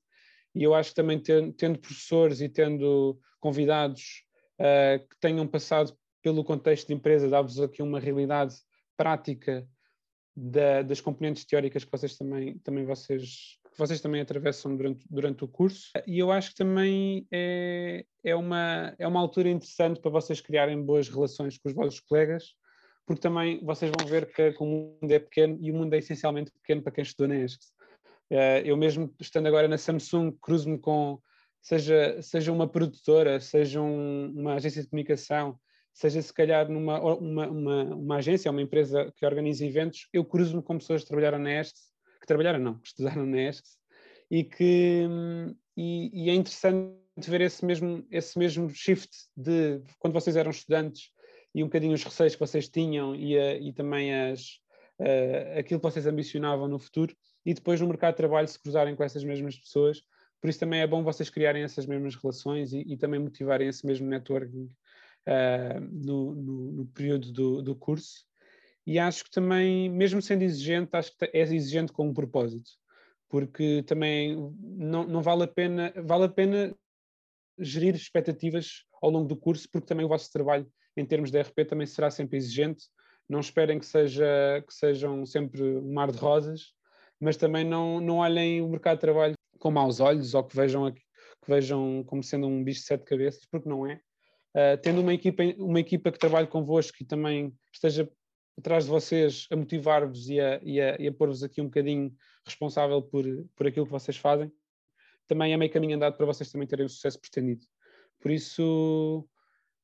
e 0.55 0.63
eu 0.63 0.73
acho 0.73 0.89
que 0.89 0.95
também 0.95 1.19
tendo, 1.19 1.53
tendo 1.53 1.79
professores 1.79 2.41
e 2.41 2.49
tendo 2.49 3.19
convidados 3.39 4.23
uh, 4.59 5.07
que 5.07 5.19
tenham 5.19 5.47
passado 5.47 5.95
pelo 6.21 6.43
contexto 6.43 6.87
de 6.87 6.93
empresa, 6.93 7.29
dá-vos 7.29 7.59
aqui 7.59 7.81
uma 7.81 7.99
realidade 7.99 8.55
prática 8.97 9.67
da, 10.35 10.81
das 10.81 11.01
componentes 11.01 11.45
teóricas 11.45 11.83
que 11.83 11.91
vocês 11.91 12.17
também, 12.17 12.57
também 12.59 12.85
vocês, 12.85 13.57
vocês 13.77 13.99
também 13.99 14.21
atravessam 14.21 14.75
durante, 14.75 15.05
durante 15.09 15.43
o 15.43 15.47
curso. 15.47 15.91
E 16.07 16.19
eu 16.19 16.31
acho 16.31 16.51
que 16.51 16.55
também 16.55 17.27
é, 17.31 18.05
é, 18.23 18.35
uma, 18.35 18.93
é 18.97 19.07
uma 19.07 19.19
altura 19.19 19.49
interessante 19.49 19.99
para 19.99 20.11
vocês 20.11 20.41
criarem 20.41 20.81
boas 20.81 21.09
relações 21.09 21.57
com 21.57 21.69
os 21.69 21.75
vossos 21.75 21.99
colegas, 21.99 22.53
porque 23.05 23.21
também 23.21 23.59
vocês 23.63 23.91
vão 23.97 24.07
ver 24.07 24.31
que, 24.31 24.51
que 24.51 24.63
o 24.63 24.65
mundo 24.65 25.11
é 25.11 25.19
pequeno 25.19 25.57
e 25.59 25.71
o 25.71 25.75
mundo 25.75 25.93
é 25.93 25.97
essencialmente 25.97 26.51
pequeno 26.51 26.81
para 26.81 26.91
quem 26.91 27.01
estudou 27.01 27.27
na 27.27 27.43
ESCS. 27.43 27.73
Uh, 28.31 28.61
eu 28.63 28.77
mesmo 28.77 29.11
estando 29.19 29.47
agora 29.47 29.67
na 29.67 29.77
Samsung, 29.77 30.37
cruzo-me 30.39 30.77
com, 30.77 31.19
seja, 31.59 32.21
seja 32.21 32.51
uma 32.51 32.67
produtora, 32.67 33.39
seja 33.39 33.81
um, 33.81 34.31
uma 34.35 34.53
agência 34.53 34.83
de 34.83 34.87
comunicação, 34.87 35.59
seja 35.93 36.21
se 36.21 36.33
calhar 36.33 36.69
numa 36.69 36.99
uma, 37.15 37.47
uma, 37.47 37.83
uma 37.95 38.15
agência, 38.17 38.51
uma 38.51 38.61
empresa 38.61 39.11
que 39.15 39.25
organiza 39.25 39.65
eventos, 39.65 40.07
eu 40.13 40.23
cruzo-me 40.23 40.63
com 40.63 40.77
pessoas 40.77 41.01
que 41.01 41.07
trabalharam 41.07 41.39
na 41.39 41.59
ESC, 41.59 41.75
que 42.21 42.27
trabalharam 42.27 42.59
não, 42.59 42.79
que 42.79 42.87
estudaram 42.87 43.25
na 43.25 43.41
ESC, 43.41 43.63
e 44.31 44.43
que 44.43 45.07
e, 45.75 46.25
e, 46.25 46.29
é 46.29 46.33
interessante 46.33 46.93
ver 47.27 47.41
esse 47.41 47.65
mesmo, 47.65 48.05
esse 48.11 48.37
mesmo 48.37 48.69
shift 48.69 49.09
de 49.35 49.81
quando 49.97 50.13
vocês 50.13 50.35
eram 50.35 50.51
estudantes 50.51 51.09
e 51.53 51.63
um 51.63 51.67
bocadinho 51.67 51.93
os 51.93 52.03
receios 52.03 52.33
que 52.33 52.39
vocês 52.39 52.69
tinham 52.69 53.15
e, 53.15 53.37
a, 53.37 53.55
e 53.55 53.73
também 53.73 54.13
as, 54.13 54.59
aquilo 55.57 55.79
que 55.79 55.85
vocês 55.85 56.05
ambicionavam 56.05 56.67
no 56.67 56.79
futuro 56.79 57.15
e 57.45 57.53
depois 57.53 57.79
no 57.79 57.87
mercado 57.87 58.13
de 58.13 58.17
trabalho 58.17 58.47
se 58.47 58.61
cruzarem 58.61 58.95
com 58.95 59.03
essas 59.03 59.23
mesmas 59.23 59.57
pessoas. 59.57 60.01
Por 60.41 60.49
isso 60.49 60.59
também 60.59 60.81
é 60.81 60.87
bom 60.87 61.03
vocês 61.03 61.29
criarem 61.29 61.63
essas 61.63 61.85
mesmas 61.85 62.15
relações 62.15 62.71
e, 62.71 62.83
e 62.87 62.97
também 62.97 63.19
motivarem 63.19 63.67
esse 63.67 63.85
mesmo 63.85 64.07
networking 64.07 64.69
uh, 65.27 65.79
no, 65.79 66.35
no, 66.35 66.71
no, 66.71 66.85
período 66.87 67.31
do, 67.31 67.61
do 67.61 67.75
curso. 67.75 68.25
E 68.85 68.97
acho 68.97 69.25
que 69.25 69.31
também, 69.31 69.89
mesmo 69.89 70.21
sendo 70.21 70.43
exigente, 70.43 70.89
acho 70.93 71.15
que 71.15 71.25
é 71.25 71.39
exigente 71.39 71.91
com 71.91 72.07
um 72.07 72.13
propósito, 72.13 72.71
porque 73.29 73.83
também 73.83 74.35
não, 74.61 75.05
não 75.05 75.21
vale 75.21 75.43
a 75.43 75.47
pena, 75.47 75.93
vale 76.03 76.25
a 76.25 76.29
pena 76.29 76.75
gerir 77.59 77.95
expectativas 77.95 78.83
ao 79.01 79.09
longo 79.09 79.27
do 79.27 79.37
curso, 79.37 79.67
porque 79.71 79.87
também 79.87 80.05
o 80.05 80.09
vosso 80.09 80.31
trabalho 80.31 80.67
em 80.95 81.05
termos 81.05 81.31
de 81.31 81.39
RP 81.39 81.65
também 81.67 81.85
será 81.85 82.09
sempre 82.09 82.37
exigente. 82.37 82.85
Não 83.27 83.39
esperem 83.39 83.79
que, 83.79 83.85
seja, 83.85 84.25
que 84.67 84.73
sejam 84.73 85.25
sempre 85.25 85.61
um 85.61 85.93
mar 85.93 86.11
de 86.11 86.17
rosas, 86.17 86.73
mas 87.19 87.37
também 87.37 87.63
não, 87.63 87.99
não 87.99 88.17
olhem 88.17 88.61
o 88.61 88.69
mercado 88.69 88.97
de 88.97 89.01
trabalho 89.01 89.33
com 89.59 89.69
maus 89.69 89.99
olhos 89.99 90.33
ou 90.33 90.43
que 90.43 90.55
vejam, 90.55 90.91
que 90.91 91.01
vejam 91.47 92.03
como 92.05 92.23
sendo 92.23 92.47
um 92.47 92.63
bicho 92.63 92.81
de 92.81 92.87
sete 92.87 93.05
cabeças, 93.05 93.45
porque 93.51 93.69
não 93.69 93.85
é. 93.85 94.01
Uh, 94.55 94.77
tendo 94.81 95.01
uma 95.01 95.13
equipa, 95.13 95.43
uma 95.57 95.79
equipa 95.79 96.11
que 96.11 96.17
trabalhe 96.17 96.47
convosco 96.47 96.97
e 97.01 97.05
também 97.05 97.53
esteja 97.71 98.09
atrás 98.57 98.85
de 98.85 98.89
vocês 98.89 99.47
a 99.51 99.55
motivar-vos 99.55 100.29
e 100.29 100.39
a, 100.39 100.59
e 100.63 100.81
a, 100.81 100.95
a 100.95 101.13
pôr-vos 101.13 101.43
aqui 101.43 101.61
um 101.61 101.65
bocadinho 101.65 102.13
responsável 102.45 103.01
por, 103.01 103.23
por 103.55 103.67
aquilo 103.67 103.85
que 103.85 103.91
vocês 103.91 104.17
fazem, 104.17 104.51
também 105.27 105.53
é 105.53 105.57
meio 105.57 105.71
caminho 105.71 105.95
andado 105.95 106.17
para 106.17 106.25
vocês 106.25 106.51
também 106.51 106.67
terem 106.67 106.85
o 106.85 106.89
sucesso 106.89 107.19
pretendido. 107.19 107.63
Por 108.19 108.31
isso, 108.31 109.27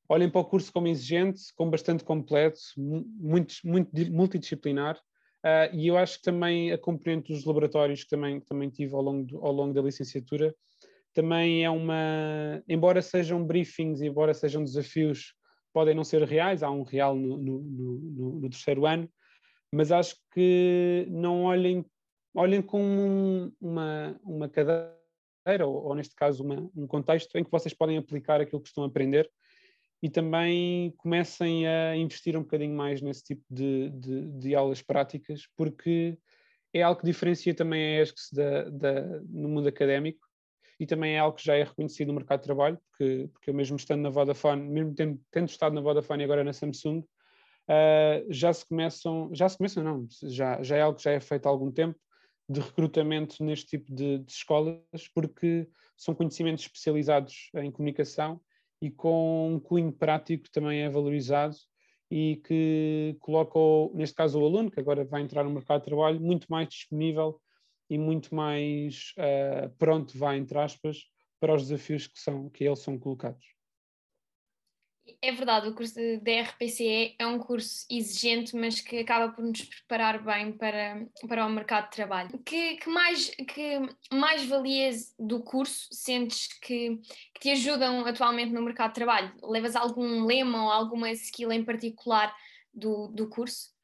olhem 0.10 0.30
para 0.30 0.41
o 0.41 0.45
curso 0.45 0.73
como 0.73 0.88
exigente, 0.88 1.41
como 1.56 1.71
bastante 1.71 2.04
completo, 2.04 2.60
muito, 2.75 3.56
muito 3.63 3.91
multidisciplinar, 4.12 4.97
uh, 4.97 5.73
e 5.73 5.88
eu 5.88 5.97
acho 5.97 6.17
que 6.17 6.23
também 6.23 6.71
a 6.71 6.78
componente 6.78 7.32
dos 7.32 7.45
laboratórios 7.45 8.04
que 8.04 8.10
também, 8.10 8.39
que 8.39 8.45
também 8.45 8.69
tive 8.69 8.93
ao 8.93 9.01
longo, 9.01 9.25
do, 9.25 9.45
ao 9.45 9.51
longo 9.51 9.73
da 9.73 9.82
licenciatura, 9.82 10.54
também 11.15 11.63
é 11.63 11.69
uma, 11.69 12.62
embora 12.67 13.01
sejam 13.01 13.43
briefings, 13.43 14.01
embora 14.01 14.34
sejam 14.34 14.63
desafios, 14.63 15.34
podem 15.73 15.95
não 15.95 16.04
ser 16.04 16.21
reais, 16.23 16.62
há 16.62 16.69
um 16.69 16.84
real 16.84 17.15
no, 17.15 17.38
no, 17.38 17.62
no, 17.62 18.39
no 18.41 18.49
terceiro 18.49 18.86
ano, 18.86 19.10
mas 19.71 19.93
acho 19.93 20.17
que 20.34 21.08
não 21.10 21.43
olhem, 21.43 21.86
olhem 22.36 22.62
com 22.62 23.49
uma, 23.62 24.19
uma 24.23 24.49
cadeira, 24.49 25.65
ou, 25.65 25.86
ou 25.86 25.95
neste 25.95 26.13
caso 26.15 26.43
uma, 26.43 26.69
um 26.75 26.86
contexto 26.86 27.34
em 27.38 27.45
que 27.45 27.51
vocês 27.51 27.73
podem 27.73 27.97
aplicar 27.97 28.41
aquilo 28.41 28.62
que 28.62 28.67
estão 28.67 28.84
a 28.84 28.88
aprender 28.88 29.32
e 30.04 30.10
também 30.10 30.93
comecem 30.97 31.65
a 31.65 31.95
investir 31.95 32.36
um 32.36 32.41
bocadinho 32.41 32.75
mais 32.75 33.01
nesse 33.01 33.23
tipo 33.23 33.43
de, 33.49 33.89
de, 33.91 34.32
de 34.34 34.54
aulas 34.54 34.82
práticas, 34.82 35.43
porque 35.56 36.17
é 36.73 36.82
algo 36.82 36.99
que 36.99 37.06
diferencia 37.06 37.54
também 37.54 37.82
a 37.82 38.01
ESCS 38.01 38.30
da, 38.34 38.69
da, 38.69 39.01
no 39.30 39.47
mundo 39.47 39.69
académico 39.69 40.25
e 40.80 40.86
também 40.86 41.16
é 41.16 41.20
algo 41.20 41.38
que 41.38 41.46
já 41.46 41.56
é 41.56 41.64
reconhecido 41.64 42.10
no 42.10 42.16
mercado 42.16 42.42
de 42.42 42.46
trabalho, 42.46 42.80
porque, 42.90 43.30
porque 43.32 43.50
eu 43.50 43.54
mesmo 43.54 43.78
estando 43.78 44.02
na 44.02 44.10
Vodafone, 44.10 44.68
mesmo 44.68 44.94
tendo, 44.94 45.20
tendo 45.32 45.50
estado 45.50 45.74
na 45.74 45.82
Vodafone 45.82 46.22
e 46.22 46.26
agora 46.26 46.44
na 46.44 46.54
Samsung, 46.54 47.00
uh, 47.00 48.26
já 48.30 48.52
se 48.54 48.68
começam, 48.68 49.30
já 49.34 49.48
se 49.48 49.58
começam 49.58 49.84
não, 49.84 50.08
já, 50.24 50.62
já 50.62 50.78
é 50.78 50.82
algo 50.82 50.98
que 50.98 51.04
já 51.04 51.12
é 51.12 51.20
feito 51.20 51.46
há 51.46 51.50
algum 51.50 51.72
tempo, 51.72 51.98
de 52.48 52.60
recrutamento 52.60 53.44
neste 53.44 53.66
tipo 53.66 53.94
de, 53.94 54.20
de 54.20 54.32
escolas, 54.32 55.08
porque 55.14 55.68
são 55.98 56.14
conhecimentos 56.14 56.64
especializados 56.64 57.50
em 57.56 57.72
comunicação 57.72 58.40
e 58.82 58.92
com 58.92 59.56
um 59.56 59.60
cunho 59.60 59.92
prático 59.92 60.50
também 60.52 60.82
é 60.82 60.90
valorizado 60.90 61.56
e 62.12 62.40
que 62.46 63.18
coloca, 63.20 63.60
neste 63.96 64.16
caso, 64.16 64.40
o 64.40 64.46
aluno, 64.46 64.70
que 64.70 64.80
agora 64.80 65.04
vai 65.04 65.22
entrar 65.22 65.44
no 65.44 65.50
mercado 65.50 65.80
de 65.80 65.86
trabalho, 65.86 66.22
muito 66.22 66.46
mais 66.50 66.70
disponível 66.70 67.42
e 67.89 67.98
muito 67.98 68.34
mais 68.34 69.13
uh, 69.17 69.69
pronto, 69.78 70.17
vai, 70.17 70.38
entre 70.38 70.58
aspas, 70.58 71.06
para 71.39 71.56
os 71.56 71.63
desafios 71.67 72.08
que, 72.08 72.19
são, 72.19 72.50
que 72.50 72.63
eles 72.63 72.80
são 72.80 72.98
colocados. 72.98 73.45
É 75.21 75.32
verdade, 75.32 75.67
o 75.67 75.76
curso 75.76 75.93
da 75.95 76.41
RPCE 76.41 77.15
é 77.19 77.28
um 77.28 77.38
curso 77.38 77.86
exigente, 77.91 78.56
mas 78.56 78.82
que 78.82 78.98
acaba 78.98 79.32
por 79.32 79.43
nos 79.43 79.62
preparar 79.62 80.24
bem 80.24 80.52
para, 80.52 81.08
para 81.28 81.45
o 81.45 81.50
mercado 81.50 81.86
de 81.86 81.91
trabalho. 81.91 82.39
Que, 82.39 82.78
que 82.78 82.89
mais, 82.89 83.30
que 83.30 83.80
mais 84.12 84.45
valias 84.45 85.13
do 85.19 85.43
curso 85.43 85.88
sentes 85.91 86.48
que, 86.60 86.98
que 87.36 87.39
te 87.39 87.52
ajudam 87.52 88.04
atualmente 88.04 88.52
no 88.52 88.63
mercado 88.63 88.89
de 88.89 88.95
trabalho? 88.95 89.32
Levas 89.43 89.76
algum 89.76 90.26
lema 90.26 90.63
ou 90.63 90.71
alguma 90.71 91.12
skill 91.12 91.52
em 91.52 91.63
particular 91.63 92.36
do, 92.74 93.08
do 93.10 93.30
curso? 93.30 93.76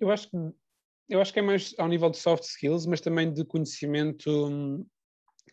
Eu 0.00 0.10
acho 0.10 0.30
que 0.30 0.36
eu 1.12 1.20
acho 1.20 1.32
que 1.32 1.38
é 1.38 1.42
mais 1.42 1.74
ao 1.78 1.88
nível 1.88 2.10
de 2.10 2.18
soft 2.18 2.44
skills, 2.44 2.86
mas 2.86 3.00
também 3.00 3.32
de 3.32 3.44
conhecimento 3.44 4.86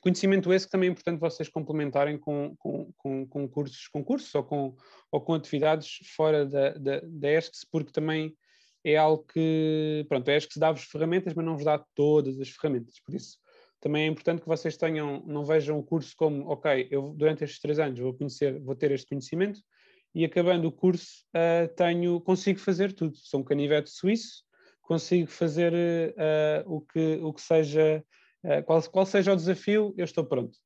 Conhecimento 0.01 0.53
esse 0.53 0.65
que 0.65 0.71
também 0.71 0.87
é 0.87 0.91
importante 0.91 1.19
vocês 1.19 1.49
complementarem 1.49 2.17
com, 2.17 2.55
com, 2.57 2.89
com, 2.95 3.27
com 3.27 3.49
cursos, 3.49 3.87
com 3.89 4.01
cursos 4.01 4.33
ou, 4.33 4.43
com, 4.43 4.75
ou 5.11 5.19
com 5.19 5.33
atividades 5.33 5.99
fora 6.15 6.45
da, 6.45 6.69
da, 6.71 7.01
da 7.03 7.31
ESCS, 7.33 7.65
porque 7.69 7.91
também 7.91 8.33
é 8.81 8.95
algo 8.95 9.25
que, 9.25 10.05
pronto, 10.07 10.29
a 10.29 10.37
ESCS 10.37 10.57
dá-vos 10.57 10.83
ferramentas, 10.83 11.33
mas 11.33 11.45
não 11.45 11.55
vos 11.55 11.65
dá 11.65 11.83
todas 11.93 12.39
as 12.39 12.47
ferramentas, 12.47 12.97
por 13.05 13.13
isso 13.13 13.37
também 13.81 14.03
é 14.03 14.07
importante 14.07 14.41
que 14.41 14.47
vocês 14.47 14.77
tenham, 14.77 15.23
não 15.25 15.43
vejam 15.43 15.77
o 15.77 15.83
curso 15.83 16.13
como, 16.17 16.47
ok, 16.49 16.87
eu 16.91 17.13
durante 17.13 17.43
estes 17.43 17.59
três 17.59 17.79
anos 17.79 17.99
vou 17.99 18.13
conhecer, 18.13 18.59
vou 18.59 18.75
ter 18.75 18.91
este 18.91 19.07
conhecimento 19.07 19.61
e 20.13 20.25
acabando 20.25 20.67
o 20.67 20.71
curso 20.71 21.25
uh, 21.35 21.67
tenho, 21.75 22.19
consigo 22.21 22.59
fazer 22.59 22.93
tudo, 22.93 23.17
sou 23.17 23.41
um 23.41 23.43
canivete 23.43 23.89
suíço, 23.89 24.43
consigo 24.89 25.29
fazer 25.29 25.71
uh, 25.71 26.73
o, 26.73 26.81
que, 26.81 27.19
o 27.21 27.31
que 27.31 27.41
seja 27.41 28.03
eh, 28.43 28.61
qual, 28.63 28.81
qual, 28.89 29.05
seja 29.05 29.33
o 29.33 29.35
desafio, 29.35 29.93
eu 29.95 30.03
estou 30.03 30.25
pronto. 30.25 30.57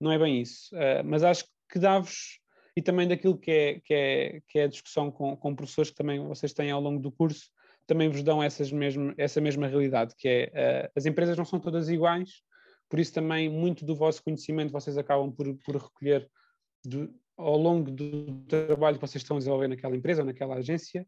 Não 0.00 0.10
é 0.10 0.18
bem 0.18 0.40
isso. 0.40 0.74
Uh, 0.74 1.04
mas 1.04 1.22
acho 1.22 1.44
que 1.70 1.78
dá-vos, 1.78 2.40
e 2.76 2.82
também 2.82 3.06
daquilo 3.06 3.38
que 3.38 3.50
é, 3.50 3.80
que 3.80 3.94
é, 3.94 4.42
que 4.48 4.58
é 4.58 4.64
a 4.64 4.68
discussão 4.68 5.12
com, 5.12 5.36
com 5.36 5.54
professores 5.54 5.90
que 5.90 5.96
também 5.96 6.18
vocês 6.26 6.52
têm 6.52 6.72
ao 6.72 6.80
longo 6.80 7.00
do 7.00 7.12
curso, 7.12 7.50
também 7.86 8.08
vos 8.08 8.22
dão 8.24 8.42
essas 8.42 8.72
mesmo, 8.72 9.14
essa 9.16 9.40
mesma 9.40 9.68
realidade, 9.68 10.14
que 10.18 10.28
é 10.28 10.86
uh, 10.86 10.92
as 10.96 11.06
empresas 11.06 11.36
não 11.36 11.44
são 11.44 11.60
todas 11.60 11.88
iguais, 11.88 12.42
por 12.88 12.98
isso 12.98 13.14
também 13.14 13.48
muito 13.48 13.84
do 13.84 13.94
vosso 13.94 14.22
conhecimento 14.24 14.72
vocês 14.72 14.98
acabam 14.98 15.30
por, 15.30 15.54
por 15.58 15.76
recolher 15.76 16.28
ao 17.36 17.56
longo 17.56 17.90
do 17.92 18.42
trabalho 18.48 18.96
que 18.96 19.06
vocês 19.06 19.22
estão 19.22 19.36
a 19.36 19.38
desenvolver 19.38 19.68
naquela 19.68 19.96
empresa 19.96 20.22
ou 20.22 20.26
naquela 20.26 20.56
agência. 20.56 21.06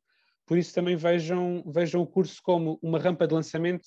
Por 0.50 0.58
isso 0.58 0.74
também 0.74 0.96
vejam, 0.96 1.62
vejam 1.64 2.02
o 2.02 2.06
curso 2.08 2.42
como 2.42 2.76
uma 2.82 2.98
rampa 2.98 3.24
de 3.24 3.32
lançamento 3.32 3.86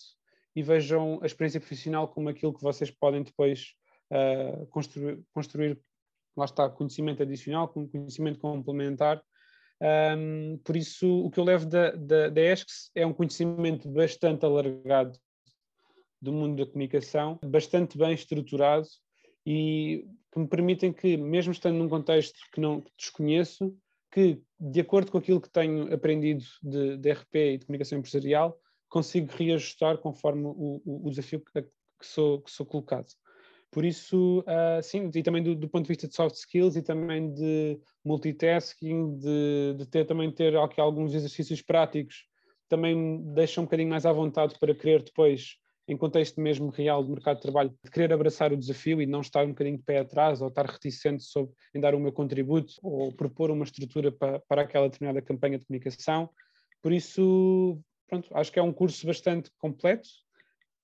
e 0.56 0.64
vejam 0.64 1.20
a 1.22 1.26
experiência 1.26 1.60
profissional 1.60 2.08
como 2.08 2.30
aquilo 2.30 2.54
que 2.54 2.64
vocês 2.64 2.90
podem 2.90 3.22
depois 3.22 3.74
uh, 4.10 4.66
construir, 4.68 5.20
construir, 5.34 5.78
lá 6.38 6.46
está, 6.46 6.70
conhecimento 6.70 7.22
adicional, 7.22 7.68
conhecimento 7.68 8.40
complementar. 8.40 9.22
Um, 10.18 10.58
por 10.64 10.78
isso, 10.78 11.26
o 11.26 11.30
que 11.30 11.38
eu 11.38 11.44
levo 11.44 11.66
da, 11.66 11.92
da, 11.92 12.30
da 12.30 12.42
ESCS 12.42 12.92
é 12.96 13.06
um 13.06 13.12
conhecimento 13.12 13.90
bastante 13.90 14.46
alargado 14.46 15.20
do 16.22 16.32
mundo 16.32 16.64
da 16.64 16.72
comunicação, 16.72 17.42
bastante 17.44 17.98
bem 17.98 18.14
estruturado 18.14 18.88
e 19.46 20.08
que 20.32 20.40
me 20.40 20.48
permitem 20.48 20.94
que, 20.94 21.18
mesmo 21.18 21.52
estando 21.52 21.76
num 21.76 21.90
contexto 21.90 22.40
que 22.54 22.62
não 22.62 22.80
que 22.80 22.92
desconheço, 22.98 23.78
que, 24.14 24.40
de 24.60 24.80
acordo 24.80 25.12
com 25.12 25.18
aquilo 25.18 25.42
que 25.42 25.50
tenho 25.50 25.92
aprendido 25.92 26.44
de, 26.62 26.98
de 26.98 27.12
RP 27.12 27.36
e 27.36 27.58
de 27.58 27.66
comunicação 27.66 27.98
empresarial, 27.98 28.56
consigo 28.88 29.34
reajustar 29.36 29.98
conforme 29.98 30.46
o, 30.46 30.82
o, 30.86 31.10
desafio 31.10 31.42
que, 31.42 31.64
que, 31.64 32.06
sou, 32.06 32.40
que 32.42 32.52
sou 32.52 32.64
colocado. 32.64 33.08
Por 33.72 33.84
isso, 33.84 34.42
uh, 34.42 34.84
sim, 34.84 35.10
e 35.16 35.24
também 35.24 35.42
do, 35.42 35.56
do, 35.56 35.68
ponto 35.68 35.86
de 35.86 35.88
vista 35.88 36.08
de 36.08 36.14
soft 36.14 36.36
skills 36.36 36.76
e 36.76 36.84
também 36.84 37.34
de 37.34 37.80
multitasking, 38.06 39.18
de, 39.18 39.74
de 39.80 39.86
ter 39.88 40.06
também 40.06 40.32
ter 40.32 40.56
aqui 40.58 40.80
alguns 40.80 41.16
exercícios 41.16 41.64
práticos, 41.64 42.28
também 42.70 42.96
me 42.96 43.34
deixa 43.34 43.60
um 43.62 43.64
bocadinho 43.64 43.90
mais 43.90 44.06
à 44.06 44.14
vontade 44.14 44.54
para 44.60 44.76
querer 44.76 45.02
depois, 45.02 45.58
em 45.88 45.98
contexto 45.98 46.40
mesmo 46.40 46.70
real 46.70 47.04
do 47.04 47.10
mercado 47.10 47.38
de 47.38 47.42
trabalho, 47.42 47.74
de 47.84 47.92
querer 47.92 48.14
abraçar 48.14 48.54
o 48.54 48.58
desafio 48.58 49.02
e 49.02 49.06
não 49.06 49.22
estar 49.22 49.46
um 49.46 49.50
bocadinho 49.50 49.78
de 49.78 49.84
pé 49.84 50.00
atrás 50.00 50.42
ou 50.42 50.48
estar 50.48 50.66
reticente 50.66 51.24
sobre 51.24 51.54
em 51.76 51.80
dar 51.80 51.94
o 51.94 52.00
meu 52.00 52.12
contributo 52.12 52.74
ou 52.82 53.12
propor 53.12 53.52
uma 53.52 53.66
estrutura 53.66 54.12
para, 54.12 54.40
para 54.48 54.62
aquela 54.62 54.88
determinada 54.88 55.22
campanha 55.22 55.58
de 55.58 55.66
comunicação. 55.66 56.30
Por 56.82 56.94
isso, 56.94 57.80
pronto, 58.08 58.30
acho 58.36 58.52
que 58.52 58.60
é 58.60 58.64
um 58.64 58.74
curso 58.74 59.06
bastante 59.06 59.52
completo, 59.58 60.08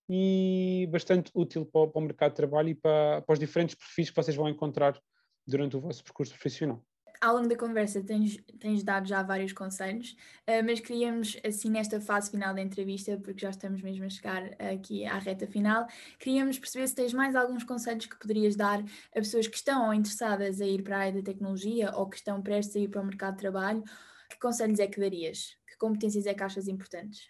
e 0.10 0.90
bastante 0.92 1.32
útil 1.36 1.66
para, 1.68 1.88
para 1.88 2.00
o 2.00 2.02
mercado 2.02 2.32
de 2.32 2.38
trabalho 2.38 2.70
e 2.70 2.76
para, 2.76 3.22
para 3.22 3.34
os 3.34 3.40
diferentes 3.40 3.76
perfis 3.76 4.10
que 4.10 4.16
vocês 4.16 4.36
vão 4.36 4.50
encontrar 4.50 5.00
durante 5.46 5.78
o 5.78 5.80
vosso 5.80 6.04
percurso 6.04 6.34
profissional 6.34 6.84
ao 7.22 7.36
longo 7.36 7.48
da 7.48 7.56
conversa 7.56 8.02
tens, 8.02 8.38
tens 8.60 8.84
dado 8.84 9.08
já 9.08 9.22
vários 9.22 9.54
conselhos, 9.54 10.16
uh, 10.48 10.64
mas 10.66 10.80
queríamos, 10.80 11.38
assim, 11.46 11.70
nesta 11.70 12.00
fase 12.00 12.32
final 12.32 12.54
da 12.54 12.62
entrevista, 12.62 13.18
porque 13.18 13.42
já 13.42 13.50
estamos 13.50 13.82
mesmo 13.82 14.06
a 14.06 14.10
chegar 14.10 14.44
aqui 14.74 15.06
à 15.06 15.18
reta 15.18 15.48
final, 15.48 15.88
queríamos 16.18 16.58
perceber 16.58 16.88
se 16.88 16.96
tens 16.96 17.14
mais 17.14 17.36
alguns 17.36 17.64
conselhos 17.64 18.06
que 18.06 18.18
poderias 18.18 18.56
dar 18.56 18.80
a 18.80 19.16
pessoas 19.16 19.48
que 19.48 19.58
estão 19.58 19.94
interessadas 19.94 20.62
a 20.62 20.66
ir 20.66 20.84
para 20.84 20.98
a 20.98 21.00
área 21.02 21.14
da 21.14 21.22
tecnologia 21.22 21.92
ou 21.96 22.10
que 22.10 22.18
estão 22.18 22.42
prestes 22.42 22.76
a 22.76 22.80
ir 22.80 22.88
para 22.88 23.02
o 23.02 23.06
mercado 23.06 23.36
de 23.36 23.42
trabalho. 23.42 23.84
Que 24.30 24.40
conselhos 24.40 24.80
é 24.80 24.88
que 24.88 25.00
darias? 25.00 25.58
Que 25.68 25.78
competências 25.78 26.26
é 26.26 26.34
que 26.34 26.44
achas 26.44 26.68
importantes? 26.68 27.30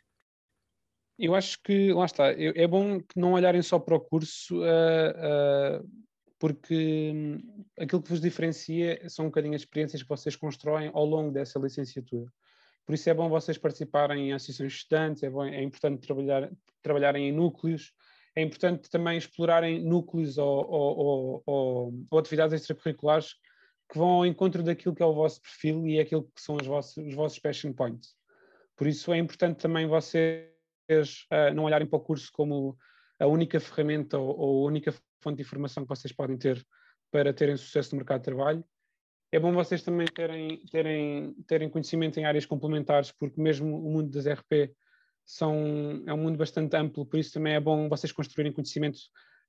Eu 1.17 1.35
acho 1.35 1.61
que, 1.61 1.91
lá 1.91 2.05
está, 2.05 2.31
é 2.31 2.65
bom 2.65 2.99
que 2.99 3.19
não 3.19 3.33
olharem 3.33 3.61
só 3.61 3.77
para 3.77 3.95
o 3.95 3.99
curso 3.99 4.61
uh, 4.61 5.81
uh, 5.81 5.89
porque 6.39 7.11
hum, 7.13 7.65
aquilo 7.77 8.01
que 8.01 8.09
vos 8.09 8.21
diferencia 8.21 9.07
são 9.09 9.25
um 9.25 9.27
bocadinho 9.27 9.55
as 9.55 9.61
experiências 9.61 10.01
que 10.01 10.09
vocês 10.09 10.35
constroem 10.37 10.89
ao 10.93 11.05
longo 11.05 11.31
dessa 11.31 11.59
licenciatura. 11.59 12.31
Por 12.85 12.95
isso 12.95 13.09
é 13.09 13.13
bom 13.13 13.29
vocês 13.29 13.57
participarem 13.57 14.29
em 14.29 14.33
associações 14.33 14.73
estudantes, 14.73 15.21
é, 15.21 15.29
bom, 15.29 15.45
é 15.45 15.61
importante 15.61 16.01
trabalhar, 16.01 16.49
trabalharem 16.81 17.27
em 17.27 17.31
núcleos, 17.31 17.93
é 18.35 18.41
importante 18.41 18.89
também 18.89 19.17
explorarem 19.17 19.83
núcleos 19.83 20.37
ou, 20.37 20.65
ou, 20.65 21.43
ou, 21.45 21.93
ou, 22.09 22.19
atividades 22.19 22.53
extracurriculares 22.53 23.33
que 23.91 23.97
vão 23.97 24.09
ao 24.09 24.25
encontro 24.25 24.63
daquilo 24.63 24.95
que 24.95 25.03
é 25.03 25.05
o 25.05 25.13
vosso 25.13 25.41
perfil 25.41 25.85
e 25.85 25.97
é 25.97 26.01
aquilo 26.01 26.23
que 26.23 26.41
são 26.41 26.55
os 26.55 26.65
vossos, 26.65 26.97
os 27.05 27.13
vossos 27.13 27.39
passion 27.39 27.73
points. 27.73 28.15
Por 28.77 28.87
isso 28.87 29.11
é 29.11 29.17
importante 29.17 29.57
também 29.57 29.85
vocês 29.87 30.47
uh, 30.89 31.53
não 31.53 31.65
olharem 31.65 31.87
para 31.87 31.97
o 31.97 32.01
curso 32.01 32.31
como 32.31 32.77
a 33.19 33.27
única 33.27 33.59
ferramenta 33.59 34.17
ou, 34.17 34.39
ou 34.39 34.63
a 34.63 34.67
única 34.67 34.93
fonte 35.21 35.37
de 35.37 35.43
informação 35.43 35.83
que 35.83 35.89
vocês 35.89 36.11
podem 36.11 36.37
ter 36.37 36.65
para 37.11 37.33
terem 37.33 37.57
sucesso 37.57 37.93
no 37.93 37.97
mercado 37.97 38.19
de 38.19 38.25
trabalho. 38.25 38.63
É 39.31 39.39
bom 39.39 39.53
vocês 39.53 39.83
também 39.83 40.07
terem, 40.07 40.65
terem, 40.71 41.33
terem 41.47 41.69
conhecimento 41.69 42.19
em 42.19 42.25
áreas 42.25 42.45
complementares, 42.45 43.11
porque 43.11 43.39
mesmo 43.39 43.77
o 43.77 43.91
mundo 43.91 44.09
das 44.09 44.25
RP 44.25 44.73
são, 45.23 46.03
é 46.07 46.13
um 46.13 46.17
mundo 46.17 46.37
bastante 46.37 46.75
amplo, 46.75 47.05
por 47.05 47.19
isso 47.19 47.33
também 47.33 47.53
é 47.53 47.59
bom 47.59 47.87
vocês 47.87 48.11
construírem 48.11 48.51
conhecimento 48.51 48.99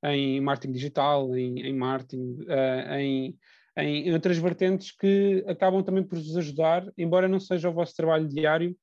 em 0.04 0.40
marketing 0.40 0.72
digital, 0.72 1.34
em, 1.34 1.60
em 1.60 1.74
marketing, 1.74 2.42
uh, 2.42 2.94
em, 2.98 3.38
em 3.78 4.12
outras 4.12 4.36
vertentes 4.36 4.92
que 4.92 5.42
acabam 5.46 5.82
também 5.82 6.02
por 6.02 6.18
vos 6.18 6.36
ajudar, 6.36 6.86
embora 6.98 7.28
não 7.28 7.40
seja 7.40 7.70
o 7.70 7.72
vosso 7.72 7.96
trabalho 7.96 8.28
diário, 8.28 8.76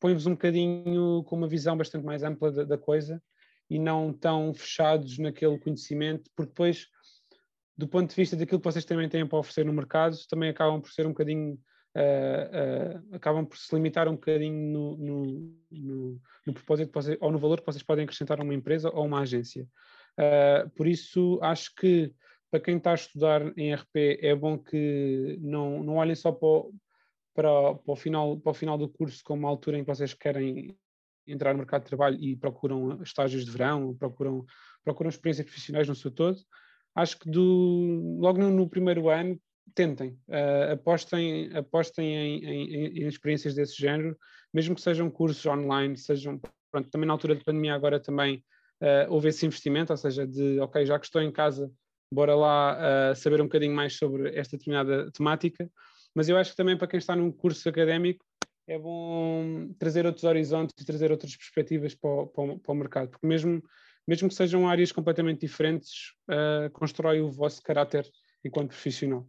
põe-vos 0.00 0.26
um 0.26 0.32
bocadinho 0.32 1.22
com 1.24 1.36
uma 1.36 1.48
visão 1.48 1.76
bastante 1.76 2.04
mais 2.04 2.24
ampla 2.24 2.50
da, 2.50 2.64
da 2.64 2.78
coisa 2.78 3.22
e 3.70 3.78
não 3.78 4.12
tão 4.12 4.54
fechados 4.54 5.18
naquele 5.18 5.58
conhecimento, 5.58 6.30
porque 6.34 6.50
depois, 6.50 6.86
do 7.76 7.86
ponto 7.86 8.10
de 8.10 8.16
vista 8.16 8.36
daquilo 8.36 8.60
que 8.60 8.64
vocês 8.64 8.84
também 8.84 9.08
têm 9.08 9.26
para 9.26 9.38
oferecer 9.38 9.64
no 9.64 9.72
mercado, 9.72 10.16
também 10.28 10.50
acabam 10.50 10.80
por 10.80 10.90
ser 10.90 11.06
um 11.06 11.10
bocadinho, 11.10 11.54
uh, 11.96 13.02
uh, 13.10 13.16
acabam 13.16 13.44
por 13.44 13.58
se 13.58 13.74
limitar 13.74 14.08
um 14.08 14.14
bocadinho 14.14 14.72
no, 14.72 14.96
no, 14.96 15.54
no, 15.70 16.20
no 16.46 16.54
propósito 16.54 16.92
vocês, 16.92 17.18
ou 17.20 17.30
no 17.30 17.38
valor 17.38 17.60
que 17.60 17.66
vocês 17.66 17.82
podem 17.82 18.04
acrescentar 18.04 18.40
a 18.40 18.42
uma 18.42 18.54
empresa 18.54 18.90
ou 18.90 19.04
uma 19.04 19.20
agência. 19.20 19.66
Uh, 20.18 20.68
por 20.70 20.86
isso, 20.86 21.38
acho 21.42 21.74
que 21.74 22.12
para 22.50 22.60
quem 22.60 22.78
está 22.78 22.92
a 22.92 22.94
estudar 22.94 23.52
em 23.58 23.74
RP 23.74 24.18
é 24.20 24.34
bom 24.34 24.58
que 24.58 25.38
não, 25.40 25.82
não 25.82 25.96
olhem 25.96 26.14
só 26.14 26.32
para 26.32 26.48
o, 26.48 26.72
para, 27.34 27.74
para, 27.74 27.92
o 27.92 27.96
final, 27.96 28.40
para 28.40 28.50
o 28.50 28.54
final 28.54 28.78
do 28.78 28.88
curso 28.88 29.22
como 29.22 29.46
a 29.46 29.50
altura 29.50 29.78
em 29.78 29.84
que 29.84 29.94
vocês 29.94 30.14
querem 30.14 30.76
entrar 31.28 31.52
no 31.52 31.58
mercado 31.58 31.82
de 31.82 31.88
trabalho 31.88 32.16
e 32.20 32.36
procuram 32.36 33.02
estágios 33.02 33.44
de 33.44 33.50
verão, 33.50 33.94
procuram, 33.94 34.44
procuram 34.84 35.10
experiências 35.10 35.46
profissionais 35.46 35.88
no 35.88 35.94
seu 35.94 36.10
todo, 36.10 36.38
acho 36.94 37.18
que 37.18 37.30
do, 37.30 38.18
logo 38.20 38.38
no, 38.38 38.50
no 38.50 38.68
primeiro 38.68 39.08
ano 39.08 39.38
tentem, 39.74 40.18
uh, 40.28 40.72
apostem, 40.72 41.54
apostem 41.54 42.14
em, 42.14 42.44
em, 42.44 42.86
em, 43.02 43.06
experiências 43.06 43.54
desse 43.54 43.76
género, 43.76 44.16
mesmo 44.52 44.74
que 44.74 44.80
sejam 44.80 45.10
cursos 45.10 45.44
online, 45.46 45.96
sejam, 45.96 46.40
pronto, 46.70 46.90
também 46.90 47.06
na 47.06 47.12
altura 47.12 47.36
de 47.36 47.44
pandemia 47.44 47.74
agora 47.74 48.00
também 48.00 48.42
uh, 48.82 49.12
houve 49.12 49.28
esse 49.28 49.44
investimento, 49.46 49.92
ou 49.92 49.96
seja, 49.96 50.26
de, 50.26 50.58
ok, 50.60 50.84
já 50.86 50.98
que 50.98 51.06
estou 51.06 51.22
em 51.22 51.30
casa, 51.30 51.70
bora 52.12 52.34
lá 52.34 52.78
uh, 53.12 53.16
saber 53.16 53.40
um 53.40 53.44
bocadinho 53.44 53.74
mais 53.74 53.96
sobre 53.96 54.36
esta 54.36 54.56
determinada 54.56 55.10
temática, 55.12 55.70
mas 56.14 56.28
eu 56.28 56.36
acho 56.36 56.50
que 56.50 56.56
também 56.56 56.76
para 56.76 56.88
quem 56.88 56.98
está 56.98 57.14
num 57.14 57.30
curso 57.30 57.68
académico, 57.68 58.24
é 58.68 58.78
bom 58.78 59.72
trazer 59.78 60.04
outros 60.04 60.24
horizontes 60.24 60.74
e 60.78 60.84
trazer 60.84 61.10
outras 61.10 61.34
perspectivas 61.34 61.94
para 61.94 62.10
o, 62.10 62.26
para 62.26 62.44
o, 62.44 62.58
para 62.58 62.72
o 62.72 62.76
mercado, 62.76 63.10
porque 63.10 63.26
mesmo, 63.26 63.62
mesmo 64.06 64.28
que 64.28 64.34
sejam 64.34 64.68
áreas 64.68 64.92
completamente 64.92 65.40
diferentes, 65.40 66.12
uh, 66.28 66.70
constrói 66.72 67.20
o 67.20 67.30
vosso 67.30 67.62
caráter 67.62 68.06
enquanto 68.44 68.68
profissional. 68.68 69.26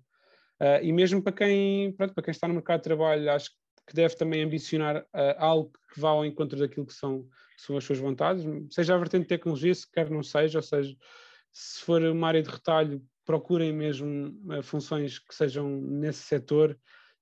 Uh, 0.62 0.84
e 0.84 0.92
mesmo 0.92 1.24
para 1.24 1.32
quem, 1.32 1.94
pronto, 1.94 2.14
para 2.14 2.24
quem 2.24 2.32
está 2.32 2.50
no 2.50 2.54
mercado 2.54 2.80
de 2.80 2.84
trabalho, 2.84 3.32
acho 3.32 3.50
que 3.88 3.96
deve 3.96 4.14
também 4.16 4.44
ambicionar 4.44 4.98
uh, 4.98 5.36
algo 5.38 5.72
que 5.94 6.00
vá 6.00 6.10
ao 6.10 6.26
encontro 6.26 6.60
daquilo 6.60 6.86
que 6.86 6.94
são, 6.94 7.24
que 7.24 7.64
são 7.66 7.78
as 7.78 7.84
suas 7.86 7.98
vontades, 7.98 8.44
seja 8.72 8.94
a 8.94 8.98
vertente 8.98 9.24
de 9.24 9.30
tecnologia, 9.30 9.74
se 9.74 9.90
quer 9.90 10.10
não 10.10 10.22
seja, 10.22 10.60
ou 10.60 10.64
seja, 10.64 10.94
se 11.54 11.82
for 11.82 12.02
uma 12.04 12.28
área 12.28 12.44
de 12.44 12.50
retalho, 12.50 13.02
procurem 13.26 13.72
mesmo 13.72 14.38
funções 14.64 15.18
que 15.18 15.34
sejam 15.34 15.70
nesse 15.70 16.24
setor, 16.24 16.78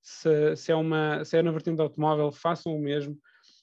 se, 0.08 0.56
se, 0.56 0.72
é 0.72 0.76
uma, 0.76 1.26
se 1.26 1.38
é 1.38 1.42
na 1.42 1.52
vertente 1.52 1.82
automóvel, 1.82 2.32
façam 2.32 2.74
o 2.74 2.80
mesmo. 2.80 3.20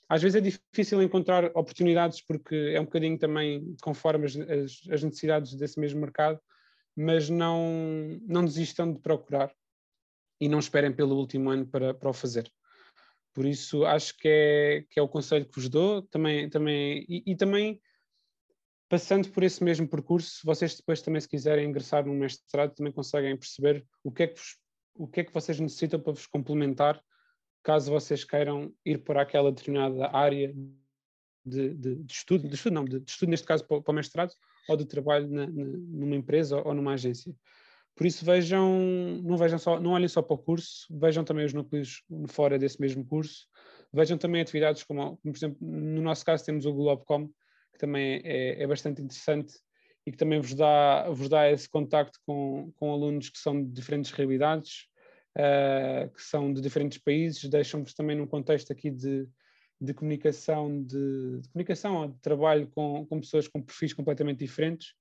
Às 0.06 0.22
vezes 0.22 0.36
é 0.36 0.40
difícil 0.40 1.02
encontrar 1.02 1.46
oportunidades 1.56 2.20
porque 2.20 2.72
é 2.74 2.80
um 2.80 2.84
bocadinho 2.84 3.18
também 3.18 3.74
conforme 3.82 4.26
as, 4.26 4.36
as, 4.36 4.82
as 4.90 5.02
necessidades 5.02 5.54
desse 5.54 5.80
mesmo 5.80 6.02
mercado, 6.02 6.38
mas 6.94 7.30
não, 7.30 8.20
não 8.28 8.44
desistam 8.44 8.92
de 8.92 9.00
procurar 9.00 9.50
e 10.38 10.46
não 10.46 10.58
esperem 10.58 10.92
pelo 10.92 11.16
último 11.16 11.48
ano 11.48 11.66
para, 11.66 11.94
para 11.94 12.10
o 12.10 12.12
fazer. 12.12 12.52
Por 13.32 13.46
isso 13.46 13.86
acho 13.86 14.14
que 14.18 14.28
é, 14.28 14.84
que 14.90 15.00
é 15.00 15.02
o 15.02 15.08
conselho 15.08 15.46
que 15.46 15.56
vos 15.56 15.70
dou 15.70 16.02
também, 16.02 16.50
também, 16.50 17.06
e, 17.08 17.22
e 17.26 17.34
também 17.34 17.80
passando 18.86 19.30
por 19.30 19.42
esse 19.42 19.64
mesmo 19.64 19.88
percurso, 19.88 20.40
vocês 20.44 20.76
depois 20.76 21.00
também 21.00 21.22
se 21.22 21.28
quiserem 21.28 21.70
ingressar 21.70 22.04
num 22.04 22.18
mestrado 22.18 22.74
também 22.74 22.92
conseguem 22.92 23.34
perceber 23.34 23.82
o 24.04 24.12
que 24.12 24.24
é 24.24 24.26
que 24.26 24.38
vos 24.38 24.62
o 24.94 25.06
que 25.06 25.20
é 25.20 25.24
que 25.24 25.32
vocês 25.32 25.58
necessitam 25.58 26.00
para 26.00 26.12
vos 26.12 26.26
complementar 26.26 27.02
caso 27.62 27.90
vocês 27.90 28.24
queiram 28.24 28.72
ir 28.84 28.98
para 28.98 29.22
aquela 29.22 29.50
determinada 29.50 30.14
área 30.14 30.54
de, 31.44 31.74
de, 31.74 31.96
de 31.96 32.12
estudo, 32.12 32.48
de 32.48 32.54
estudo 32.54 32.74
não, 32.74 32.84
de, 32.84 33.00
de, 33.00 33.10
estudo 33.10 33.30
neste 33.30 33.46
caso 33.46 33.66
para, 33.66 33.80
para 33.80 33.92
o 33.92 33.94
mestrado 33.94 34.32
ou 34.68 34.76
de 34.76 34.84
trabalho 34.84 35.28
na, 35.28 35.46
na, 35.46 35.64
numa 35.66 36.14
empresa 36.14 36.60
ou, 36.62 36.74
numa 36.74 36.92
agência. 36.92 37.34
Por 37.96 38.06
isso 38.06 38.24
vejam, 38.24 39.20
não 39.22 39.36
vejam 39.36 39.58
só, 39.58 39.78
não 39.78 39.92
olhem 39.92 40.08
só 40.08 40.20
para 40.20 40.34
o 40.34 40.38
curso, 40.38 40.86
vejam 40.90 41.24
também 41.24 41.44
os 41.44 41.52
núcleos 41.52 42.02
fora 42.28 42.58
desse 42.58 42.80
mesmo 42.80 43.04
curso, 43.06 43.46
vejam 43.92 44.18
também 44.18 44.42
atividades 44.42 44.82
como, 44.82 45.16
como 45.16 45.18
por 45.22 45.36
exemplo, 45.36 45.58
no 45.60 46.02
nosso 46.02 46.24
caso 46.24 46.44
temos 46.44 46.66
o 46.66 46.72
Globecom, 46.72 47.28
que 47.72 47.78
também 47.78 48.20
é, 48.24 48.62
é 48.62 48.66
bastante 48.66 49.00
interessante 49.00 49.54
e 50.06 50.12
que 50.12 50.18
também 50.18 50.40
vos 50.40 50.54
dá, 50.54 51.08
vos 51.10 51.28
dá 51.28 51.50
esse 51.50 51.68
contacto 51.68 52.18
com, 52.26 52.70
com 52.76 52.92
alunos 52.92 53.30
que 53.30 53.38
são 53.38 53.62
de 53.62 53.70
diferentes 53.70 54.10
realidades, 54.10 54.86
uh, 55.36 56.10
que 56.12 56.22
são 56.22 56.52
de 56.52 56.60
diferentes 56.60 56.98
países, 56.98 57.48
deixam-vos 57.48 57.94
também 57.94 58.16
num 58.16 58.26
contexto 58.26 58.72
aqui 58.72 58.90
de, 58.90 59.26
de 59.80 59.94
comunicação, 59.94 60.82
de, 60.82 61.40
de 61.40 61.48
comunicação, 61.48 62.10
de 62.10 62.20
trabalho 62.20 62.68
com, 62.68 63.06
com 63.06 63.20
pessoas 63.20 63.48
com 63.48 63.62
perfis 63.62 63.94
completamente 63.94 64.38
diferentes 64.38 64.94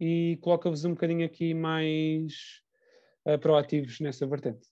e 0.00 0.38
coloca-vos 0.40 0.84
um 0.84 0.90
bocadinho 0.90 1.24
aqui 1.24 1.54
mais 1.54 2.60
uh, 3.26 3.38
proativos 3.38 4.00
nessa 4.00 4.26
vertente. 4.26 4.68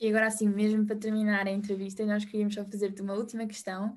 E 0.00 0.08
agora, 0.08 0.26
assim, 0.26 0.48
mesmo 0.48 0.84
para 0.84 0.96
terminar 0.96 1.46
a 1.46 1.50
entrevista, 1.52 2.04
nós 2.04 2.24
queríamos 2.24 2.54
só 2.54 2.64
fazer-te 2.64 3.00
uma 3.00 3.14
última 3.14 3.46
questão, 3.46 3.94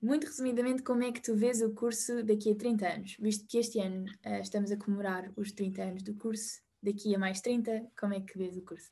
muito 0.00 0.26
resumidamente, 0.26 0.82
como 0.82 1.02
é 1.02 1.12
que 1.12 1.20
tu 1.20 1.34
vês 1.34 1.60
o 1.60 1.74
curso 1.74 2.22
daqui 2.22 2.52
a 2.52 2.54
30 2.54 2.88
anos? 2.88 3.16
Visto 3.18 3.46
que 3.46 3.58
este 3.58 3.80
ano 3.80 4.04
uh, 4.24 4.40
estamos 4.40 4.70
a 4.70 4.76
comemorar 4.76 5.32
os 5.36 5.52
30 5.52 5.82
anos 5.82 6.02
do 6.02 6.14
curso, 6.14 6.60
daqui 6.82 7.14
a 7.14 7.18
mais 7.18 7.40
30, 7.40 7.86
como 7.98 8.14
é 8.14 8.20
que 8.20 8.38
vês 8.38 8.56
o 8.56 8.62
curso? 8.62 8.90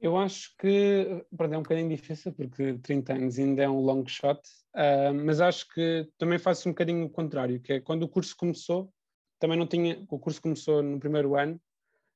Eu 0.00 0.16
acho 0.16 0.54
que, 0.58 1.24
perdão, 1.36 1.56
é 1.56 1.58
um 1.58 1.62
bocadinho 1.62 1.88
difícil, 1.88 2.32
porque 2.32 2.78
30 2.78 3.14
anos 3.14 3.38
ainda 3.38 3.62
é 3.62 3.68
um 3.68 3.80
long 3.80 4.06
shot, 4.06 4.40
uh, 4.74 5.14
mas 5.14 5.40
acho 5.40 5.68
que 5.72 6.08
também 6.18 6.38
faço 6.38 6.68
um 6.68 6.72
bocadinho 6.72 7.04
o 7.06 7.10
contrário, 7.10 7.60
que 7.60 7.74
é 7.74 7.80
quando 7.80 8.02
o 8.02 8.08
curso 8.08 8.34
começou, 8.36 8.92
também 9.38 9.58
não 9.58 9.66
tinha, 9.66 10.04
o 10.10 10.18
curso 10.18 10.40
começou 10.40 10.82
no 10.82 10.98
primeiro 10.98 11.36
ano, 11.36 11.60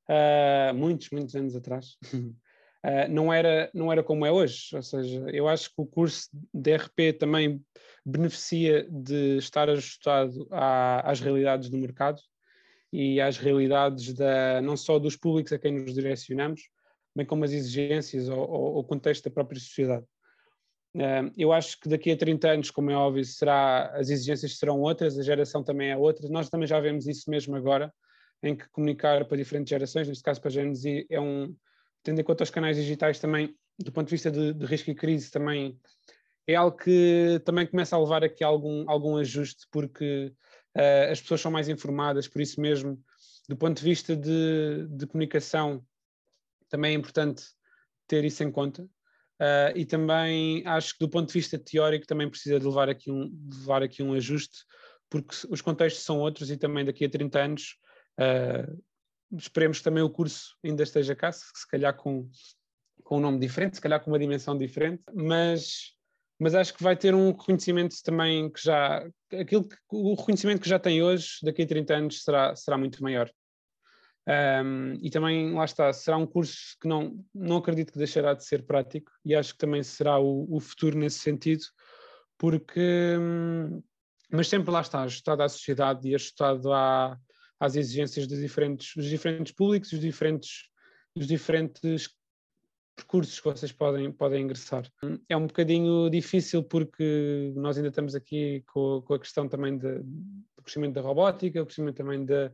uh, 0.09 0.75
muitos, 0.75 1.11
muitos 1.11 1.35
anos 1.35 1.55
atrás, 1.55 1.97
uh, 2.89 3.09
não, 3.11 3.33
era, 3.33 3.71
não 3.75 3.93
era 3.93 4.03
como 4.03 4.25
é 4.25 4.33
hoje. 4.33 4.75
Ou 4.75 4.83
seja, 4.83 5.27
eu 5.31 5.47
acho 5.47 5.69
que 5.69 5.81
o 5.81 5.87
curso 5.87 6.29
de 6.53 6.75
RP 6.75 7.19
também 7.19 7.63
beneficia 8.05 8.87
de 8.91 9.37
estar 9.37 9.69
ajustado 9.69 10.49
à, 10.51 11.11
às 11.11 11.21
realidades 11.21 11.69
do 11.69 11.77
mercado 11.77 12.21
e 12.93 13.21
às 13.21 13.37
realidades 13.37 14.15
da, 14.15 14.63
não 14.63 14.77
só 14.77 14.99
dos 14.99 15.17
públicos 15.17 15.53
a 15.53 15.59
quem 15.59 15.73
nos 15.73 15.95
direcionamos, 15.95 16.63
bem 17.15 17.27
como 17.27 17.45
as 17.45 17.53
exigências 17.53 18.29
ou, 18.29 18.79
o 18.79 18.85
contexto 18.85 19.25
da 19.25 19.31
própria 19.31 19.61
sociedade. 19.61 20.05
Uh, 20.95 21.31
eu 21.37 21.53
acho 21.53 21.79
que 21.79 21.89
daqui 21.89 22.11
a 22.11 22.17
30 22.17 22.49
anos, 22.51 22.71
como 22.71 22.91
é 22.91 22.97
óbvio, 22.97 23.25
será, 23.25 23.91
as 23.95 24.09
exigências 24.09 24.59
serão 24.59 24.81
outras, 24.81 25.19
a 25.19 25.23
geração 25.23 25.63
também 25.63 25.91
é 25.91 25.97
outra. 25.97 26.29
Nós 26.29 26.49
também 26.49 26.67
já 26.67 26.81
vemos 26.81 27.07
isso 27.07 27.31
mesmo 27.31 27.55
agora, 27.55 27.93
em 28.43 28.57
que 28.57 28.69
comunicar 28.71 29.27
para 29.27 29.37
diferentes 29.37 29.69
gerações, 29.69 30.09
neste 30.09 30.25
caso 30.25 30.41
para 30.41 30.49
a 30.49 30.53
Gen 30.53 30.75
Z, 30.75 31.07
é 31.11 31.21
um, 31.21 31.55
tendo 32.03 32.21
em 32.21 32.25
conta 32.25 32.45
os 32.45 32.51
canais 32.51 32.77
digitais 32.77 33.19
também, 33.19 33.55
do 33.79 33.93
ponto 33.93 34.07
de 34.09 34.15
vista 34.15 34.31
de, 34.31 34.53
de 34.53 34.67
risco 34.67 34.91
e 34.91 34.95
crise, 34.95 35.31
também 35.31 35.79
é 36.47 36.55
algo 36.55 36.77
que 36.77 37.41
também 37.45 37.67
começa 37.67 37.95
a 37.95 38.01
levar 38.01 38.25
aqui 38.25 38.43
algum, 38.43 38.89
algum 38.89 39.17
ajuste, 39.19 39.67
porque 39.71 40.33
uh, 40.77 41.13
as 41.13 41.21
pessoas 41.21 41.41
são 41.41 41.51
mais 41.51 41.69
informadas, 41.69 42.27
por 42.27 42.41
isso 42.41 42.61
mesmo, 42.61 42.99
do 43.49 43.57
ponto 43.57 43.77
de 43.77 43.85
vista 43.85 44.17
de, 44.17 44.89
de 44.89 45.07
comunicação, 45.07 45.85
também 46.69 46.93
é 46.93 46.99
importante 46.99 47.45
ter 48.07 48.25
isso 48.25 48.43
em 48.43 48.51
conta. 48.51 48.83
Uh, 49.41 49.71
e 49.77 49.85
também 49.85 50.67
acho 50.67 50.95
que 50.95 51.01
do 51.01 51.09
ponto 51.09 51.29
de 51.29 51.35
vista 51.35 51.57
teórico 51.59 52.07
também 52.07 52.29
precisa 52.29 52.59
de 52.59 52.67
levar 52.67 52.89
aqui 52.89 53.11
um, 53.11 53.31
levar 53.61 53.83
aqui 53.83 54.03
um 54.03 54.15
ajuste, 54.15 54.65
porque 55.09 55.37
os 55.49 55.61
contextos 55.61 56.03
são 56.03 56.19
outros 56.19 56.51
e 56.51 56.57
também 56.57 56.85
daqui 56.85 57.05
a 57.05 57.11
30 57.11 57.39
anos 57.39 57.77
uh, 58.19 58.83
esperemos 59.37 59.81
também 59.83 60.03
o 60.03 60.11
curso 60.11 60.57
ainda 60.65 60.83
esteja 60.83 61.15
cá, 61.15 61.31
se, 61.33 61.45
se 61.55 61.69
calhar 61.69 61.95
com, 61.95 62.29
com 63.05 63.19
um 63.19 63.21
nome 63.21 63.39
diferente, 63.39 63.77
se 63.77 63.81
calhar 63.81 64.01
com 64.01 64.11
uma 64.11 64.19
dimensão 64.19 64.57
diferente, 64.57 65.03
mas 65.15 65.97
mas 66.39 66.55
acho 66.55 66.73
que 66.73 66.83
vai 66.83 66.97
ter 66.97 67.15
um 67.15 67.33
reconhecimento 67.33 67.97
também 68.05 68.49
que 68.49 68.63
já, 68.63 69.05
aquilo 69.33 69.65
que, 69.65 69.77
o 69.91 70.15
reconhecimento 70.15 70.63
que 70.63 70.69
já 70.69 70.79
tem 70.79 71.03
hoje, 71.03 71.39
daqui 71.43 71.63
a 71.63 71.67
30 71.67 71.95
anos, 71.95 72.23
será, 72.23 72.55
será 72.55 72.79
muito 72.79 73.03
maior. 73.03 73.29
Um, 74.65 74.93
e 75.03 75.11
também, 75.11 75.53
lá 75.55 75.65
está, 75.65 75.93
será 75.93 76.17
um 76.17 76.27
curso 76.27 76.77
que 76.81 76.87
não, 76.87 77.25
não 77.35 77.57
acredito 77.57 77.93
que 77.93 77.99
deixará 77.99 78.35
de 78.35 78.45
ser 78.45 78.65
prático 78.67 79.11
e 79.25 79.35
acho 79.35 79.55
que 79.55 79.59
também 79.59 79.83
será 79.83 80.19
o, 80.19 80.47
o 80.55 80.61
futuro 80.61 80.97
nesse 80.97 81.19
sentido, 81.19 81.65
porque, 82.37 83.17
hum, 83.19 83.83
mas 84.31 84.49
sempre 84.49 84.71
lá 84.71 84.83
está, 84.83 85.03
ajustado 85.03 85.43
à 85.43 85.49
sociedade 85.49 86.09
e 86.09 86.15
ajustado 86.15 86.73
à, 86.73 87.19
às 87.61 87.77
exigências 87.77 88.27
dos 88.27 88.39
diferentes, 88.39 88.93
dos 88.95 89.07
diferentes 89.07 89.53
públicos, 89.53 89.91
dos 89.91 90.01
diferentes, 90.01 90.69
dos 91.15 91.27
diferentes 91.27 92.09
percursos 92.99 93.39
que 93.39 93.49
vocês 93.49 93.73
podem, 93.73 94.11
podem 94.11 94.43
ingressar. 94.43 94.91
É 95.29 95.37
um 95.37 95.47
bocadinho 95.47 96.11
difícil 96.11 96.65
porque 96.65 97.53
nós 97.57 97.77
ainda 97.77 97.91
estamos 97.91 98.15
aqui 98.15 98.65
com, 98.73 99.03
com 99.03 99.15
a 99.15 99.19
questão 99.19 99.49
também 99.49 99.79
de, 99.79 100.01
do 100.01 100.63
crescimento 100.63 100.95
da 100.95 101.01
robótica, 101.01 101.63
o 101.63 101.67
crescimento 101.67 101.97
também 101.97 102.25
de, 102.25 102.51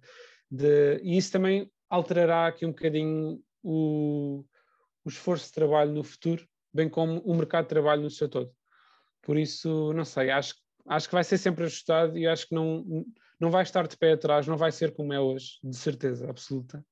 de, 0.51 1.01
e 1.03 1.17
isso 1.17 1.33
também 1.33 1.71
alterará 1.89 2.47
aqui 2.47 2.67
um 2.67 2.71
bocadinho 2.71 3.43
o, 3.63 4.45
o 5.05 5.09
esforço 5.09 5.47
de 5.47 5.53
trabalho 5.53 5.93
no 5.93 6.05
futuro, 6.05 6.47
bem 6.73 6.89
como 6.89 7.21
o 7.21 7.35
mercado 7.35 7.65
de 7.65 7.71
trabalho 7.71 8.03
no 8.03 8.11
seu 8.11 8.29
todo. 8.29 8.53
Por 9.23 9.39
isso, 9.39 9.93
não 9.95 10.05
sei, 10.05 10.31
acho, 10.31 10.55
acho 10.87 11.09
que 11.09 11.15
vai 11.15 11.25
ser 11.25 11.39
sempre 11.39 11.65
ajustado 11.65 12.19
e 12.19 12.27
acho 12.27 12.49
que 12.49 12.55
não, 12.55 12.85
não 13.41 13.51
vai 13.51 13.63
estar 13.63 13.87
de 13.87 13.97
pé 13.97 14.13
atrás, 14.13 14.47
não 14.47 14.57
vai 14.57 14.73
ser 14.73 14.93
como 14.93 15.13
é 15.13 15.21
hoje, 15.21 15.59
de 15.63 15.77
certeza 15.77 16.29
absoluta 16.29 16.85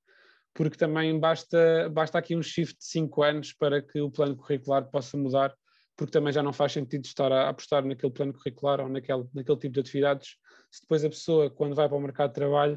porque 0.55 0.77
também 0.77 1.19
basta, 1.19 1.89
basta 1.91 2.19
aqui 2.19 2.37
um 2.37 2.43
shift 2.43 2.79
de 2.79 2.85
5 2.85 3.23
anos 3.23 3.53
para 3.53 3.81
que 3.81 4.01
o 4.01 4.11
plano 4.11 4.37
curricular 4.37 4.85
possa 4.91 5.17
mudar, 5.17 5.55
porque 5.97 6.13
também 6.13 6.33
já 6.33 6.43
não 6.43 6.53
faz 6.53 6.73
sentido 6.73 7.05
estar 7.05 7.33
a 7.33 7.49
apostar 7.49 7.85
naquele 7.85 8.13
plano 8.13 8.33
curricular 8.33 8.81
ou 8.81 8.89
naquele, 8.89 9.25
naquele 9.35 9.59
tipo 9.59 9.75
de 9.75 9.81
atividades, 9.81 10.37
se 10.71 10.83
depois 10.83 11.05
a 11.05 11.09
pessoa, 11.09 11.51
quando 11.51 11.75
vai 11.75 11.89
para 11.89 11.97
o 11.97 12.01
mercado 12.01 12.31
de 12.31 12.35
trabalho, 12.35 12.77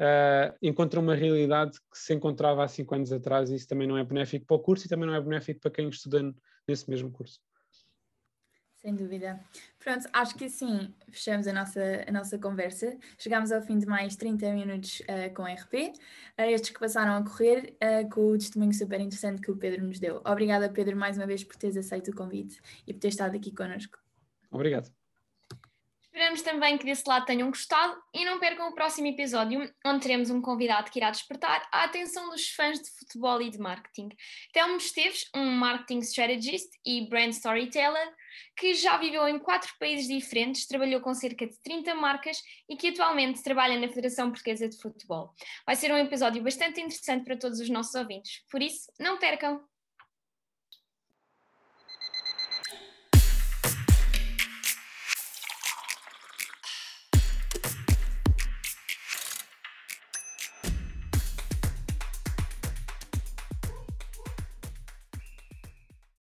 uh, 0.00 0.56
encontra 0.60 1.00
uma 1.00 1.14
realidade 1.14 1.78
que 1.90 1.98
se 1.98 2.14
encontrava 2.14 2.64
há 2.64 2.68
5 2.68 2.94
anos 2.94 3.12
atrás, 3.12 3.50
e 3.50 3.54
isso 3.54 3.68
também 3.68 3.88
não 3.88 3.96
é 3.96 4.04
benéfico 4.04 4.46
para 4.46 4.56
o 4.56 4.60
curso 4.60 4.86
e 4.86 4.88
também 4.88 5.06
não 5.06 5.14
é 5.14 5.20
benéfico 5.20 5.60
para 5.60 5.70
quem 5.70 5.88
estuda 5.88 6.34
nesse 6.68 6.88
mesmo 6.88 7.10
curso. 7.10 7.40
Sem 8.86 8.94
dúvida. 8.94 9.40
Pronto, 9.80 10.08
acho 10.12 10.36
que 10.36 10.44
assim 10.44 10.94
fechamos 11.10 11.48
a 11.48 11.52
nossa, 11.52 12.04
a 12.06 12.12
nossa 12.12 12.38
conversa. 12.38 12.96
Chegámos 13.18 13.50
ao 13.50 13.60
fim 13.60 13.80
de 13.80 13.84
mais 13.84 14.14
30 14.14 14.52
minutos 14.52 15.00
uh, 15.00 15.34
com 15.34 15.42
RP, 15.42 15.92
uh, 16.38 16.42
estes 16.42 16.70
que 16.70 16.78
passaram 16.78 17.16
a 17.16 17.28
correr 17.28 17.76
uh, 17.82 18.08
com 18.08 18.30
o 18.30 18.38
testemunho 18.38 18.72
super 18.72 19.00
interessante 19.00 19.42
que 19.42 19.50
o 19.50 19.56
Pedro 19.56 19.84
nos 19.84 19.98
deu. 19.98 20.22
Obrigada, 20.24 20.68
Pedro, 20.68 20.96
mais 20.96 21.16
uma 21.16 21.26
vez 21.26 21.42
por 21.42 21.56
teres 21.56 21.76
aceito 21.76 22.12
o 22.12 22.14
convite 22.14 22.60
e 22.86 22.92
por 22.94 23.00
teres 23.00 23.14
estado 23.14 23.34
aqui 23.34 23.52
connosco. 23.52 23.98
Obrigado. 24.52 24.88
Esperamos 26.16 26.40
também 26.40 26.78
que 26.78 26.86
desse 26.86 27.06
lado 27.06 27.26
tenham 27.26 27.50
gostado 27.50 28.00
e 28.14 28.24
não 28.24 28.40
percam 28.40 28.70
o 28.70 28.74
próximo 28.74 29.06
episódio, 29.08 29.70
onde 29.84 30.00
teremos 30.00 30.30
um 30.30 30.40
convidado 30.40 30.90
que 30.90 30.98
irá 30.98 31.10
despertar 31.10 31.68
a 31.70 31.84
atenção 31.84 32.30
dos 32.30 32.48
fãs 32.50 32.80
de 32.80 32.88
futebol 32.88 33.42
e 33.42 33.50
de 33.50 33.58
marketing. 33.58 34.08
Telmo 34.50 34.78
Esteves, 34.78 35.28
um 35.34 35.44
marketing 35.44 35.98
strategist 35.98 36.70
e 36.86 37.06
brand 37.06 37.32
storyteller, 37.32 38.14
que 38.56 38.74
já 38.74 38.96
viveu 38.96 39.26
em 39.28 39.38
quatro 39.38 39.72
países 39.78 40.06
diferentes, 40.06 40.66
trabalhou 40.66 41.00
com 41.00 41.14
cerca 41.14 41.46
de 41.46 41.58
30 41.62 41.94
marcas 41.94 42.42
e 42.68 42.76
que 42.76 42.88
atualmente 42.88 43.42
trabalha 43.42 43.78
na 43.78 43.88
Federação 43.88 44.30
Portuguesa 44.30 44.68
de 44.68 44.78
Futebol. 44.78 45.34
Vai 45.64 45.76
ser 45.76 45.92
um 45.92 45.98
episódio 45.98 46.42
bastante 46.42 46.80
interessante 46.80 47.24
para 47.24 47.36
todos 47.36 47.60
os 47.60 47.68
nossos 47.68 47.94
ouvintes, 47.94 48.42
por 48.50 48.62
isso, 48.62 48.90
não 48.98 49.18
percam! 49.18 49.75